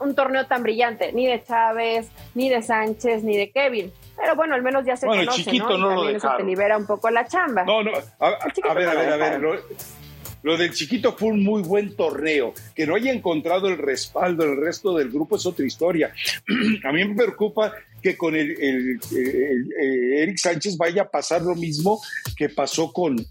un 0.00 0.14
torneo 0.14 0.46
tan 0.46 0.62
brillante, 0.62 1.12
ni 1.12 1.26
de 1.26 1.42
Chávez, 1.42 2.08
ni 2.34 2.48
de 2.48 2.62
Sánchez, 2.62 3.22
ni 3.22 3.36
de 3.36 3.50
Kevin. 3.50 3.92
Pero 4.16 4.34
bueno, 4.34 4.54
al 4.54 4.62
menos 4.62 4.84
ya 4.84 4.96
se 4.96 5.06
bueno, 5.06 5.22
conoce, 5.22 5.44
chiquito 5.44 5.76
¿no? 5.76 6.04
lo 6.04 6.08
eso 6.08 6.28
te 6.36 6.42
libera 6.42 6.76
un 6.76 6.86
poco 6.86 7.10
la 7.10 7.26
chamba. 7.26 7.64
No, 7.64 7.82
no, 7.82 7.92
a, 8.18 8.74
ver, 8.74 8.88
a 8.88 8.94
ver, 8.94 9.12
a 9.12 9.16
ver, 9.16 9.40
lo, 10.42 10.56
del 10.56 10.72
chiquito 10.72 11.12
fue 11.12 11.28
un 11.28 11.42
muy 11.42 11.62
buen 11.62 11.96
torneo. 11.96 12.54
Que 12.74 12.86
no 12.86 12.94
haya 12.94 13.12
encontrado 13.12 13.68
el 13.68 13.78
respaldo 13.78 14.44
del 14.44 14.56
resto 14.56 14.96
del 14.96 15.10
grupo 15.10 15.36
es 15.36 15.46
otra 15.46 15.66
historia. 15.66 16.12
a 16.84 16.92
mí 16.92 17.04
me 17.04 17.14
preocupa 17.14 17.72
que 18.06 18.16
con 18.16 18.36
el, 18.36 19.00
Eric 20.16 20.38
Sánchez 20.38 20.76
vaya 20.76 21.02
a 21.02 21.10
pasar 21.10 21.42
lo 21.42 21.56
mismo 21.56 22.00
que 22.36 22.48
pasó 22.48 22.92
con, 22.92 23.18
eh, 23.18 23.24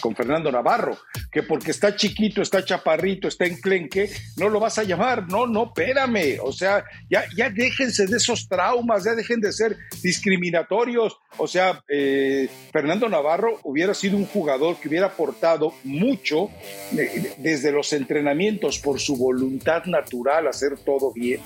con, 0.00 0.14
Fernando 0.14 0.52
Navarro, 0.52 0.96
que 1.32 1.42
porque 1.42 1.72
está 1.72 1.96
chiquito, 1.96 2.40
está 2.40 2.64
chaparrito, 2.64 3.26
está 3.26 3.44
enclenque, 3.46 4.08
no 4.36 4.48
lo 4.48 4.60
vas 4.60 4.78
a 4.78 4.84
llamar. 4.84 5.28
No, 5.28 5.44
no, 5.44 5.64
espérame. 5.64 6.38
O 6.40 6.52
sea, 6.52 6.84
ya, 7.10 7.24
ya 7.36 7.50
déjense 7.50 8.06
de 8.06 8.18
esos 8.18 8.46
traumas, 8.46 9.02
ya 9.02 9.16
dejen 9.16 9.40
de 9.40 9.52
ser 9.52 9.76
discriminatorios. 10.00 11.18
O 11.38 11.48
sea, 11.48 11.82
eh, 11.88 12.48
Fernando 12.72 13.08
Navarro 13.08 13.58
hubiera 13.64 13.92
sido 13.92 14.16
un 14.16 14.26
jugador 14.26 14.76
que 14.76 14.86
hubiera 14.88 15.06
aportado 15.06 15.74
mucho 15.82 16.48
eh, 16.96 17.34
desde 17.38 17.72
los 17.72 17.92
entrenamientos 17.92 18.78
por 18.78 19.00
su 19.00 19.16
voluntad 19.16 19.84
natural 19.86 20.46
hacer 20.46 20.78
todo 20.78 21.12
bien. 21.12 21.40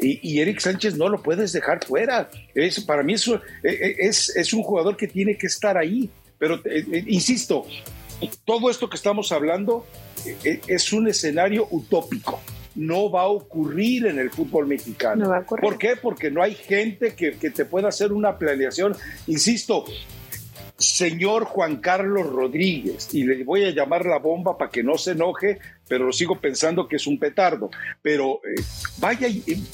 Y, 0.00 0.18
y 0.26 0.40
Eric 0.40 0.60
Sánchez 0.60 0.96
no 0.96 1.10
lo 1.10 1.22
puedes 1.26 1.52
dejar 1.52 1.84
fuera. 1.84 2.30
Es, 2.54 2.78
para 2.78 3.02
mí 3.02 3.14
eso, 3.14 3.42
e, 3.64 3.68
e, 3.68 3.96
es, 4.06 4.34
es 4.36 4.52
un 4.52 4.62
jugador 4.62 4.96
que 4.96 5.08
tiene 5.08 5.36
que 5.36 5.48
estar 5.48 5.76
ahí. 5.76 6.08
Pero, 6.38 6.54
eh, 6.64 6.86
eh, 6.92 7.04
insisto, 7.08 7.66
todo 8.44 8.70
esto 8.70 8.88
que 8.88 8.94
estamos 8.94 9.32
hablando 9.32 9.84
eh, 10.44 10.60
es 10.68 10.92
un 10.92 11.08
escenario 11.08 11.66
utópico. 11.72 12.40
No 12.76 13.10
va 13.10 13.22
a 13.22 13.28
ocurrir 13.28 14.06
en 14.06 14.20
el 14.20 14.30
fútbol 14.30 14.68
mexicano. 14.68 15.44
¿Por 15.48 15.78
qué? 15.78 15.96
Porque 16.00 16.30
no 16.30 16.42
hay 16.42 16.54
gente 16.54 17.14
que, 17.16 17.32
que 17.32 17.50
te 17.50 17.64
pueda 17.64 17.88
hacer 17.88 18.12
una 18.12 18.38
planeación. 18.38 18.94
Insisto, 19.26 19.84
señor 20.78 21.44
Juan 21.44 21.76
Carlos 21.76 22.26
Rodríguez, 22.26 23.08
y 23.12 23.24
le 23.24 23.44
voy 23.44 23.64
a 23.64 23.70
llamar 23.70 24.04
la 24.04 24.18
bomba 24.18 24.58
para 24.58 24.70
que 24.70 24.82
no 24.82 24.98
se 24.98 25.12
enoje, 25.12 25.58
pero 25.88 26.06
lo 26.06 26.12
sigo 26.12 26.38
pensando 26.40 26.86
que 26.86 26.96
es 26.96 27.06
un 27.06 27.18
petardo. 27.18 27.70
Pero 28.02 28.40
eh, 28.44 28.60
vaya, 28.98 29.28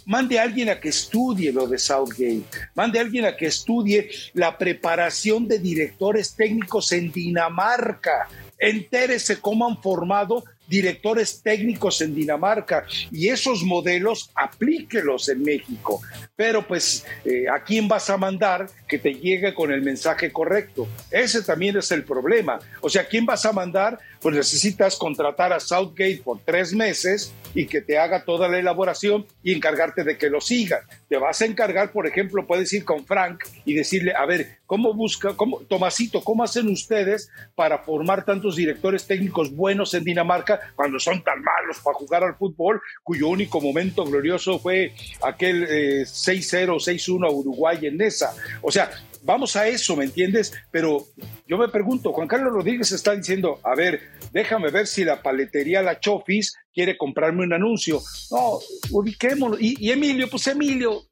mande 0.06 0.38
a 0.38 0.42
alguien 0.42 0.68
a 0.68 0.80
que 0.80 0.90
estudie 0.90 1.52
lo 1.52 1.66
de 1.66 1.78
Southgate, 1.78 2.44
mande 2.74 2.98
a 2.98 3.02
alguien 3.02 3.24
a 3.24 3.36
que 3.36 3.46
estudie 3.46 4.10
la 4.34 4.56
preparación 4.56 5.48
de 5.48 5.58
directores 5.58 6.34
técnicos 6.34 6.92
en 6.92 7.10
Dinamarca. 7.10 8.28
Entérese 8.58 9.40
cómo 9.40 9.66
han 9.66 9.82
formado 9.82 10.44
directores 10.72 11.42
técnicos 11.42 12.00
en 12.00 12.14
Dinamarca 12.14 12.86
y 13.10 13.28
esos 13.28 13.62
modelos 13.62 14.30
aplíquelos 14.34 15.28
en 15.28 15.42
México. 15.42 16.00
Pero 16.34 16.66
pues, 16.66 17.04
eh, 17.26 17.44
¿a 17.46 17.62
quién 17.62 17.88
vas 17.88 18.08
a 18.08 18.16
mandar 18.16 18.66
que 18.88 18.98
te 18.98 19.12
llegue 19.12 19.52
con 19.52 19.70
el 19.70 19.82
mensaje 19.82 20.32
correcto? 20.32 20.88
Ese 21.10 21.42
también 21.42 21.76
es 21.76 21.92
el 21.92 22.04
problema. 22.04 22.58
O 22.80 22.88
sea, 22.88 23.02
¿a 23.02 23.04
quién 23.04 23.26
vas 23.26 23.44
a 23.44 23.52
mandar? 23.52 23.98
Pues 24.22 24.36
necesitas 24.36 24.96
contratar 24.96 25.52
a 25.52 25.60
Southgate 25.60 26.22
por 26.24 26.38
tres 26.44 26.72
meses 26.72 27.34
y 27.54 27.66
que 27.66 27.80
te 27.80 27.98
haga 27.98 28.24
toda 28.24 28.48
la 28.48 28.58
elaboración 28.58 29.26
y 29.42 29.52
encargarte 29.52 30.04
de 30.04 30.16
que 30.16 30.30
lo 30.30 30.40
siga. 30.40 30.86
Te 31.08 31.16
vas 31.16 31.42
a 31.42 31.46
encargar, 31.46 31.92
por 31.92 32.06
ejemplo, 32.06 32.46
puedes 32.46 32.72
ir 32.72 32.84
con 32.84 33.04
Frank 33.04 33.44
y 33.64 33.74
decirle, 33.74 34.14
a 34.16 34.24
ver, 34.24 34.58
¿cómo 34.66 34.94
busca, 34.94 35.34
cómo, 35.36 35.58
Tomasito, 35.60 36.22
cómo 36.22 36.44
hacen 36.44 36.68
ustedes 36.68 37.30
para 37.54 37.78
formar 37.78 38.24
tantos 38.24 38.56
directores 38.56 39.06
técnicos 39.06 39.54
buenos 39.54 39.92
en 39.94 40.04
Dinamarca 40.04 40.72
cuando 40.74 40.98
son 40.98 41.22
tan 41.22 41.42
malos 41.42 41.80
para 41.82 41.96
jugar 41.96 42.24
al 42.24 42.36
fútbol, 42.36 42.80
cuyo 43.02 43.28
único 43.28 43.60
momento 43.60 44.04
glorioso 44.04 44.58
fue 44.58 44.94
aquel 45.22 45.66
6-0, 46.06 46.76
eh, 46.76 46.96
6-1 46.96 47.26
a 47.26 47.30
Uruguay 47.30 47.78
en 47.82 48.00
esa. 48.00 48.34
O 48.62 48.70
sea, 48.70 48.90
vamos 49.22 49.56
a 49.56 49.68
eso, 49.68 49.96
¿me 49.96 50.04
entiendes? 50.04 50.52
Pero 50.70 51.06
yo 51.46 51.56
me 51.58 51.68
pregunto, 51.68 52.12
Juan 52.12 52.28
Carlos 52.28 52.52
Rodríguez 52.52 52.92
está 52.92 53.14
diciendo, 53.14 53.60
a 53.64 53.74
ver, 53.74 54.00
déjame 54.32 54.70
ver 54.70 54.86
si 54.86 55.04
la 55.04 55.22
paletería 55.22 55.82
La 55.82 56.00
Chofis 56.00 56.54
quiere 56.72 56.96
comprarme 56.96 57.44
un 57.44 57.52
anuncio. 57.52 58.00
No, 58.30 58.58
ubiquémoslo. 58.90 59.56
Y, 59.60 59.90
Emilio, 59.90 60.28
pues 60.28 60.46
Emilio. 60.46 61.02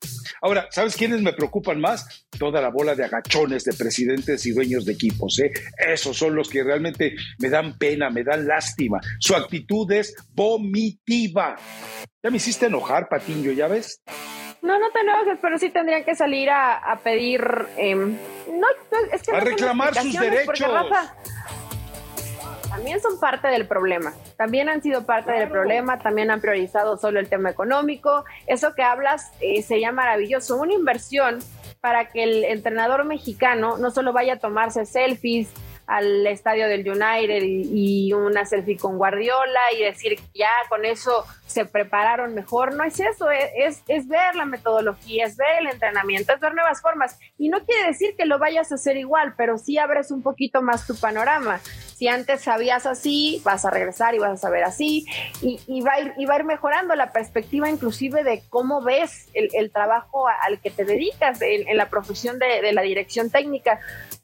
Ahora, 0.43 0.67
¿sabes 0.71 0.97
quiénes 0.97 1.21
me 1.21 1.33
preocupan 1.33 1.81
más? 1.81 2.27
Toda 2.39 2.61
la 2.61 2.71
bola 2.71 2.95
de 2.95 3.05
agachones 3.05 3.65
de 3.65 3.75
presidentes 3.75 4.47
y 4.47 4.53
dueños 4.53 4.85
de 4.85 4.93
equipos. 4.93 5.39
¿eh? 5.39 5.53
Esos 5.77 6.17
son 6.17 6.35
los 6.35 6.49
que 6.49 6.63
realmente 6.63 7.15
me 7.39 7.51
dan 7.51 7.77
pena, 7.79 8.11
me 8.11 8.25
dan 8.25 8.47
lástima. 8.47 9.01
Su 9.19 9.37
actitud 9.37 9.91
es 9.93 10.15
vomitiva. 10.33 11.57
Ya 12.23 12.31
me 12.31 12.39
hiciste 12.39 12.67
enojar, 12.67 13.09
Patiño, 13.09 13.53
¿ya 13.53 13.69
ves? 13.69 14.01
No, 14.63 14.79
no 14.79 14.91
te 14.91 15.01
enojes, 15.01 15.39
pero 15.41 15.59
sí 15.59 15.71
tendrían 15.71 16.05
que 16.05 16.15
salir 16.15 16.51
a, 16.51 16.99
pedir. 17.03 17.43
Em, 17.77 18.17
no, 18.49 18.67
es 19.13 19.23
que 19.23 19.33
a 19.33 19.41
reclamar 19.41 19.95
sus 19.95 20.13
derechos. 20.13 20.59
también 22.69 23.01
son 23.01 23.19
parte 23.19 23.49
del 23.49 23.67
problema. 23.67 24.13
También 24.37 24.69
han 24.69 24.83
sido 24.83 25.07
parte 25.07 25.33
del 25.33 25.49
problema. 25.49 25.99
También 25.99 26.31
han 26.31 26.41
priorizado 26.41 26.99
solo 26.99 27.21
el 27.21 27.29
tema 27.29 27.51
económico. 27.51 28.25
Eso 28.47 28.75
que 28.75 28.83
hablas 28.83 29.33
eh, 29.41 29.63
sería 29.63 29.93
maravilloso. 29.93 30.57
Una 30.57 30.75
inversión 30.75 31.39
para 31.81 32.11
que 32.11 32.23
el 32.23 32.45
entrenador 32.45 33.05
mexicano 33.05 33.79
no 33.79 33.91
solo 33.91 34.13
vaya 34.13 34.35
a 34.35 34.39
tomarse 34.39 34.85
selfies 34.85 35.49
al 35.91 36.25
estadio 36.29 36.69
del 36.69 36.89
United 36.89 37.43
y, 37.43 38.13
una 38.13 38.45
selfie 38.45 38.77
con 38.77 38.97
Guardiola 38.97 39.61
y 39.77 39.83
decir 39.83 40.17
que 40.17 40.39
ya 40.39 40.51
con 40.69 40.85
eso 40.85 41.25
se 41.47 41.65
prepararon 41.65 42.35
mejor. 42.35 42.75
No 42.75 42.85
es 42.85 43.01
eso, 43.01 43.29
es, 43.31 43.83
es, 43.89 44.09
ver 44.09 44.37
la 44.37 44.45
metodología, 44.45 45.27
es 45.27 45.37
ver 45.37 45.61
el 45.61 45.67
entrenamiento, 45.67 46.33
es 46.33 46.41
ver 46.41 46.55
nuevas 46.55 46.81
formas. 46.81 47.19
Y 47.39 47.49
no 47.49 47.65
quiere 47.65 47.89
decir 47.89 48.15
que 48.17 48.25
lo 48.25 48.39
vayas 48.39 48.71
a 48.71 48.77
hacer 48.77 48.97
igual, 48.97 49.35
pero 49.37 49.59
sí 49.59 49.79
abres 49.79 50.13
un 50.13 50.23
poquito 50.23 50.63
más 50.63 50.87
tu 50.87 50.95
panorama. 50.95 51.59
Si 51.59 52.09
antes 52.09 52.43
sabías 52.43 52.87
así, 52.87 53.43
vas 53.45 53.65
a 53.65 53.71
regresar 53.71 54.15
y 54.15 54.19
vas 54.19 54.33
a 54.33 54.37
saber 54.37 54.65
así, 54.65 55.07
y, 55.43 55.81
va, 55.83 55.95
a 55.95 56.01
ir, 56.01 56.15
y 56.17 56.25
va 56.25 56.35
a 56.35 56.39
ir 56.39 56.45
mejorando 56.45 56.95
la 56.95 57.13
perspectiva 57.13 57.69
inclusive 57.69 58.23
de 58.25 58.43
cómo 58.49 58.81
ves 58.83 59.29
el, 59.35 59.71
trabajo 59.71 60.27
al 60.29 60.61
que 60.61 60.71
te 60.71 60.85
dedicas 60.85 61.43
en, 61.43 61.77
la 61.77 61.91
profesión 61.91 62.39
de, 62.39 62.63
de 62.63 62.73
la 62.73 62.83
dirección 62.83 63.31
técnica 63.31 63.81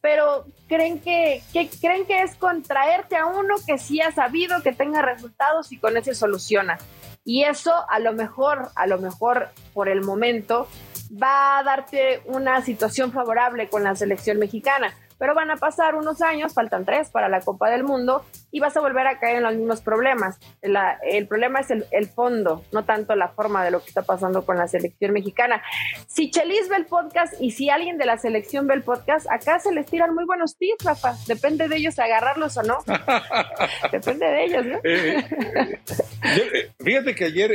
pero 0.07 0.45
creen 0.69 1.01
que, 1.01 1.43
creen 1.81 2.07
que 2.07 2.23
es 2.23 2.37
contraerte 2.37 3.17
a 3.17 3.27
uno 3.27 3.57
que 3.67 3.79
sí 3.79 4.01
ha 4.01 4.13
sabido 4.13 4.63
que 4.63 4.73
tenga 4.73 5.03
resultados 5.03 5.73
y 5.73 5.79
con 5.79 5.97
ese 5.97 6.15
soluciona. 6.15 6.79
Y 7.25 7.45
eso 7.45 7.73
a 7.89 7.99
lo 7.99 8.13
mejor, 8.13 8.71
a 8.77 8.87
lo 8.87 8.99
mejor 8.99 9.49
por 9.75 9.89
el 9.89 10.03
momento, 10.03 10.69
va 11.11 11.59
a 11.59 11.63
darte 11.63 12.23
una 12.27 12.63
situación 12.63 13.13
favorable 13.13 13.69
con 13.69 13.85
la 13.85 13.97
selección 13.97 14.39
mexicana 14.39 14.95
pero 15.19 15.35
van 15.35 15.51
a 15.51 15.57
pasar 15.57 15.95
unos 15.95 16.23
años, 16.23 16.55
faltan 16.55 16.85
tres 16.85 17.11
para 17.11 17.29
la 17.29 17.41
Copa 17.41 17.71
del 17.71 17.85
Mundo, 17.85 18.25
y 18.51 18.61
vas 18.61 18.77
a 18.77 18.81
volver 18.81 19.07
a 19.07 19.19
caer 19.19 19.37
en 19.37 19.43
los 19.43 19.55
mismos 19.55 19.81
problemas. 19.81 20.39
el 20.62 21.27
problema 21.27 21.61
es 21.61 21.71
el, 21.71 22.07
fondo, 22.09 22.64
no 22.73 22.85
tanto 22.85 23.14
la 23.14 23.29
forma 23.29 23.64
de 23.64 23.71
lo 23.71 23.81
que 23.81 23.89
está 23.89 24.03
pasando 24.03 24.47
con 24.47 24.57
la 24.57 24.69
selección 24.69 25.12
mexicana. 25.12 25.62
Si 26.07 26.31
Chelis 26.31 26.69
ve 26.69 26.77
el 26.77 26.87
podcast 26.87 27.35
y 27.41 27.51
si 27.51 27.69
alguien 27.69 27.99
de 27.99 28.07
la 28.07 28.19
selección 28.19 28.67
ve 28.67 28.75
el 28.75 28.83
podcast, 28.83 29.27
acá 29.31 29.59
se 29.59 29.73
les 29.73 29.87
tiran 29.87 30.14
muy 30.14 30.25
buenos 30.25 30.57
tips, 30.57 30.85
Rafa. 30.85 31.14
Depende 31.27 31.69
de 31.69 31.77
ellos 31.77 31.99
agarrarlos 31.99 32.57
o 32.57 32.62
no. 32.62 32.79
Depende 33.93 34.27
de 34.27 34.45
ellos, 34.45 34.67
¿no? 34.67 34.77
Eh, 34.85 35.19
eh, 35.19 36.51
eh, 36.55 36.71
fíjate 36.79 37.14
que 37.14 37.25
ayer 37.25 37.51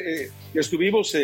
estuvimos 0.53 1.15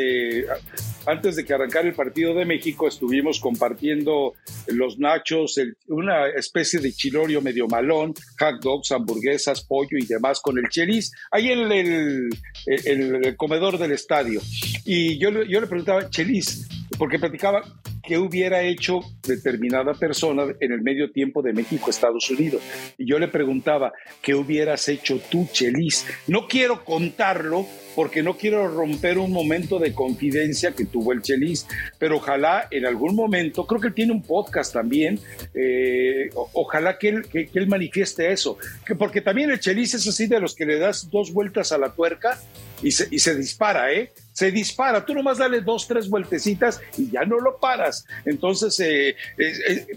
antes 1.06 1.36
de 1.36 1.46
que 1.46 1.54
arrancara 1.54 1.88
el 1.88 1.94
partido 1.94 2.34
de 2.34 2.46
México, 2.46 2.88
estuvimos 2.88 3.40
compartiendo 3.40 4.34
los 4.68 5.00
nachos, 5.00 5.60
una 5.88 6.27
especie 6.36 6.80
de 6.80 6.94
chilorio 6.94 7.42
medio 7.42 7.68
malón, 7.68 8.14
hot 8.40 8.62
dogs, 8.62 8.92
hamburguesas, 8.92 9.64
pollo 9.64 9.98
y 9.98 10.06
demás 10.06 10.40
con 10.42 10.58
el 10.58 10.70
chelis, 10.70 11.12
ahí 11.32 11.52
en 11.52 11.72
el, 11.72 12.30
el, 12.66 13.36
comedor 13.36 13.78
del 13.78 13.92
estadio. 13.92 14.42
Y 14.86 15.18
yo, 15.18 15.30
yo 15.44 15.62
le 15.62 15.68
preguntaba, 15.68 16.10
chelis, 16.10 16.68
porque 16.98 17.20
platicaba 17.20 17.64
qué 18.08 18.18
hubiera 18.18 18.64
hecho 18.64 19.02
determinada 19.28 19.94
persona 19.94 20.46
en 20.60 20.72
el 20.72 20.82
medio 20.82 21.12
tiempo 21.12 21.42
de 21.42 21.54
México, 21.54 21.90
Estados 21.90 22.30
Unidos. 22.30 22.62
Y 22.98 23.06
yo 23.06 23.20
le 23.20 23.28
preguntaba, 23.28 23.92
¿qué 24.22 24.34
hubieras 24.34 24.88
hecho 24.88 25.20
tú, 25.30 25.48
Chelis? 25.52 26.06
No 26.28 26.48
quiero 26.48 26.86
contarlo 26.86 27.68
porque 27.98 28.22
no 28.22 28.38
quiero 28.38 28.68
romper 28.68 29.18
un 29.18 29.32
momento 29.32 29.80
de 29.80 29.91
confidencia 29.91 30.74
que 30.74 30.86
tuvo 30.86 31.14
el 31.14 31.24
Chelis, 31.24 31.66
pero 31.98 32.18
ojalá 32.18 32.68
en 32.70 32.86
algún 32.86 33.16
momento, 33.16 33.66
creo 33.66 33.82
que 33.82 33.88
él 33.88 33.95
tiene 33.95 34.12
un 34.12 34.22
podcast 34.22 34.72
también, 34.72 35.20
eh, 35.56 36.30
ojalá 36.54 37.00
que 37.00 37.10
él, 37.10 37.28
que, 37.28 37.50
él, 37.52 37.66
manifieste 37.66 38.32
eso, 38.32 38.60
que 38.86 38.93
porque 38.93 39.22
también 39.22 39.50
el 39.50 39.60
Chelis 39.60 39.95
es 39.95 40.08
así 40.08 40.28
de 40.28 40.39
los 40.39 40.54
que 40.54 40.68
le 40.68 40.78
das 40.78 41.10
dos 41.10 41.34
vueltas 41.34 41.72
a 41.72 41.80
la 41.80 41.89
tuerca 41.89 42.39
y 42.84 42.91
se, 42.91 43.08
y 43.10 43.18
se 43.18 43.34
dispara, 43.34 43.91
¿eh? 43.91 44.12
Se 44.32 44.52
dispara, 44.52 45.04
tú 45.04 45.16
nomás 45.16 45.39
dale 45.39 45.62
dos, 45.62 45.88
tres 45.88 46.08
vueltecitas 46.08 46.80
y 47.00 47.10
ya 47.10 47.26
no 47.26 47.39
lo 47.39 47.58
paras. 47.58 48.06
Entonces, 48.24 48.80
eh, 48.80 49.16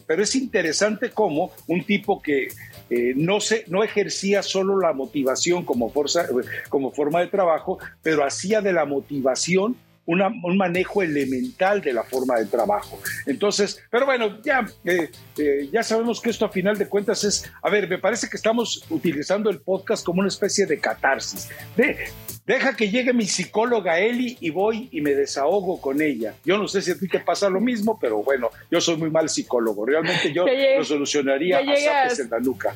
pero 0.06 0.22
es 0.22 0.34
interesante 0.34 1.10
cómo 1.10 1.52
un 1.66 1.84
tipo 1.84 2.22
que 2.22 2.48
eh, 2.90 3.12
no, 3.14 3.38
se, 3.40 3.64
no 3.68 3.84
ejercía 3.84 4.42
solo 4.42 4.80
la 4.80 4.92
motivación 4.92 5.64
como, 5.64 5.90
fuerza, 5.90 6.26
como 6.68 6.90
forma 6.90 7.20
de 7.20 7.28
trabajo, 7.28 7.78
pero 8.02 8.24
hacía 8.24 8.60
de 8.60 8.72
la 8.72 8.84
motivación 8.84 9.76
un 10.06 10.56
manejo 10.56 11.02
elemental 11.02 11.80
de 11.80 11.92
la 11.92 12.02
forma 12.02 12.36
de 12.38 12.46
trabajo. 12.46 12.98
Entonces, 13.26 13.80
pero 13.90 14.06
bueno, 14.06 14.40
ya, 14.42 14.66
eh, 14.84 15.10
eh, 15.38 15.68
ya 15.72 15.82
sabemos 15.82 16.20
que 16.20 16.30
esto 16.30 16.44
a 16.46 16.48
final 16.48 16.76
de 16.76 16.88
cuentas 16.88 17.22
es, 17.22 17.50
a 17.62 17.70
ver, 17.70 17.88
me 17.88 17.98
parece 17.98 18.28
que 18.28 18.36
estamos 18.36 18.84
utilizando 18.90 19.50
el 19.50 19.60
podcast 19.60 20.04
como 20.04 20.20
una 20.20 20.28
especie 20.28 20.66
de 20.66 20.78
catarsis. 20.80 21.48
De, 21.76 21.96
deja 22.44 22.74
que 22.74 22.90
llegue 22.90 23.12
mi 23.12 23.26
psicóloga 23.26 24.00
Eli 24.00 24.36
y 24.40 24.50
voy 24.50 24.88
y 24.90 25.00
me 25.00 25.14
desahogo 25.14 25.80
con 25.80 26.02
ella. 26.02 26.34
Yo 26.44 26.58
no 26.58 26.66
sé 26.66 26.82
si 26.82 26.90
a 26.90 26.98
ti 26.98 27.06
te 27.06 27.20
pasa 27.20 27.48
lo 27.48 27.60
mismo, 27.60 27.98
pero 28.00 28.22
bueno, 28.22 28.50
yo 28.70 28.80
soy 28.80 28.96
muy 28.96 29.10
mal 29.10 29.28
psicólogo. 29.28 29.86
Realmente 29.86 30.32
yo 30.32 30.44
lo 30.76 30.84
solucionaría 30.84 31.58
a 31.58 31.60
en 31.60 32.30
la 32.30 32.40
nuca 32.40 32.74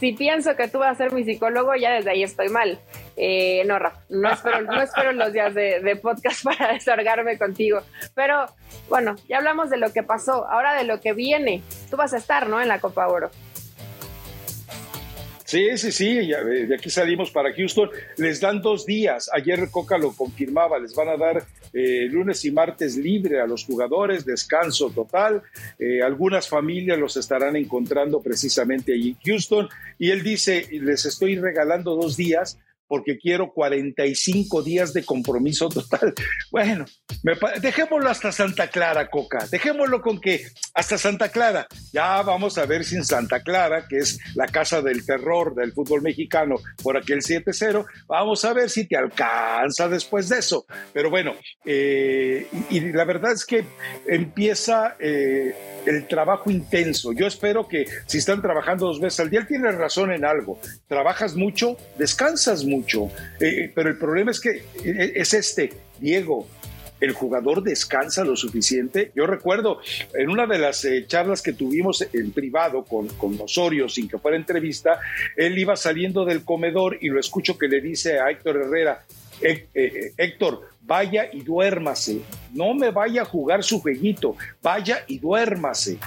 si 0.00 0.12
pienso 0.12 0.56
que 0.56 0.66
tú 0.66 0.78
vas 0.78 0.92
a 0.92 0.94
ser 0.94 1.12
mi 1.12 1.24
psicólogo, 1.24 1.74
ya 1.76 1.92
desde 1.92 2.10
ahí 2.10 2.22
estoy 2.22 2.48
mal. 2.48 2.78
Eh, 3.18 3.62
no, 3.66 3.78
Rafa, 3.78 4.00
no 4.08 4.30
espero, 4.30 4.62
no 4.62 4.80
espero 4.80 5.12
los 5.12 5.30
días 5.32 5.54
de, 5.54 5.98
podcast 6.02 6.42
para 6.44 6.72
desargarme 6.72 7.36
contigo. 7.36 7.80
Pero 8.14 8.46
bueno, 8.88 9.14
ya 9.28 9.36
hablamos 9.36 9.68
de 9.68 9.76
lo 9.76 9.92
que 9.92 10.02
pasó, 10.02 10.48
ahora 10.48 10.74
de 10.74 10.84
lo 10.84 11.00
que 11.00 11.12
viene. 11.12 11.62
Tú 11.90 11.98
vas 11.98 12.14
a 12.14 12.16
estar, 12.16 12.48
¿no? 12.48 12.62
En 12.62 12.68
la 12.68 12.80
Copa 12.80 13.06
Oro. 13.08 13.30
Sí, 15.50 15.76
sí, 15.78 15.90
sí, 15.90 16.14
de 16.28 16.72
aquí 16.72 16.90
salimos 16.90 17.32
para 17.32 17.52
Houston. 17.52 17.90
Les 18.18 18.40
dan 18.40 18.62
dos 18.62 18.86
días. 18.86 19.28
Ayer 19.32 19.68
Coca 19.68 19.98
lo 19.98 20.12
confirmaba, 20.12 20.78
les 20.78 20.94
van 20.94 21.08
a 21.08 21.16
dar 21.16 21.44
eh, 21.72 22.06
lunes 22.08 22.44
y 22.44 22.52
martes 22.52 22.96
libre 22.96 23.40
a 23.40 23.48
los 23.48 23.64
jugadores, 23.64 24.24
descanso 24.24 24.90
total. 24.90 25.42
Eh, 25.76 26.02
algunas 26.02 26.48
familias 26.48 27.00
los 27.00 27.16
estarán 27.16 27.56
encontrando 27.56 28.22
precisamente 28.22 28.92
allí 28.92 29.08
en 29.08 29.18
Houston. 29.24 29.68
Y 29.98 30.12
él 30.12 30.22
dice, 30.22 30.68
les 30.70 31.04
estoy 31.04 31.34
regalando 31.34 31.96
dos 31.96 32.16
días 32.16 32.60
porque 32.90 33.18
quiero 33.18 33.52
45 33.52 34.64
días 34.64 34.92
de 34.92 35.04
compromiso 35.04 35.68
total. 35.68 36.12
Bueno, 36.50 36.84
dejémoslo 37.60 38.10
hasta 38.10 38.32
Santa 38.32 38.68
Clara, 38.68 39.08
Coca. 39.08 39.46
Dejémoslo 39.48 40.02
con 40.02 40.20
que 40.20 40.44
hasta 40.74 40.98
Santa 40.98 41.28
Clara. 41.28 41.68
Ya 41.92 42.20
vamos 42.22 42.58
a 42.58 42.66
ver 42.66 42.84
si 42.84 42.96
en 42.96 43.04
Santa 43.04 43.40
Clara, 43.44 43.86
que 43.88 43.98
es 43.98 44.18
la 44.34 44.46
casa 44.46 44.82
del 44.82 45.06
terror 45.06 45.54
del 45.54 45.72
fútbol 45.72 46.02
mexicano 46.02 46.56
por 46.82 46.96
aquel 46.96 47.20
7-0, 47.20 47.86
vamos 48.08 48.44
a 48.44 48.52
ver 48.52 48.68
si 48.68 48.88
te 48.88 48.96
alcanza 48.96 49.88
después 49.88 50.28
de 50.28 50.38
eso. 50.40 50.66
Pero 50.92 51.08
bueno, 51.08 51.34
eh, 51.64 52.48
y, 52.70 52.80
la 52.80 53.04
verdad 53.04 53.32
es 53.32 53.46
que 53.46 53.64
empieza... 54.08 54.96
Eh, 54.98 55.54
el 55.86 56.06
trabajo 56.06 56.50
intenso. 56.50 57.12
Yo 57.12 57.26
espero 57.26 57.66
que 57.66 57.86
si 58.06 58.18
están 58.18 58.42
trabajando 58.42 58.86
dos 58.86 59.00
veces 59.00 59.20
al 59.20 59.30
día, 59.30 59.46
tienes 59.46 59.74
razón 59.76 60.12
en 60.12 60.26
algo. 60.26 60.58
Trabajas 60.88 61.34
mucho, 61.36 61.78
descansas 61.96 62.64
mucho. 62.64 62.79
Eh, 63.40 63.70
pero 63.74 63.88
el 63.88 63.98
problema 63.98 64.30
es 64.30 64.40
que 64.40 64.50
eh, 64.84 65.12
es 65.14 65.34
este, 65.34 65.70
Diego, 65.98 66.46
el 67.00 67.12
jugador 67.12 67.62
descansa 67.62 68.24
lo 68.24 68.36
suficiente. 68.36 69.10
Yo 69.14 69.26
recuerdo 69.26 69.80
en 70.14 70.28
una 70.28 70.46
de 70.46 70.58
las 70.58 70.84
eh, 70.84 71.06
charlas 71.06 71.42
que 71.42 71.52
tuvimos 71.52 72.06
en 72.12 72.30
privado 72.32 72.84
con, 72.84 73.08
con 73.08 73.40
Osorio, 73.40 73.88
sin 73.88 74.08
que 74.08 74.18
fuera 74.18 74.36
entrevista, 74.36 75.00
él 75.36 75.58
iba 75.58 75.76
saliendo 75.76 76.24
del 76.24 76.44
comedor 76.44 76.98
y 77.00 77.08
lo 77.08 77.18
escucho 77.18 77.56
que 77.56 77.68
le 77.68 77.80
dice 77.80 78.20
a 78.20 78.30
Héctor 78.30 78.56
Herrera, 78.56 79.02
Héctor, 79.42 80.68
vaya 80.82 81.30
y 81.32 81.40
duérmase, 81.40 82.20
no 82.52 82.74
me 82.74 82.90
vaya 82.90 83.22
a 83.22 83.24
jugar 83.24 83.64
su 83.64 83.80
jueguito, 83.80 84.36
vaya 84.62 85.04
y 85.06 85.18
duérmase. 85.18 85.98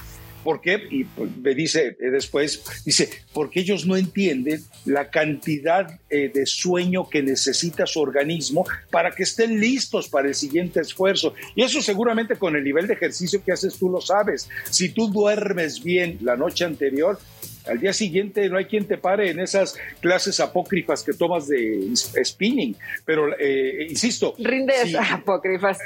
¿Por 0.43 0.61
qué? 0.61 0.81
Y 0.89 1.05
pues, 1.05 1.29
me 1.37 1.55
dice 1.55 1.95
eh, 1.99 2.09
después, 2.11 2.63
dice, 2.85 3.09
porque 3.33 3.61
ellos 3.61 3.85
no 3.85 3.95
entienden 3.95 4.61
la 4.85 5.09
cantidad 5.09 5.99
eh, 6.09 6.31
de 6.33 6.45
sueño 6.45 7.09
que 7.09 7.23
necesita 7.23 7.85
su 7.85 8.01
organismo 8.01 8.65
para 8.91 9.11
que 9.11 9.23
estén 9.23 9.59
listos 9.59 10.09
para 10.09 10.27
el 10.27 10.35
siguiente 10.35 10.81
esfuerzo. 10.81 11.33
Y 11.55 11.63
eso 11.63 11.81
seguramente 11.81 12.35
con 12.35 12.55
el 12.55 12.63
nivel 12.63 12.87
de 12.87 12.93
ejercicio 12.93 13.43
que 13.43 13.51
haces 13.51 13.77
tú 13.77 13.89
lo 13.89 14.01
sabes. 14.01 14.49
Si 14.69 14.89
tú 14.89 15.09
duermes 15.09 15.83
bien 15.83 16.17
la 16.21 16.35
noche 16.35 16.65
anterior, 16.65 17.19
al 17.67 17.79
día 17.79 17.93
siguiente 17.93 18.49
no 18.49 18.57
hay 18.57 18.65
quien 18.65 18.85
te 18.85 18.97
pare 18.97 19.31
en 19.31 19.39
esas 19.39 19.77
clases 20.01 20.39
apócrifas 20.39 21.03
que 21.03 21.13
tomas 21.13 21.47
de 21.47 21.93
spinning. 22.23 22.75
Pero, 23.05 23.37
eh, 23.39 23.87
insisto. 23.89 24.35
Rindes 24.37 24.95
apócrifas, 25.11 25.79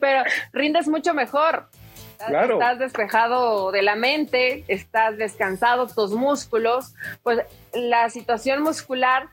pero 0.00 0.22
rindes 0.52 0.88
mucho 0.88 1.14
mejor. 1.14 1.66
Claro. 2.26 2.54
Estás 2.54 2.78
despejado 2.78 3.72
de 3.72 3.82
la 3.82 3.96
mente, 3.96 4.64
estás 4.68 5.16
descansado 5.16 5.86
tus 5.86 6.12
músculos, 6.12 6.94
pues 7.22 7.40
la 7.72 8.10
situación 8.10 8.62
muscular 8.62 9.28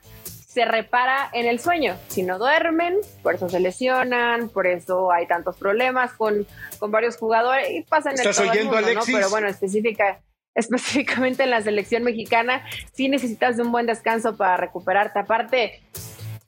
se 0.50 0.64
repara 0.64 1.30
en 1.32 1.46
el 1.46 1.60
sueño. 1.60 1.96
Si 2.08 2.24
no 2.24 2.38
duermen, 2.38 2.96
por 3.22 3.36
eso 3.36 3.48
se 3.48 3.60
lesionan, 3.60 4.48
por 4.48 4.66
eso 4.66 5.12
hay 5.12 5.28
tantos 5.28 5.56
problemas 5.56 6.12
con, 6.14 6.44
con 6.80 6.90
varios 6.90 7.16
jugadores 7.16 7.70
y 7.70 7.82
pasan 7.82 8.14
en 8.18 8.26
el 8.26 8.34
todo 8.34 8.50
oyendo, 8.50 8.78
el 8.78 8.84
mundo, 8.84 9.00
¿no? 9.00 9.06
Pero 9.06 9.30
bueno, 9.30 9.46
específica, 9.46 10.20
específicamente 10.56 11.44
en 11.44 11.50
la 11.50 11.62
selección 11.62 12.02
mexicana, 12.02 12.64
sí 12.92 13.08
necesitas 13.08 13.56
de 13.56 13.62
un 13.62 13.70
buen 13.70 13.86
descanso 13.86 14.36
para 14.36 14.56
recuperarte. 14.56 15.20
Aparte, 15.20 15.82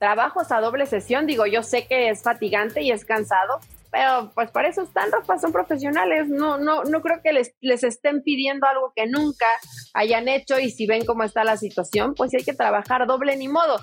trabajos 0.00 0.50
a 0.50 0.60
doble 0.60 0.86
sesión, 0.86 1.26
digo, 1.26 1.46
yo 1.46 1.62
sé 1.62 1.86
que 1.86 2.08
es 2.08 2.24
fatigante 2.24 2.82
y 2.82 2.90
es 2.90 3.04
cansado, 3.04 3.60
pero 3.92 4.32
pues 4.34 4.50
para 4.50 4.68
eso 4.68 4.82
están, 4.82 5.12
Rafa, 5.12 5.38
son 5.38 5.52
profesionales, 5.52 6.26
no, 6.26 6.56
no, 6.56 6.82
no 6.84 7.02
creo 7.02 7.20
que 7.22 7.34
les, 7.34 7.54
les 7.60 7.84
estén 7.84 8.22
pidiendo 8.22 8.66
algo 8.66 8.94
que 8.96 9.06
nunca 9.06 9.46
hayan 9.92 10.28
hecho 10.28 10.58
y 10.58 10.70
si 10.70 10.86
ven 10.86 11.04
cómo 11.04 11.24
está 11.24 11.44
la 11.44 11.58
situación, 11.58 12.14
pues 12.14 12.32
hay 12.32 12.42
que 12.42 12.54
trabajar 12.54 13.06
doble 13.06 13.36
ni 13.36 13.48
modo. 13.48 13.78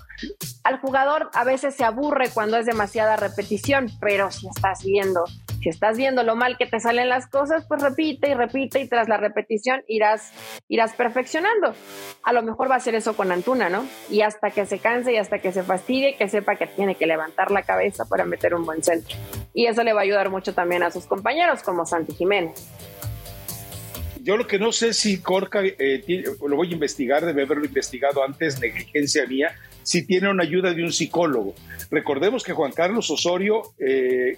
Al 0.63 0.79
jugador 0.79 1.29
a 1.33 1.43
veces 1.43 1.75
se 1.75 1.85
aburre 1.85 2.31
cuando 2.33 2.57
es 2.57 2.65
demasiada 2.65 3.17
repetición, 3.17 3.87
pero 4.01 4.31
si 4.31 4.47
estás 4.47 4.83
viendo 4.83 5.25
si 5.61 5.69
estás 5.69 5.97
viendo 5.97 6.23
lo 6.23 6.35
mal 6.35 6.57
que 6.57 6.65
te 6.65 6.79
salen 6.79 7.09
las 7.09 7.27
cosas, 7.27 7.65
pues 7.67 7.81
repite 7.81 8.29
y 8.29 8.33
repite 8.33 8.79
y 8.79 8.87
tras 8.87 9.09
la 9.09 9.17
repetición 9.17 9.81
irás, 9.87 10.31
irás 10.67 10.93
perfeccionando. 10.93 11.73
A 12.23 12.33
lo 12.33 12.41
mejor 12.43 12.71
va 12.71 12.75
a 12.75 12.79
ser 12.79 12.95
eso 12.95 13.15
con 13.15 13.31
Antuna, 13.31 13.69
¿no? 13.69 13.85
Y 14.09 14.21
hasta 14.21 14.51
que 14.51 14.65
se 14.65 14.79
canse 14.79 15.13
y 15.13 15.17
hasta 15.17 15.39
que 15.39 15.51
se 15.51 15.63
fastidie, 15.63 16.15
que 16.15 16.29
sepa 16.29 16.55
que 16.55 16.67
tiene 16.67 16.95
que 16.95 17.05
levantar 17.05 17.51
la 17.51 17.63
cabeza 17.63 18.05
para 18.05 18.25
meter 18.25 18.53
un 18.53 18.65
buen 18.65 18.83
centro. 18.83 19.17
Y 19.53 19.65
eso 19.67 19.83
le 19.83 19.93
va 19.93 20.01
a 20.01 20.03
ayudar 20.03 20.29
mucho 20.29 20.53
también 20.53 20.83
a 20.83 20.91
sus 20.91 21.05
compañeros 21.05 21.61
como 21.63 21.85
Santi 21.85 22.13
Jiménez. 22.13 22.67
Yo 24.21 24.37
lo 24.37 24.47
que 24.47 24.59
no 24.59 24.71
sé 24.71 24.93
si 24.93 25.21
Corca, 25.21 25.61
eh, 25.63 26.23
lo 26.45 26.55
voy 26.55 26.69
a 26.69 26.73
investigar, 26.73 27.25
debe 27.25 27.43
haberlo 27.43 27.65
investigado 27.65 28.23
antes, 28.23 28.59
negligencia 28.59 29.25
mía, 29.25 29.55
si 29.89 30.05
tiene 30.05 30.29
una 30.29 30.43
ayuda 30.43 30.71
de 30.71 30.83
un 30.83 30.93
psicólogo. 30.93 31.55
Recordemos 31.89 32.43
que 32.43 32.53
Juan 32.53 32.71
Carlos 32.71 33.09
Osorio 33.09 33.73
eh, 33.79 34.35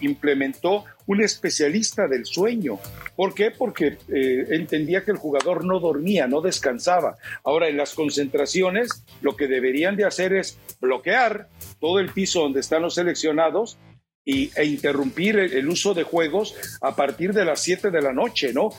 implementó 0.00 0.84
un 1.06 1.20
especialista 1.20 2.06
del 2.06 2.24
sueño. 2.24 2.78
¿Por 3.16 3.34
qué? 3.34 3.50
Porque 3.50 3.98
eh, 4.06 4.46
entendía 4.50 5.04
que 5.04 5.10
el 5.10 5.16
jugador 5.16 5.64
no 5.64 5.80
dormía, 5.80 6.28
no 6.28 6.40
descansaba. 6.40 7.16
Ahora, 7.42 7.66
en 7.66 7.76
las 7.76 7.92
concentraciones, 7.92 9.02
lo 9.20 9.34
que 9.34 9.48
deberían 9.48 9.96
de 9.96 10.04
hacer 10.04 10.32
es 10.32 10.60
bloquear 10.80 11.48
todo 11.80 11.98
el 11.98 12.10
piso 12.10 12.42
donde 12.42 12.60
están 12.60 12.82
los 12.82 12.94
seleccionados 12.94 13.76
y, 14.24 14.50
e 14.56 14.64
interrumpir 14.64 15.38
el, 15.38 15.68
uso 15.68 15.92
de 15.92 16.02
juegos 16.02 16.54
a 16.80 16.96
partir 16.96 17.32
de 17.32 17.44
las 17.44 17.60
7 17.62 17.90
de 17.90 18.00
la 18.00 18.12
noche, 18.12 18.52
¿no? 18.52 18.70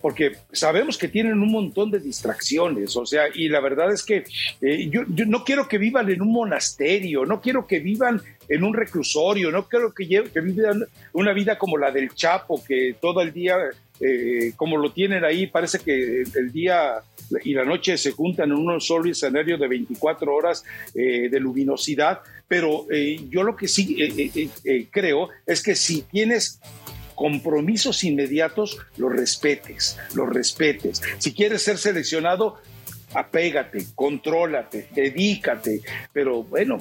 Porque 0.00 0.32
sabemos 0.52 0.96
que 0.96 1.08
tienen 1.08 1.40
un 1.40 1.52
montón 1.52 1.90
de 1.90 2.00
distracciones, 2.00 2.96
o 2.96 3.04
sea, 3.04 3.24
y 3.34 3.48
la 3.48 3.60
verdad 3.60 3.92
es 3.92 4.02
que 4.02 4.24
eh, 4.62 4.88
yo, 4.90 5.02
no 5.26 5.44
quiero 5.44 5.68
que 5.68 5.78
vivan 5.78 6.08
en 6.10 6.22
un 6.22 6.32
monasterio, 6.32 7.26
no 7.26 7.40
quiero 7.40 7.66
que 7.66 7.80
vivan 7.80 8.22
en 8.48 8.64
un 8.64 8.72
reclusorio, 8.74 9.50
no 9.50 9.68
quiero 9.68 9.92
que, 9.92 10.06
que 10.06 10.40
vivan 10.40 10.84
una 11.12 11.32
vida 11.32 11.58
como 11.58 11.76
la 11.76 11.90
del 11.90 12.14
Chapo, 12.14 12.62
que 12.64 12.96
todo 13.00 13.20
el 13.20 13.32
día, 13.32 13.56
eh, 14.00 14.52
como 14.56 14.76
lo 14.76 14.92
tienen 14.92 15.24
ahí, 15.24 15.46
parece 15.46 15.80
que 15.80 16.22
el 16.22 16.52
día 16.52 17.02
y 17.42 17.52
la 17.52 17.64
noche 17.64 17.98
se 17.98 18.12
juntan 18.12 18.50
en 18.50 18.56
un 18.56 18.80
solo 18.80 19.10
escenario 19.10 19.58
de 19.58 19.68
24 19.68 20.32
horas 20.34 20.64
eh, 20.94 21.28
de 21.28 21.40
luminosidad 21.40 22.20
pero 22.46 22.86
eh, 22.90 23.20
yo 23.28 23.42
lo 23.42 23.54
que 23.54 23.68
sí 23.68 24.88
creo 24.90 25.28
es 25.44 25.62
que 25.62 25.74
si 25.74 26.00
tienes 26.00 26.60
compromisos 27.14 28.04
inmediatos, 28.04 28.78
los 28.96 29.12
respetes, 29.12 29.98
los 30.14 30.30
respetes. 30.30 31.02
Si 31.18 31.34
quieres 31.34 31.62
ser 31.62 31.76
seleccionado, 31.76 32.58
apégate, 33.12 33.84
contrólate, 33.94 34.88
dedícate, 34.94 35.82
pero 36.10 36.42
bueno, 36.44 36.78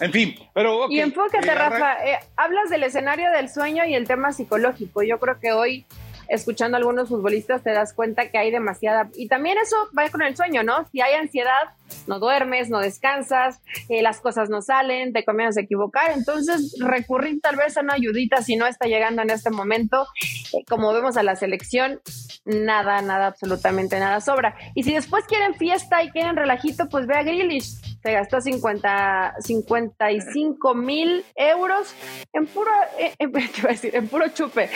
en 0.00 0.12
fin, 0.12 0.34
pero... 0.54 0.90
y 0.90 1.00
enfócate, 1.00 1.54
Rafa, 1.54 1.98
hablas 2.36 2.70
del 2.70 2.82
escenario 2.84 3.30
del 3.30 3.50
sueño 3.50 3.84
y 3.84 3.94
el 3.94 4.08
tema 4.08 4.32
psicológico. 4.32 5.02
Yo 5.02 5.20
creo 5.20 5.38
que 5.38 5.52
hoy 5.52 5.84
escuchando 6.30 6.76
a 6.76 6.78
algunos 6.78 7.08
futbolistas 7.08 7.62
te 7.62 7.72
das 7.72 7.92
cuenta 7.92 8.30
que 8.30 8.38
hay 8.38 8.50
demasiada... 8.50 9.10
Y 9.14 9.28
también 9.28 9.58
eso 9.58 9.76
va 9.96 10.08
con 10.08 10.22
el 10.22 10.36
sueño, 10.36 10.62
¿no? 10.62 10.88
Si 10.90 11.00
hay 11.00 11.14
ansiedad, 11.14 11.74
no 12.06 12.18
duermes, 12.18 12.70
no 12.70 12.78
descansas, 12.78 13.60
eh, 13.88 14.00
las 14.00 14.20
cosas 14.20 14.48
no 14.48 14.62
salen, 14.62 15.12
te 15.12 15.24
comienzas 15.24 15.58
a 15.58 15.60
equivocar. 15.62 16.12
Entonces, 16.12 16.76
recurrir 16.80 17.40
tal 17.40 17.56
vez 17.56 17.76
a 17.76 17.80
una 17.80 17.94
ayudita 17.94 18.42
si 18.42 18.56
no 18.56 18.66
está 18.66 18.86
llegando 18.86 19.22
en 19.22 19.30
este 19.30 19.50
momento. 19.50 20.06
Eh, 20.52 20.64
como 20.68 20.92
vemos 20.92 21.16
a 21.16 21.22
la 21.22 21.34
selección, 21.36 22.00
nada, 22.44 23.02
nada, 23.02 23.26
absolutamente 23.26 23.98
nada 23.98 24.20
sobra. 24.20 24.54
Y 24.74 24.84
si 24.84 24.94
después 24.94 25.24
quieren 25.26 25.54
fiesta 25.54 26.02
y 26.02 26.10
quieren 26.10 26.36
relajito, 26.36 26.88
pues 26.88 27.06
ve 27.06 27.16
a 27.16 27.22
Grealish 27.22 27.89
se 28.02 28.12
gastó 28.12 28.40
50, 28.40 29.34
55 29.40 30.74
mil 30.74 31.24
euros 31.34 31.94
en 32.32 32.46
puro, 32.46 32.70
en, 33.18 33.32
decir, 33.68 33.94
en 33.94 34.08
puro 34.08 34.28
chupe, 34.28 34.70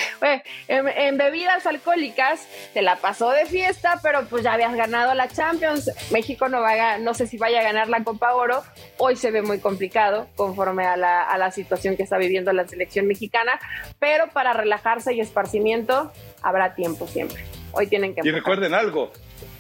en, 0.68 1.16
bebidas 1.16 1.66
alcohólicas, 1.66 2.46
se 2.72 2.82
la 2.82 2.96
pasó 2.96 3.30
de 3.30 3.46
fiesta, 3.46 4.00
pero 4.02 4.26
pues 4.26 4.42
ya 4.42 4.52
habías 4.52 4.74
ganado 4.74 5.14
la 5.14 5.28
Champions, 5.28 5.90
México 6.12 6.48
no, 6.48 6.60
va 6.60 6.98
no 6.98 7.14
sé 7.14 7.26
si 7.26 7.38
vaya 7.38 7.60
a 7.60 7.62
ganar 7.62 7.88
la 7.88 8.04
Copa 8.04 8.34
Oro, 8.34 8.62
hoy 8.98 9.16
se 9.16 9.30
ve 9.30 9.42
muy 9.42 9.58
complicado 9.58 10.28
conforme 10.36 10.84
a 10.84 10.96
la, 10.96 11.22
a 11.22 11.38
la 11.38 11.50
situación 11.50 11.96
que 11.96 12.02
está 12.02 12.18
viviendo 12.18 12.52
la 12.52 12.66
selección 12.66 13.06
mexicana, 13.06 13.58
pero 13.98 14.28
para 14.28 14.52
relajarse 14.52 15.14
y 15.14 15.20
esparcimiento 15.20 16.12
habrá 16.42 16.74
tiempo 16.74 17.06
siempre. 17.06 17.42
Hoy 17.72 17.86
tienen 17.86 18.14
que... 18.14 18.20
Y 18.22 18.30
recuerden 18.30 18.74
algo, 18.74 19.10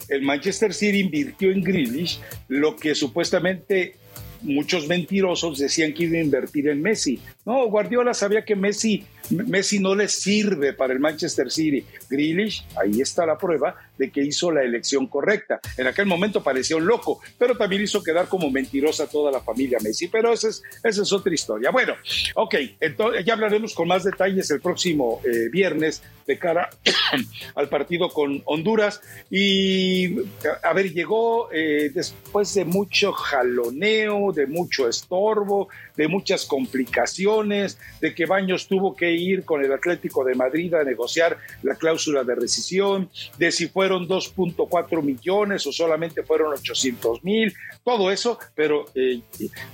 el 0.08 0.22
Manchester 0.22 0.72
City 0.72 1.00
invirtió 1.00 1.50
en 1.50 1.62
Grealish 1.62 2.20
lo 2.48 2.76
que 2.76 2.94
supuestamente 2.94 3.94
muchos 4.42 4.86
mentirosos 4.86 5.58
decían 5.58 5.92
que 5.92 6.04
iba 6.04 6.18
a 6.18 6.22
invertir 6.22 6.68
en 6.68 6.82
Messi. 6.82 7.18
No, 7.44 7.66
Guardiola 7.68 8.14
sabía 8.14 8.44
que 8.44 8.54
Messi 8.54 9.04
Messi 9.30 9.78
no 9.78 9.94
le 9.94 10.08
sirve 10.08 10.72
para 10.72 10.92
el 10.92 11.00
Manchester 11.00 11.50
City. 11.50 11.84
Grealish, 12.08 12.66
ahí 12.80 13.00
está 13.00 13.26
la 13.26 13.38
prueba 13.38 13.76
de 13.96 14.10
que 14.10 14.22
hizo 14.22 14.50
la 14.50 14.62
elección 14.62 15.06
correcta. 15.06 15.60
En 15.76 15.86
aquel 15.86 16.06
momento 16.06 16.42
parecía 16.42 16.76
un 16.76 16.86
loco, 16.86 17.20
pero 17.38 17.56
también 17.56 17.82
hizo 17.82 18.02
quedar 18.02 18.28
como 18.28 18.50
mentirosa 18.50 19.06
toda 19.08 19.30
la 19.30 19.40
familia 19.40 19.78
Messi. 19.82 20.08
Pero 20.08 20.32
esa 20.32 20.48
es, 20.48 21.12
otra 21.12 21.32
historia. 21.32 21.70
Bueno, 21.70 21.94
ok, 22.34 22.54
entonces 22.80 23.24
ya 23.24 23.34
hablaremos 23.34 23.74
con 23.74 23.88
más 23.88 24.04
detalles 24.04 24.50
el 24.50 24.60
próximo 24.60 25.20
eh, 25.24 25.48
viernes 25.50 26.02
de 26.26 26.38
cara 26.38 26.70
al 27.54 27.68
partido 27.68 28.08
con 28.08 28.42
Honduras. 28.46 29.00
Y, 29.30 30.16
a 30.62 30.72
ver, 30.72 30.92
llegó 30.92 31.52
eh, 31.52 31.90
después 31.92 32.54
de 32.54 32.64
mucho 32.64 33.12
jaloneo, 33.12 34.32
de 34.32 34.46
mucho 34.46 34.88
estorbo, 34.88 35.68
de 35.96 36.08
muchas 36.08 36.44
complicaciones, 36.46 37.78
de 38.00 38.14
que 38.14 38.26
Baños 38.26 38.66
tuvo 38.66 38.96
que 38.96 39.13
ir 39.14 39.44
con 39.44 39.64
el 39.64 39.72
Atlético 39.72 40.24
de 40.24 40.34
Madrid 40.34 40.74
a 40.74 40.84
negociar 40.84 41.38
la 41.62 41.74
cláusula 41.76 42.24
de 42.24 42.34
rescisión, 42.34 43.10
de 43.38 43.50
si 43.50 43.68
fueron 43.68 44.08
2.4 44.08 45.02
millones 45.02 45.66
o 45.66 45.72
solamente 45.72 46.22
fueron 46.22 46.52
800 46.52 47.24
mil, 47.24 47.54
todo 47.82 48.10
eso, 48.10 48.38
pero 48.54 48.86
eh, 48.94 49.20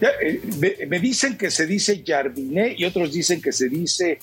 eh, 0.01 0.87
me, 0.89 0.99
dicen 0.99 1.37
que 1.37 1.51
se 1.51 1.67
dice 1.67 2.03
Jardiné 2.07 2.75
y 2.77 2.85
otros 2.85 3.13
dicen 3.13 3.41
que 3.41 3.53
se 3.53 3.69
dice 3.69 4.19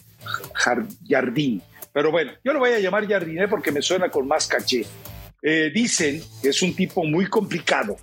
Jardín. 1.06 1.62
Pero 1.94 2.12
bueno, 2.12 2.32
yo 2.44 2.54
lo 2.54 2.60
voy 2.60 2.72
a 2.72 2.80
llamar 2.80 3.08
Jardiné 3.08 3.48
porque 3.48 3.72
me 3.72 3.82
suena 3.82 4.10
con 4.10 4.28
más 4.28 4.48
caché. 4.48 4.86
Eh, 5.42 5.72
dicen 5.74 6.22
que 6.42 6.50
es 6.50 6.62
un 6.62 6.76
tipo 6.76 7.04
muy 7.04 7.28
complicado. 7.28 7.98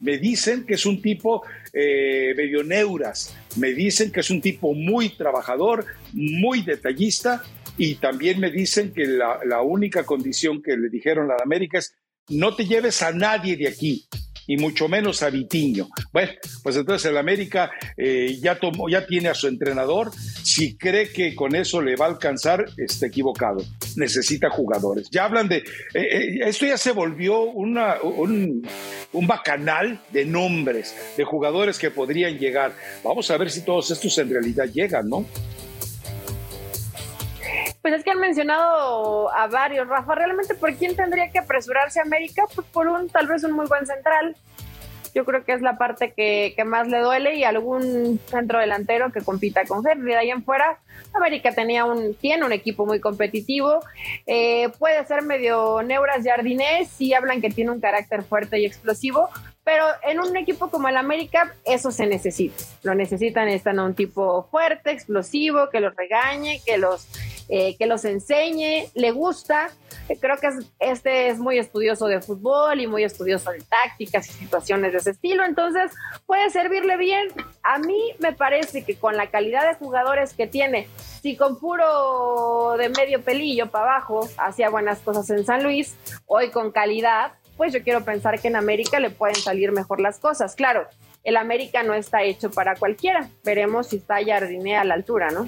Me 0.00 0.18
dicen 0.18 0.66
que 0.66 0.74
es 0.74 0.86
un 0.86 1.00
tipo 1.00 1.42
eh, 1.72 2.34
medio 2.36 2.62
neuras. 2.62 3.34
Me 3.56 3.72
dicen 3.72 4.12
que 4.12 4.20
es 4.20 4.30
un 4.30 4.40
tipo 4.40 4.74
muy 4.74 5.10
trabajador, 5.10 5.86
muy 6.12 6.62
detallista 6.62 7.42
y 7.76 7.96
también 7.96 8.38
me 8.40 8.50
dicen 8.50 8.92
que 8.92 9.06
la, 9.06 9.62
única 9.62 10.04
condición 10.04 10.62
que 10.62 10.76
le 10.76 10.88
dijeron 10.88 11.30
a 11.30 11.36
la 11.36 11.42
América 11.42 11.78
es 11.78 11.94
no 12.28 12.54
te 12.54 12.66
lleves 12.66 13.02
a 13.02 13.12
nadie 13.12 13.56
de 13.56 13.68
aquí. 13.68 14.06
Y 14.50 14.56
mucho 14.56 14.88
menos 14.88 15.22
a 15.22 15.30
Vitiño. 15.30 15.88
Bueno, 16.12 16.32
pues 16.64 16.74
entonces 16.74 17.08
el 17.08 17.16
América 17.16 17.70
eh, 17.96 18.36
ya, 18.42 18.58
tomó, 18.58 18.88
ya 18.88 19.06
tiene 19.06 19.28
a 19.28 19.34
su 19.34 19.46
entrenador. 19.46 20.10
Si 20.42 20.76
cree 20.76 21.12
que 21.12 21.36
con 21.36 21.54
eso 21.54 21.80
le 21.80 21.94
va 21.94 22.06
a 22.06 22.08
alcanzar, 22.08 22.66
está 22.76 23.06
equivocado. 23.06 23.64
Necesita 23.94 24.50
jugadores. 24.50 25.08
Ya 25.08 25.26
hablan 25.26 25.48
de. 25.48 25.58
Eh, 25.94 26.40
esto 26.44 26.66
ya 26.66 26.76
se 26.78 26.90
volvió 26.90 27.42
una, 27.42 28.02
un, 28.02 28.66
un 29.12 29.26
bacanal 29.28 30.00
de 30.10 30.24
nombres, 30.24 30.96
de 31.16 31.22
jugadores 31.22 31.78
que 31.78 31.92
podrían 31.92 32.36
llegar. 32.36 32.72
Vamos 33.04 33.30
a 33.30 33.36
ver 33.36 33.52
si 33.52 33.60
todos 33.64 33.88
estos 33.92 34.18
en 34.18 34.30
realidad 34.30 34.64
llegan, 34.64 35.08
¿no? 35.08 35.26
Pues 37.82 37.94
es 37.94 38.04
que 38.04 38.10
han 38.10 38.20
mencionado 38.20 39.32
a 39.32 39.46
varios, 39.46 39.88
Rafa. 39.88 40.14
¿Realmente 40.14 40.54
por 40.54 40.74
quién 40.74 40.96
tendría 40.96 41.30
que 41.30 41.38
apresurarse 41.38 42.00
América? 42.00 42.44
Pues 42.54 42.66
por 42.66 42.88
un, 42.88 43.08
tal 43.08 43.26
vez 43.26 43.42
un 43.44 43.52
muy 43.52 43.66
buen 43.66 43.86
central. 43.86 44.36
Yo 45.14 45.24
creo 45.24 45.44
que 45.44 45.52
es 45.52 45.60
la 45.60 45.76
parte 45.76 46.12
que, 46.12 46.54
más 46.64 46.86
le 46.86 47.00
duele 47.00 47.34
y 47.34 47.42
algún 47.42 48.20
centro 48.26 48.60
delantero 48.60 49.10
que 49.10 49.22
compita 49.22 49.64
con 49.64 49.84
Henry. 49.86 50.12
De 50.12 50.16
ahí 50.16 50.30
en 50.30 50.44
fuera, 50.44 50.78
América 51.12 51.52
tenía 51.52 51.84
un, 51.84 52.14
tiene 52.14 52.44
un 52.44 52.52
equipo 52.52 52.86
muy 52.86 53.00
competitivo. 53.00 53.80
Eh, 54.26 54.68
puede 54.78 55.04
ser 55.06 55.22
medio 55.22 55.82
neuras 55.82 56.24
jardinés, 56.24 56.88
si 56.88 57.12
hablan 57.12 57.40
que 57.40 57.50
tiene 57.50 57.72
un 57.72 57.80
carácter 57.80 58.22
fuerte 58.22 58.60
y 58.60 58.66
explosivo, 58.66 59.28
pero 59.64 59.84
en 60.02 60.20
un 60.20 60.36
equipo 60.36 60.70
como 60.70 60.88
el 60.88 60.96
América, 60.96 61.54
eso 61.64 61.90
se 61.90 62.06
necesita. 62.06 62.64
Lo 62.82 62.94
necesitan, 62.94 63.48
están 63.48 63.78
a 63.78 63.84
un 63.84 63.94
tipo 63.94 64.48
fuerte, 64.50 64.90
explosivo, 64.90 65.70
que 65.70 65.80
los 65.80 65.94
regañe, 65.96 66.60
que 66.64 66.78
los, 66.78 67.08
eh, 67.52 67.76
que 67.76 67.86
los 67.86 68.04
enseñe, 68.04 68.88
le 68.94 69.10
gusta. 69.10 69.70
Creo 70.20 70.36
que 70.36 70.50
este 70.78 71.28
es 71.28 71.38
muy 71.38 71.58
estudioso 71.58 72.06
de 72.06 72.20
fútbol 72.20 72.80
y 72.80 72.86
muy 72.86 73.02
estudioso 73.02 73.50
de 73.50 73.58
tácticas 73.58 74.28
y 74.28 74.32
situaciones 74.32 74.92
de 74.92 74.98
ese 74.98 75.10
estilo, 75.10 75.44
entonces 75.44 75.92
puede 76.26 76.48
servirle 76.50 76.96
bien. 76.96 77.28
A 77.62 77.78
mí 77.78 78.12
me 78.18 78.32
parece 78.32 78.84
que 78.84 78.94
con 78.94 79.16
la 79.16 79.30
calidad 79.30 79.68
de 79.68 79.74
jugadores 79.74 80.32
que 80.34 80.46
tiene, 80.46 80.88
si 81.22 81.36
con 81.36 81.58
puro 81.58 82.76
de 82.78 82.88
medio 82.88 83.22
pelillo 83.22 83.70
para 83.70 83.96
abajo 83.96 84.28
hacía 84.38 84.70
buenas 84.70 85.00
cosas 85.00 85.28
en 85.30 85.44
San 85.44 85.62
Luis, 85.62 85.96
hoy 86.26 86.50
con 86.50 86.70
calidad 86.70 87.32
pues 87.56 87.74
yo 87.74 87.82
quiero 87.82 88.02
pensar 88.06 88.40
que 88.40 88.48
en 88.48 88.56
América 88.56 89.00
le 89.00 89.10
pueden 89.10 89.34
salir 89.34 89.70
mejor 89.70 90.00
las 90.00 90.18
cosas. 90.18 90.54
Claro, 90.54 90.86
el 91.24 91.36
América 91.36 91.82
no 91.82 91.92
está 91.92 92.22
hecho 92.22 92.50
para 92.50 92.74
cualquiera. 92.74 93.28
Veremos 93.44 93.88
si 93.88 93.96
está 93.96 94.24
Jardiné 94.24 94.78
a 94.78 94.84
la 94.84 94.94
altura, 94.94 95.30
¿no? 95.30 95.46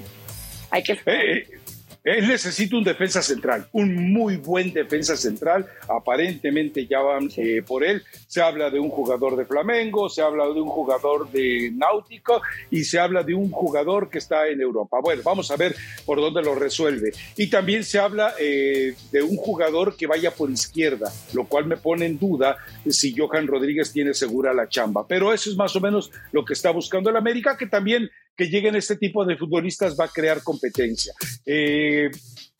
Hay 0.69 0.83
que... 0.83 0.99
Eh, 1.07 1.62
él 2.03 2.27
necesita 2.27 2.75
un 2.75 2.83
defensa 2.83 3.21
central, 3.21 3.67
un 3.71 4.11
muy 4.11 4.35
buen 4.35 4.73
defensa 4.73 5.15
central. 5.15 5.65
Aparentemente 5.87 6.85
ya 6.85 6.99
van 6.99 7.29
eh, 7.37 7.63
por 7.65 7.83
él. 7.83 8.03
Se 8.27 8.41
habla 8.41 8.69
de 8.69 8.79
un 8.79 8.89
jugador 8.89 9.37
de 9.37 9.45
Flamengo, 9.45 10.09
se 10.09 10.21
habla 10.21 10.45
de 10.45 10.59
un 10.59 10.67
jugador 10.67 11.31
de 11.31 11.71
Náutico 11.73 12.41
y 12.69 12.83
se 12.83 12.99
habla 12.99 13.23
de 13.23 13.33
un 13.33 13.51
jugador 13.51 14.09
que 14.09 14.17
está 14.17 14.47
en 14.47 14.59
Europa. 14.59 14.97
Bueno, 15.01 15.21
vamos 15.23 15.49
a 15.51 15.55
ver 15.55 15.75
por 16.05 16.19
dónde 16.19 16.41
lo 16.41 16.55
resuelve. 16.55 17.13
Y 17.37 17.47
también 17.49 17.85
se 17.85 17.99
habla 17.99 18.33
eh, 18.37 18.95
de 19.11 19.23
un 19.23 19.37
jugador 19.37 19.95
que 19.95 20.07
vaya 20.07 20.31
por 20.31 20.51
izquierda, 20.51 21.09
lo 21.33 21.45
cual 21.45 21.67
me 21.67 21.77
pone 21.77 22.05
en 22.05 22.19
duda 22.19 22.57
si 22.89 23.15
Johan 23.17 23.47
Rodríguez 23.47 23.93
tiene 23.93 24.13
segura 24.13 24.53
la 24.53 24.67
chamba. 24.67 25.07
Pero 25.07 25.31
eso 25.31 25.49
es 25.49 25.55
más 25.55 25.73
o 25.77 25.79
menos 25.79 26.11
lo 26.33 26.43
que 26.43 26.53
está 26.53 26.71
buscando 26.71 27.09
el 27.09 27.15
América, 27.15 27.55
que 27.57 27.67
también 27.67 28.11
que 28.35 28.47
lleguen 28.47 28.75
este 28.75 28.97
tipo 28.97 29.25
de 29.25 29.37
futbolistas 29.37 29.95
va 29.99 30.05
a 30.05 30.07
crear 30.09 30.41
competencia. 30.43 31.13
Eh, 31.45 32.09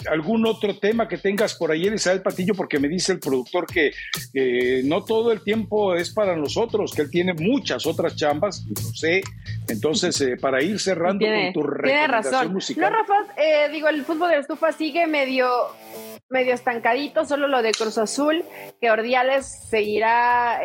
¿Algún 0.10 0.46
otro 0.46 0.78
tema 0.80 1.08
que 1.08 1.18
tengas 1.18 1.56
por 1.56 1.72
ahí, 1.72 1.86
Elizabeth 1.86 2.24
Patillo? 2.24 2.54
Porque 2.56 2.80
me 2.80 2.90
dice 2.90 3.14
el 3.14 3.20
productor 3.20 3.66
que 3.68 3.92
no 4.84 5.04
todo 5.04 5.32
el 5.32 5.42
tiempo 5.44 5.96
es 5.96 6.14
para 6.14 6.36
nosotros, 6.36 6.94
que 6.94 7.04
él 7.04 7.10
tiene 7.10 7.34
muchas 7.34 7.86
otras 7.86 8.16
chambas, 8.16 8.66
lo 8.68 8.94
sé. 8.94 9.22
Entonces, 9.68 10.20
eh, 10.22 10.36
para 10.36 10.62
ir 10.62 10.80
cerrando 10.80 11.26
con 11.26 11.54
tu 11.54 11.64
recomendación 11.64 12.54
musical. 12.54 12.92
No, 12.92 12.98
Rafa, 12.98 13.42
eh, 13.42 13.70
digo, 13.72 13.88
el 13.88 14.04
fútbol 14.04 14.32
de 14.32 14.40
estufa 14.40 14.72
sigue 14.72 15.08
medio 15.08 15.48
medio 16.30 16.56
estancadito, 16.56 17.26
solo 17.26 17.48
lo 17.48 17.62
de 17.62 17.72
Cruz 17.72 18.00
Azul, 18.00 18.44
que 18.82 18.90
Ordiales 18.90 19.46
seguirá 19.70 20.60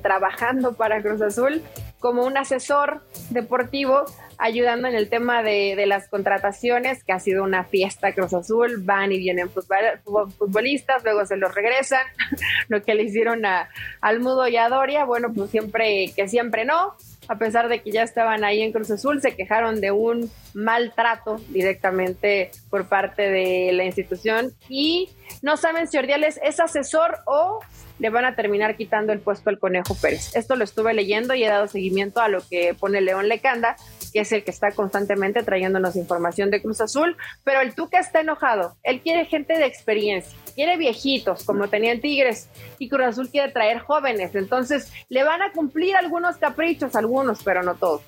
trabajando 0.00 0.74
para 0.74 1.02
Cruz 1.02 1.20
Azul 1.20 1.60
como 2.02 2.26
un 2.26 2.36
asesor 2.36 3.00
deportivo 3.30 4.04
ayudando 4.38 4.88
en 4.88 4.94
el 4.94 5.08
tema 5.08 5.42
de, 5.42 5.82
las 5.86 6.08
contrataciones, 6.08 7.02
que 7.04 7.12
ha 7.12 7.20
sido 7.20 7.42
una 7.44 7.64
fiesta 7.64 8.12
Cruz 8.12 8.32
Azul, 8.34 8.82
van 8.82 9.12
y 9.12 9.18
vienen 9.18 9.50
futbolistas, 9.50 11.02
luego 11.04 11.26
se 11.26 11.36
los 11.36 11.54
regresan, 11.54 12.06
lo 12.68 12.82
que 12.82 12.94
le 12.94 13.04
hicieron 13.04 13.44
a 13.44 13.68
Almudo 14.00 14.48
y 14.48 14.56
a 14.56 14.68
Doria, 14.68 15.04
bueno, 15.04 15.32
pues 15.34 15.50
siempre, 15.50 16.12
que 16.14 16.28
siempre 16.28 16.64
no, 16.64 16.94
a 17.28 17.36
pesar 17.36 17.68
de 17.68 17.80
que 17.80 17.90
ya 17.90 18.02
estaban 18.02 18.44
ahí 18.44 18.62
en 18.62 18.72
Cruz 18.72 18.90
Azul, 18.90 19.20
se 19.20 19.34
quejaron 19.34 19.80
de 19.80 19.90
un 19.90 20.30
maltrato 20.54 21.40
directamente 21.48 22.50
por 22.68 22.88
parte 22.88 23.30
de 23.30 23.72
la 23.72 23.84
institución 23.84 24.52
y 24.68 25.10
no 25.40 25.56
saben 25.56 25.88
si 25.88 25.98
Ordiales 25.98 26.40
es 26.42 26.60
asesor 26.60 27.18
o 27.26 27.60
le 27.98 28.10
van 28.10 28.24
a 28.24 28.34
terminar 28.34 28.76
quitando 28.76 29.12
el 29.12 29.20
puesto 29.20 29.48
al 29.48 29.58
Conejo 29.58 29.94
Pérez. 29.94 30.34
Esto 30.34 30.56
lo 30.56 30.64
estuve 30.64 30.92
leyendo 30.92 31.34
y 31.34 31.44
he 31.44 31.48
dado 31.48 31.68
seguimiento 31.68 32.20
a 32.20 32.28
lo 32.28 32.40
que 32.48 32.74
pone 32.78 33.00
León 33.00 33.28
Lecanda, 33.28 33.76
que 34.12 34.20
es 34.20 34.32
el 34.32 34.44
que 34.44 34.50
está 34.50 34.72
constantemente 34.72 35.42
trayéndonos 35.42 35.96
información 35.96 36.50
de 36.50 36.60
Cruz 36.60 36.80
Azul, 36.80 37.16
pero 37.44 37.60
el 37.60 37.74
Tuca 37.74 37.98
está 37.98 38.20
enojado. 38.20 38.76
Él 38.82 39.00
quiere 39.00 39.24
gente 39.24 39.56
de 39.56 39.66
experiencia, 39.66 40.36
quiere 40.54 40.76
viejitos, 40.76 41.44
como 41.44 41.68
tenían 41.68 42.00
Tigres, 42.00 42.48
y 42.78 42.88
Cruz 42.88 43.06
Azul 43.06 43.28
quiere 43.30 43.52
traer 43.52 43.78
jóvenes. 43.78 44.34
Entonces, 44.34 44.92
le 45.08 45.24
van 45.24 45.42
a 45.42 45.52
cumplir 45.52 45.96
algunos 45.96 46.36
caprichos, 46.36 46.94
algunos, 46.96 47.42
pero 47.42 47.62
no 47.62 47.74
todos. 47.74 48.02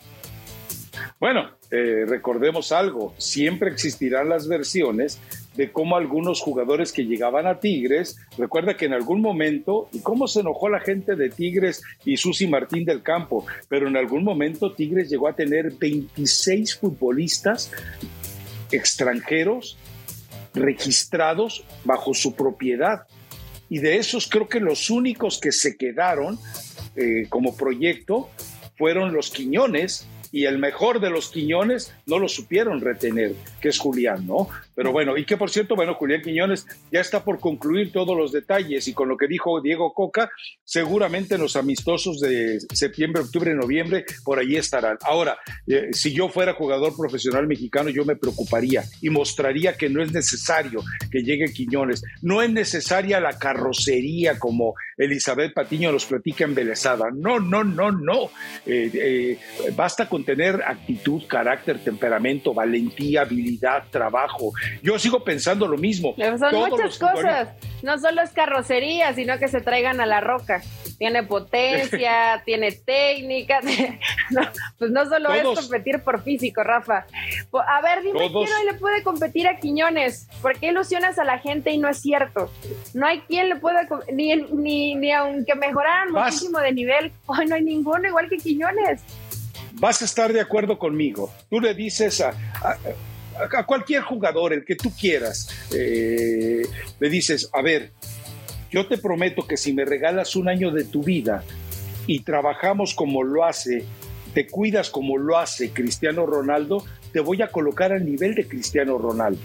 Bueno, 1.19 1.51
eh, 1.71 2.05
recordemos 2.07 2.71
algo, 2.73 3.15
siempre 3.19 3.71
existirán 3.71 4.29
las 4.29 4.47
versiones 4.47 5.21
de 5.57 5.71
cómo 5.71 5.97
algunos 5.97 6.41
jugadores 6.41 6.93
que 6.93 7.05
llegaban 7.05 7.47
a 7.47 7.61
Tigres, 7.61 8.19
recuerda 8.37 8.77
que 8.77 8.87
en 8.87 8.93
algún 8.93 9.21
momento, 9.21 9.89
y 9.93 10.01
cómo 10.01 10.27
se 10.27 10.41
enojó 10.41 10.69
la 10.69 10.81
gente 10.81 11.15
de 11.15 11.31
Tigres 11.31 11.83
y 12.05 12.17
Susi 12.17 12.47
Martín 12.47 12.85
del 12.85 13.03
Campo, 13.03 13.47
pero 13.69 13.89
en 13.89 13.97
algún 13.97 14.25
momento 14.25 14.73
Tigres 14.73 15.09
llegó 15.11 15.29
a 15.29 15.37
tener 15.37 15.73
26 15.73 16.77
futbolistas 16.77 17.71
extranjeros 18.73 19.79
registrados 20.55 21.65
bajo 21.85 22.15
su 22.15 22.35
propiedad. 22.35 23.07
Y 23.69 23.79
de 23.79 23.97
esos 23.97 24.29
creo 24.29 24.49
que 24.49 24.61
los 24.61 24.91
únicos 24.91 25.41
que 25.41 25.53
se 25.53 25.77
quedaron 25.77 26.39
eh, 26.97 27.27
como 27.29 27.57
proyecto 27.57 28.31
fueron 28.77 29.13
los 29.13 29.31
Quiñones, 29.31 30.07
y 30.33 30.47
el 30.47 30.59
mejor 30.59 30.99
de 30.99 31.11
los 31.11 31.31
Quiñones 31.31 31.95
no 32.07 32.19
lo 32.19 32.29
supieron 32.29 32.81
retener, 32.81 33.35
que 33.61 33.69
es 33.69 33.79
Julián, 33.79 34.27
¿no? 34.27 34.49
Pero 34.75 34.93
bueno, 34.93 35.17
y 35.17 35.25
que 35.25 35.37
por 35.37 35.51
cierto, 35.51 35.77
bueno, 35.77 35.95
Julián 35.95 36.23
Quiñones 36.23 36.67
ya 36.91 37.01
está 37.01 37.25
por 37.25 37.39
concluir 37.41 37.93
todos 37.93 38.17
los 38.17 38.33
detalles 38.33 38.89
y 38.89 38.93
con 38.93 39.09
lo 39.09 39.17
que 39.17 39.27
dijo 39.27 39.61
Diego 39.61 39.93
Coca, 39.93 40.31
seguramente 40.65 41.39
los 41.39 41.57
amistosos 41.57 42.21
de 42.21 42.59
septiembre, 42.73 43.23
octubre, 43.23 43.55
noviembre, 43.55 44.05
por 44.25 44.39
ahí 44.39 44.57
estarán. 44.57 44.99
Ahora, 45.03 45.39
eh, 45.67 45.89
si 45.93 46.13
yo 46.13 46.29
fuera 46.29 46.55
jugador 46.55 46.97
profesional 46.97 47.47
mexicano, 47.47 47.91
yo 47.91 48.05
me 48.05 48.17
preocuparía 48.17 48.85
y 49.01 49.11
mostraría 49.11 49.77
que 49.77 49.89
no 49.89 50.03
es 50.03 50.13
necesario 50.13 50.83
que 51.11 51.23
llegue 51.23 51.53
Quiñones, 51.53 52.03
no 52.23 52.43
es 52.43 52.51
necesaria 52.51 53.21
la 53.21 53.39
carrocería 53.39 54.39
como 54.39 54.75
Elizabeth 54.97 55.55
Patiño 55.55 55.93
nos 55.93 56.07
platica 56.07 56.45
embelesada. 56.45 57.11
No, 57.13 57.41
no, 57.41 57.65
no, 57.65 57.91
no. 57.91 58.31
Eh, 58.67 58.91
eh, 58.95 59.39
basta 59.77 60.09
con 60.09 60.25
tener 60.25 60.63
actitud, 60.63 61.23
carácter, 61.27 61.83
temperamento, 61.83 62.55
valentía, 62.55 63.23
habilidad, 63.23 63.85
trabajo. 63.91 64.53
Yo 64.83 64.99
sigo 64.99 65.25
pensando 65.25 65.67
lo 65.67 65.77
mismo. 65.77 66.15
son 66.17 66.71
muchas 66.71 66.99
cosas. 66.99 67.49
No 67.83 67.99
solo 67.99 68.23
es 68.23 68.31
carrocería, 68.31 69.13
sino 69.15 69.39
que 69.39 69.49
se 69.49 69.61
traigan 69.61 70.01
a 70.01 70.07
la 70.07 70.21
roca. 70.21 70.63
Tiene 70.99 71.23
potencia, 71.23 72.43
tiene 72.47 72.73
técnica. 72.73 73.61
pues 74.79 74.91
no 74.91 75.05
solo 75.07 75.33
es 75.33 75.61
competir 75.61 76.01
por 76.01 76.23
físico, 76.23 76.63
Rafa. 76.63 77.07
A 77.53 77.81
ver, 77.83 78.03
dime 78.03 78.19
quién 78.19 78.35
hoy 78.35 78.67
le 78.67 78.75
puede 78.75 79.03
competir 79.03 79.49
a 79.49 79.59
Quiñones. 79.59 80.29
¿Por 80.41 80.59
qué 80.59 80.69
ilusionas 80.69 81.19
a 81.19 81.25
la 81.25 81.39
gente 81.39 81.73
y 81.73 81.79
no 81.79 81.89
es 81.89 82.01
cierto? 82.01 82.51
No 82.95 83.07
hay 83.07 83.21
quien 83.21 83.51
le 83.51 83.57
pueda, 83.57 83.87
ni, 84.13 84.35
ni, 84.37 84.95
ni 84.95 85.13
aunque 85.13 85.55
mejoraran 85.55 86.13
muchísimo 86.13 86.61
de 86.61 86.73
nivel, 86.73 87.13
hoy 87.27 87.47
no 87.47 87.55
hay 87.55 87.63
ninguno 87.63 88.09
igual 88.09 88.29
que 88.29 88.39
Quiñones 88.39 89.03
vas 89.75 90.03
a 90.03 90.05
estar 90.05 90.33
de 90.33 90.41
acuerdo 90.41 90.79
conmigo. 90.79 91.33
Tú 91.51 91.61
le 91.61 91.75
dices 91.75 92.21
a, 92.21 92.31
a, 92.31 92.77
cualquier 93.67 94.03
jugador, 94.03 94.53
el 94.53 94.65
que 94.65 94.77
tú 94.77 94.93
quieras, 94.99 95.49
eh, 95.75 96.63
le 97.01 97.11
dices, 97.11 97.51
a 97.53 97.63
ver, 97.63 97.93
yo 98.71 98.87
te 98.87 98.99
prometo 98.99 99.47
que 99.47 99.57
si 99.57 99.73
me 99.73 99.85
regalas 99.85 100.37
un 100.37 100.49
año 100.49 100.71
de 100.71 100.85
tu 100.85 101.03
vida 101.03 101.45
y 102.07 102.21
trabajamos 102.21 102.95
como 102.95 103.23
lo 103.23 103.45
hace, 103.45 103.85
te 104.35 104.47
cuidas 104.47 104.91
como 104.91 105.17
lo 105.17 105.39
hace 105.39 105.71
Cristiano 105.71 106.27
Ronaldo, 106.27 106.85
te 107.13 107.21
voy 107.21 107.43
a 107.43 107.49
colocar 107.49 107.93
al 107.93 108.05
nivel 108.05 108.35
de 108.35 108.49
Cristiano 108.49 108.99
Ronaldo. 108.99 109.41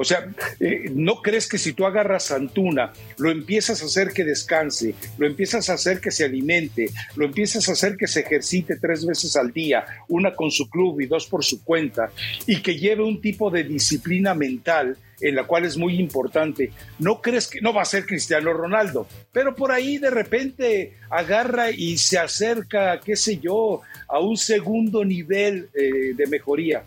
O 0.00 0.04
sea, 0.04 0.32
eh, 0.60 0.90
¿no 0.94 1.16
crees 1.20 1.46
que 1.46 1.58
si 1.58 1.74
tú 1.74 1.84
agarras 1.84 2.30
a 2.30 2.36
Antuna, 2.36 2.90
lo 3.18 3.30
empiezas 3.30 3.82
a 3.82 3.84
hacer 3.84 4.14
que 4.14 4.24
descanse, 4.24 4.94
lo 5.18 5.26
empiezas 5.26 5.68
a 5.68 5.74
hacer 5.74 6.00
que 6.00 6.10
se 6.10 6.24
alimente, 6.24 6.88
lo 7.16 7.26
empiezas 7.26 7.68
a 7.68 7.72
hacer 7.72 7.98
que 7.98 8.06
se 8.06 8.20
ejercite 8.20 8.78
tres 8.80 9.04
veces 9.04 9.36
al 9.36 9.52
día, 9.52 9.84
una 10.08 10.34
con 10.34 10.50
su 10.50 10.70
club 10.70 11.02
y 11.02 11.06
dos 11.06 11.26
por 11.26 11.44
su 11.44 11.62
cuenta, 11.62 12.10
y 12.46 12.62
que 12.62 12.78
lleve 12.78 13.02
un 13.02 13.20
tipo 13.20 13.50
de 13.50 13.62
disciplina 13.64 14.32
mental 14.34 14.96
en 15.20 15.34
la 15.34 15.44
cual 15.44 15.66
es 15.66 15.76
muy 15.76 16.00
importante. 16.00 16.72
¿No 16.98 17.20
crees 17.20 17.46
que 17.46 17.60
no 17.60 17.74
va 17.74 17.82
a 17.82 17.84
ser 17.84 18.06
Cristiano 18.06 18.54
Ronaldo? 18.54 19.06
Pero 19.32 19.54
por 19.54 19.70
ahí 19.70 19.98
de 19.98 20.08
repente 20.08 20.94
agarra 21.10 21.70
y 21.70 21.98
se 21.98 22.18
acerca, 22.18 22.98
qué 23.00 23.16
sé 23.16 23.36
yo, 23.36 23.82
a 24.08 24.18
un 24.18 24.38
segundo 24.38 25.04
nivel 25.04 25.68
eh, 25.74 26.14
de 26.16 26.26
mejoría. 26.26 26.84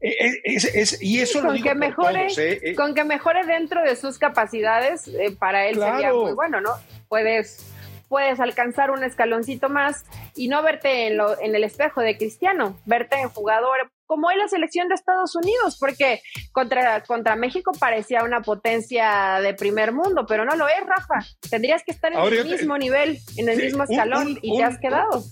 Eh, 0.00 0.40
eh, 0.44 0.84
y 1.00 1.20
eso 1.20 1.42
con 1.42 1.62
que 1.62 1.74
mejore, 1.74 2.28
Con 2.76 2.94
que 2.94 3.04
mejore 3.04 3.44
dentro 3.46 3.82
de 3.82 3.96
sus 3.96 4.18
capacidades, 4.18 5.10
para 5.38 5.66
él 5.66 5.76
sería 5.76 6.12
muy 6.12 6.32
bueno, 6.32 6.60
¿no? 6.60 6.70
Puedes 7.08 7.66
puedes 8.08 8.40
alcanzar 8.40 8.90
un 8.90 9.04
escaloncito 9.04 9.68
más 9.68 10.04
y 10.34 10.48
no 10.48 10.64
verte 10.64 11.06
en, 11.06 11.16
lo, 11.16 11.40
en 11.40 11.54
el 11.54 11.62
espejo 11.62 12.00
de 12.00 12.18
Cristiano, 12.18 12.76
verte 12.84 13.20
en 13.20 13.28
jugador 13.28 13.92
como 14.10 14.28
es 14.32 14.36
la 14.36 14.48
selección 14.48 14.88
de 14.88 14.96
Estados 14.96 15.36
Unidos, 15.36 15.76
porque 15.78 16.20
contra, 16.50 17.04
contra 17.04 17.36
México 17.36 17.70
parecía 17.78 18.24
una 18.24 18.42
potencia 18.42 19.38
de 19.40 19.54
primer 19.54 19.92
mundo, 19.92 20.26
pero 20.26 20.44
no 20.44 20.56
lo 20.56 20.66
es, 20.66 20.84
Rafa. 20.84 21.24
Tendrías 21.48 21.84
que 21.84 21.92
estar 21.92 22.12
en 22.12 22.18
el 22.18 22.44
mismo 22.44 22.76
nivel, 22.76 23.20
en 23.36 23.48
el 23.48 23.58
mismo 23.58 23.84
escalón, 23.84 24.36
y 24.42 24.58
te 24.58 24.64
has 24.64 24.80
quedado. 24.80 25.22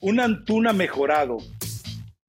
Un 0.00 0.18
Antuna 0.18 0.72
mejorado, 0.72 1.38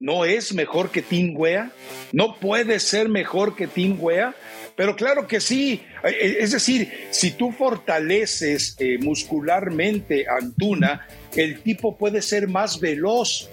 ¿no 0.01 0.25
es 0.25 0.53
mejor 0.53 0.89
que 0.91 1.01
Tim 1.01 1.35
Wea? 1.37 1.71
¿No 2.11 2.35
puede 2.35 2.79
ser 2.79 3.07
mejor 3.07 3.55
que 3.55 3.67
Tim 3.67 3.95
Wea? 3.99 4.35
Pero 4.75 4.95
claro 4.95 5.27
que 5.27 5.39
sí. 5.39 5.81
Eh, 6.03 6.09
eh, 6.09 6.37
es 6.39 6.51
decir, 6.51 6.91
si 7.11 7.31
tú 7.31 7.51
fortaleces 7.51 8.75
eh, 8.79 8.97
muscularmente 8.99 10.27
a 10.27 10.37
Antuna, 10.41 11.07
el 11.35 11.61
tipo 11.61 11.97
puede 11.97 12.21
ser 12.21 12.47
más 12.47 12.79
veloz 12.79 13.49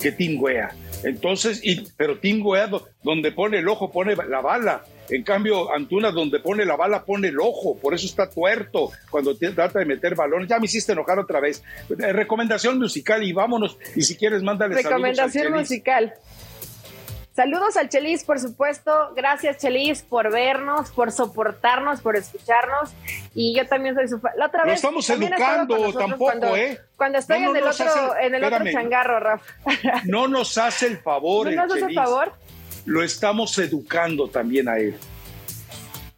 que 0.00 0.12
Tingüea. 0.12 0.74
Entonces, 1.04 1.60
y, 1.62 1.86
pero 1.96 2.18
Tingüea 2.18 2.70
donde 3.02 3.30
pone 3.30 3.58
el 3.58 3.68
ojo 3.68 3.92
pone 3.92 4.16
la 4.16 4.40
bala. 4.40 4.84
En 5.08 5.22
cambio, 5.24 5.72
Antuna 5.72 6.10
donde 6.10 6.40
pone 6.40 6.64
la 6.64 6.76
bala 6.76 7.04
pone 7.04 7.28
el 7.28 7.38
ojo. 7.40 7.76
Por 7.76 7.94
eso 7.94 8.06
está 8.06 8.30
tuerto 8.30 8.90
cuando 9.10 9.36
trata 9.36 9.78
de 9.78 9.84
meter 9.84 10.14
balones. 10.14 10.48
Ya 10.48 10.58
me 10.58 10.66
hiciste 10.66 10.92
enojar 10.92 11.18
otra 11.18 11.40
vez. 11.40 11.62
recomendación 11.88 12.78
musical 12.78 13.22
y 13.22 13.32
vámonos. 13.32 13.76
Y 13.94 14.02
si 14.02 14.16
quieres, 14.16 14.42
mándale 14.42 14.74
Recomendación 14.76 15.52
musical. 15.52 16.14
Saludos 17.34 17.78
al 17.78 17.88
Chelis, 17.88 18.24
por 18.24 18.38
supuesto. 18.38 18.92
Gracias, 19.16 19.56
Chelis, 19.56 20.02
por 20.02 20.30
vernos, 20.30 20.90
por 20.90 21.10
soportarnos, 21.12 22.02
por 22.02 22.16
escucharnos. 22.16 22.90
Y 23.34 23.56
yo 23.56 23.66
también 23.66 23.94
soy 23.94 24.06
su 24.06 24.20
La 24.36 24.46
otra 24.46 24.64
vez. 24.64 24.82
No 24.82 25.00
estamos 25.00 25.10
educando 25.10 25.92
tampoco, 25.94 26.56
¿eh? 26.56 26.78
Cuando 26.94 27.18
estoy 27.18 27.38
en 27.38 27.56
el, 27.56 27.64
otro, 27.64 28.16
en 28.20 28.34
el 28.34 28.44
otro 28.44 28.64
changarro, 28.70 29.18
Rafa. 29.18 29.44
No 30.04 30.28
nos 30.28 30.58
hace 30.58 30.86
el 30.86 30.98
favor. 30.98 31.50
¿No 31.50 31.66
nos 31.66 31.76
hace 31.76 31.86
el 31.86 31.94
favor? 31.94 32.32
Lo 32.84 33.02
estamos 33.02 33.56
educando 33.58 34.28
también 34.28 34.68
a 34.68 34.78
él. 34.78 34.96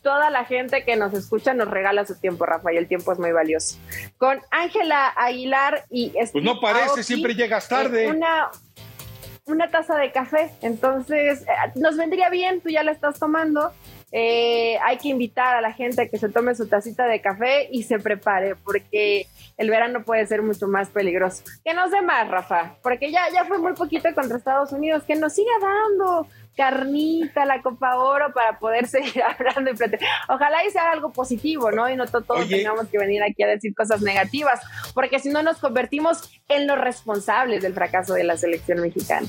Toda 0.02 0.28
la 0.30 0.44
gente 0.44 0.84
que 0.84 0.96
nos 0.96 1.14
escucha 1.14 1.54
nos 1.54 1.68
regala 1.68 2.04
su 2.04 2.18
tiempo, 2.18 2.44
Rafa, 2.44 2.72
y 2.72 2.76
el 2.76 2.86
tiempo 2.86 3.12
es 3.12 3.18
muy 3.18 3.32
valioso. 3.32 3.78
Con 4.18 4.38
Ángela 4.50 5.08
Aguilar 5.16 5.84
y 5.90 6.10
Pues 6.10 6.44
no 6.44 6.60
parece, 6.60 7.02
siempre 7.02 7.34
llegas 7.34 7.68
tarde. 7.68 8.10
Una, 8.10 8.50
una 9.46 9.70
taza 9.70 9.96
de 9.96 10.12
café. 10.12 10.50
Entonces, 10.60 11.42
eh, 11.42 11.46
nos 11.76 11.96
vendría 11.96 12.28
bien, 12.28 12.60
tú 12.60 12.68
ya 12.68 12.82
la 12.82 12.92
estás 12.92 13.18
tomando. 13.18 13.72
Eh, 14.12 14.78
hay 14.84 14.98
que 14.98 15.08
invitar 15.08 15.56
a 15.56 15.60
la 15.60 15.72
gente 15.72 16.02
a 16.02 16.08
que 16.08 16.18
se 16.18 16.28
tome 16.28 16.54
su 16.54 16.68
tacita 16.68 17.06
de 17.06 17.20
café 17.20 17.68
y 17.72 17.82
se 17.82 17.98
prepare, 17.98 18.54
porque 18.54 19.26
el 19.56 19.70
verano 19.70 20.04
puede 20.04 20.24
ser 20.26 20.42
mucho 20.42 20.68
más 20.68 20.88
peligroso. 20.90 21.42
Que 21.64 21.74
nos 21.74 21.90
dé 21.90 22.00
más, 22.00 22.28
Rafa, 22.28 22.76
porque 22.82 23.10
ya, 23.10 23.22
ya 23.32 23.44
fue 23.44 23.58
muy 23.58 23.72
poquito 23.72 24.08
contra 24.14 24.36
Estados 24.36 24.70
Unidos, 24.70 25.02
que 25.04 25.16
nos 25.16 25.32
siga 25.32 25.50
dando 25.60 26.28
carnita, 26.56 27.44
la 27.44 27.62
Copa 27.62 27.96
Oro 27.96 28.32
para 28.32 28.58
poder 28.58 28.86
seguir 28.88 29.22
hablando 29.22 29.70
y 29.70 29.74
Ojalá 30.28 30.64
y 30.64 30.70
sea 30.70 30.92
algo 30.92 31.12
positivo, 31.12 31.70
¿no? 31.70 31.88
Y 31.90 31.96
no 31.96 32.06
todos 32.06 32.48
tengamos 32.48 32.88
que 32.88 32.98
venir 32.98 33.22
aquí 33.22 33.42
a 33.42 33.48
decir 33.48 33.74
cosas 33.74 34.02
negativas, 34.02 34.60
porque 34.94 35.18
si 35.18 35.30
no 35.30 35.42
nos 35.42 35.58
convertimos 35.58 36.30
en 36.48 36.66
los 36.66 36.78
responsables 36.78 37.62
del 37.62 37.74
fracaso 37.74 38.14
de 38.14 38.24
la 38.24 38.36
selección 38.36 38.80
mexicana. 38.80 39.26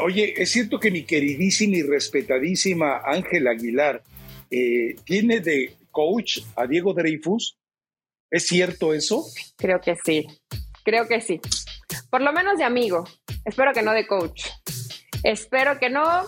Oye, 0.00 0.34
es 0.36 0.50
cierto 0.50 0.80
que 0.80 0.90
mi 0.90 1.04
queridísima 1.04 1.76
y 1.76 1.82
respetadísima 1.82 3.02
Ángel 3.04 3.46
Aguilar 3.46 4.02
eh, 4.50 4.96
tiene 5.04 5.40
de 5.40 5.76
coach 5.90 6.40
a 6.56 6.66
Diego 6.66 6.94
Dreyfus. 6.94 7.58
¿Es 8.30 8.46
cierto 8.46 8.94
eso? 8.94 9.26
Creo 9.56 9.80
que 9.80 9.94
sí, 10.02 10.26
creo 10.84 11.06
que 11.06 11.20
sí. 11.20 11.40
Por 12.10 12.22
lo 12.22 12.32
menos 12.32 12.58
de 12.58 12.64
amigo. 12.64 13.04
Espero 13.44 13.72
que 13.72 13.82
no 13.82 13.92
de 13.92 14.06
coach. 14.06 14.44
Espero 15.22 15.78
que 15.78 15.90
no. 15.90 16.22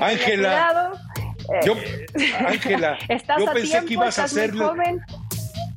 Ángela. 0.00 0.92
Yo, 1.64 1.74
Ángela, 2.46 2.98
yo 3.38 3.46
pensé 3.52 3.84
que 3.84 3.94
ibas 3.94 4.18
a 4.18 4.24
hacer. 4.24 4.52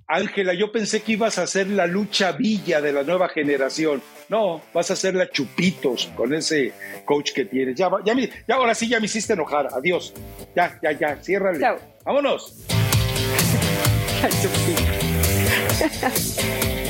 Ángela, 0.08 0.54
yo 0.54 0.72
pensé 0.74 1.02
que 1.02 1.14
ibas 1.14 1.40
a 1.40 1.44
hacer 1.44 1.68
la 1.68 1.88
lucha 1.88 2.34
villa 2.34 2.82
de 2.82 2.92
la 2.92 3.04
nueva 3.04 3.30
generación. 3.30 4.02
No, 4.28 4.62
vas 4.74 4.90
a 4.90 4.94
hacer 4.94 5.16
la 5.16 5.30
chupitos 5.30 6.12
con 6.16 6.34
ese 6.34 6.74
coach 7.06 7.32
que 7.32 7.46
tienes. 7.46 7.78
Ya, 7.78 7.90
ya, 8.04 8.14
ya 8.16 8.56
ahora 8.56 8.76
sí 8.76 8.90
ya 8.90 9.00
me 9.00 9.06
hiciste 9.06 9.34
enojar. 9.34 9.70
Adiós. 9.74 10.14
Ya, 10.54 10.78
ya, 10.84 10.92
ya, 10.92 11.16
ciérrale. 11.24 11.60
Chao. 11.60 11.78
Vámonos. 12.04 12.58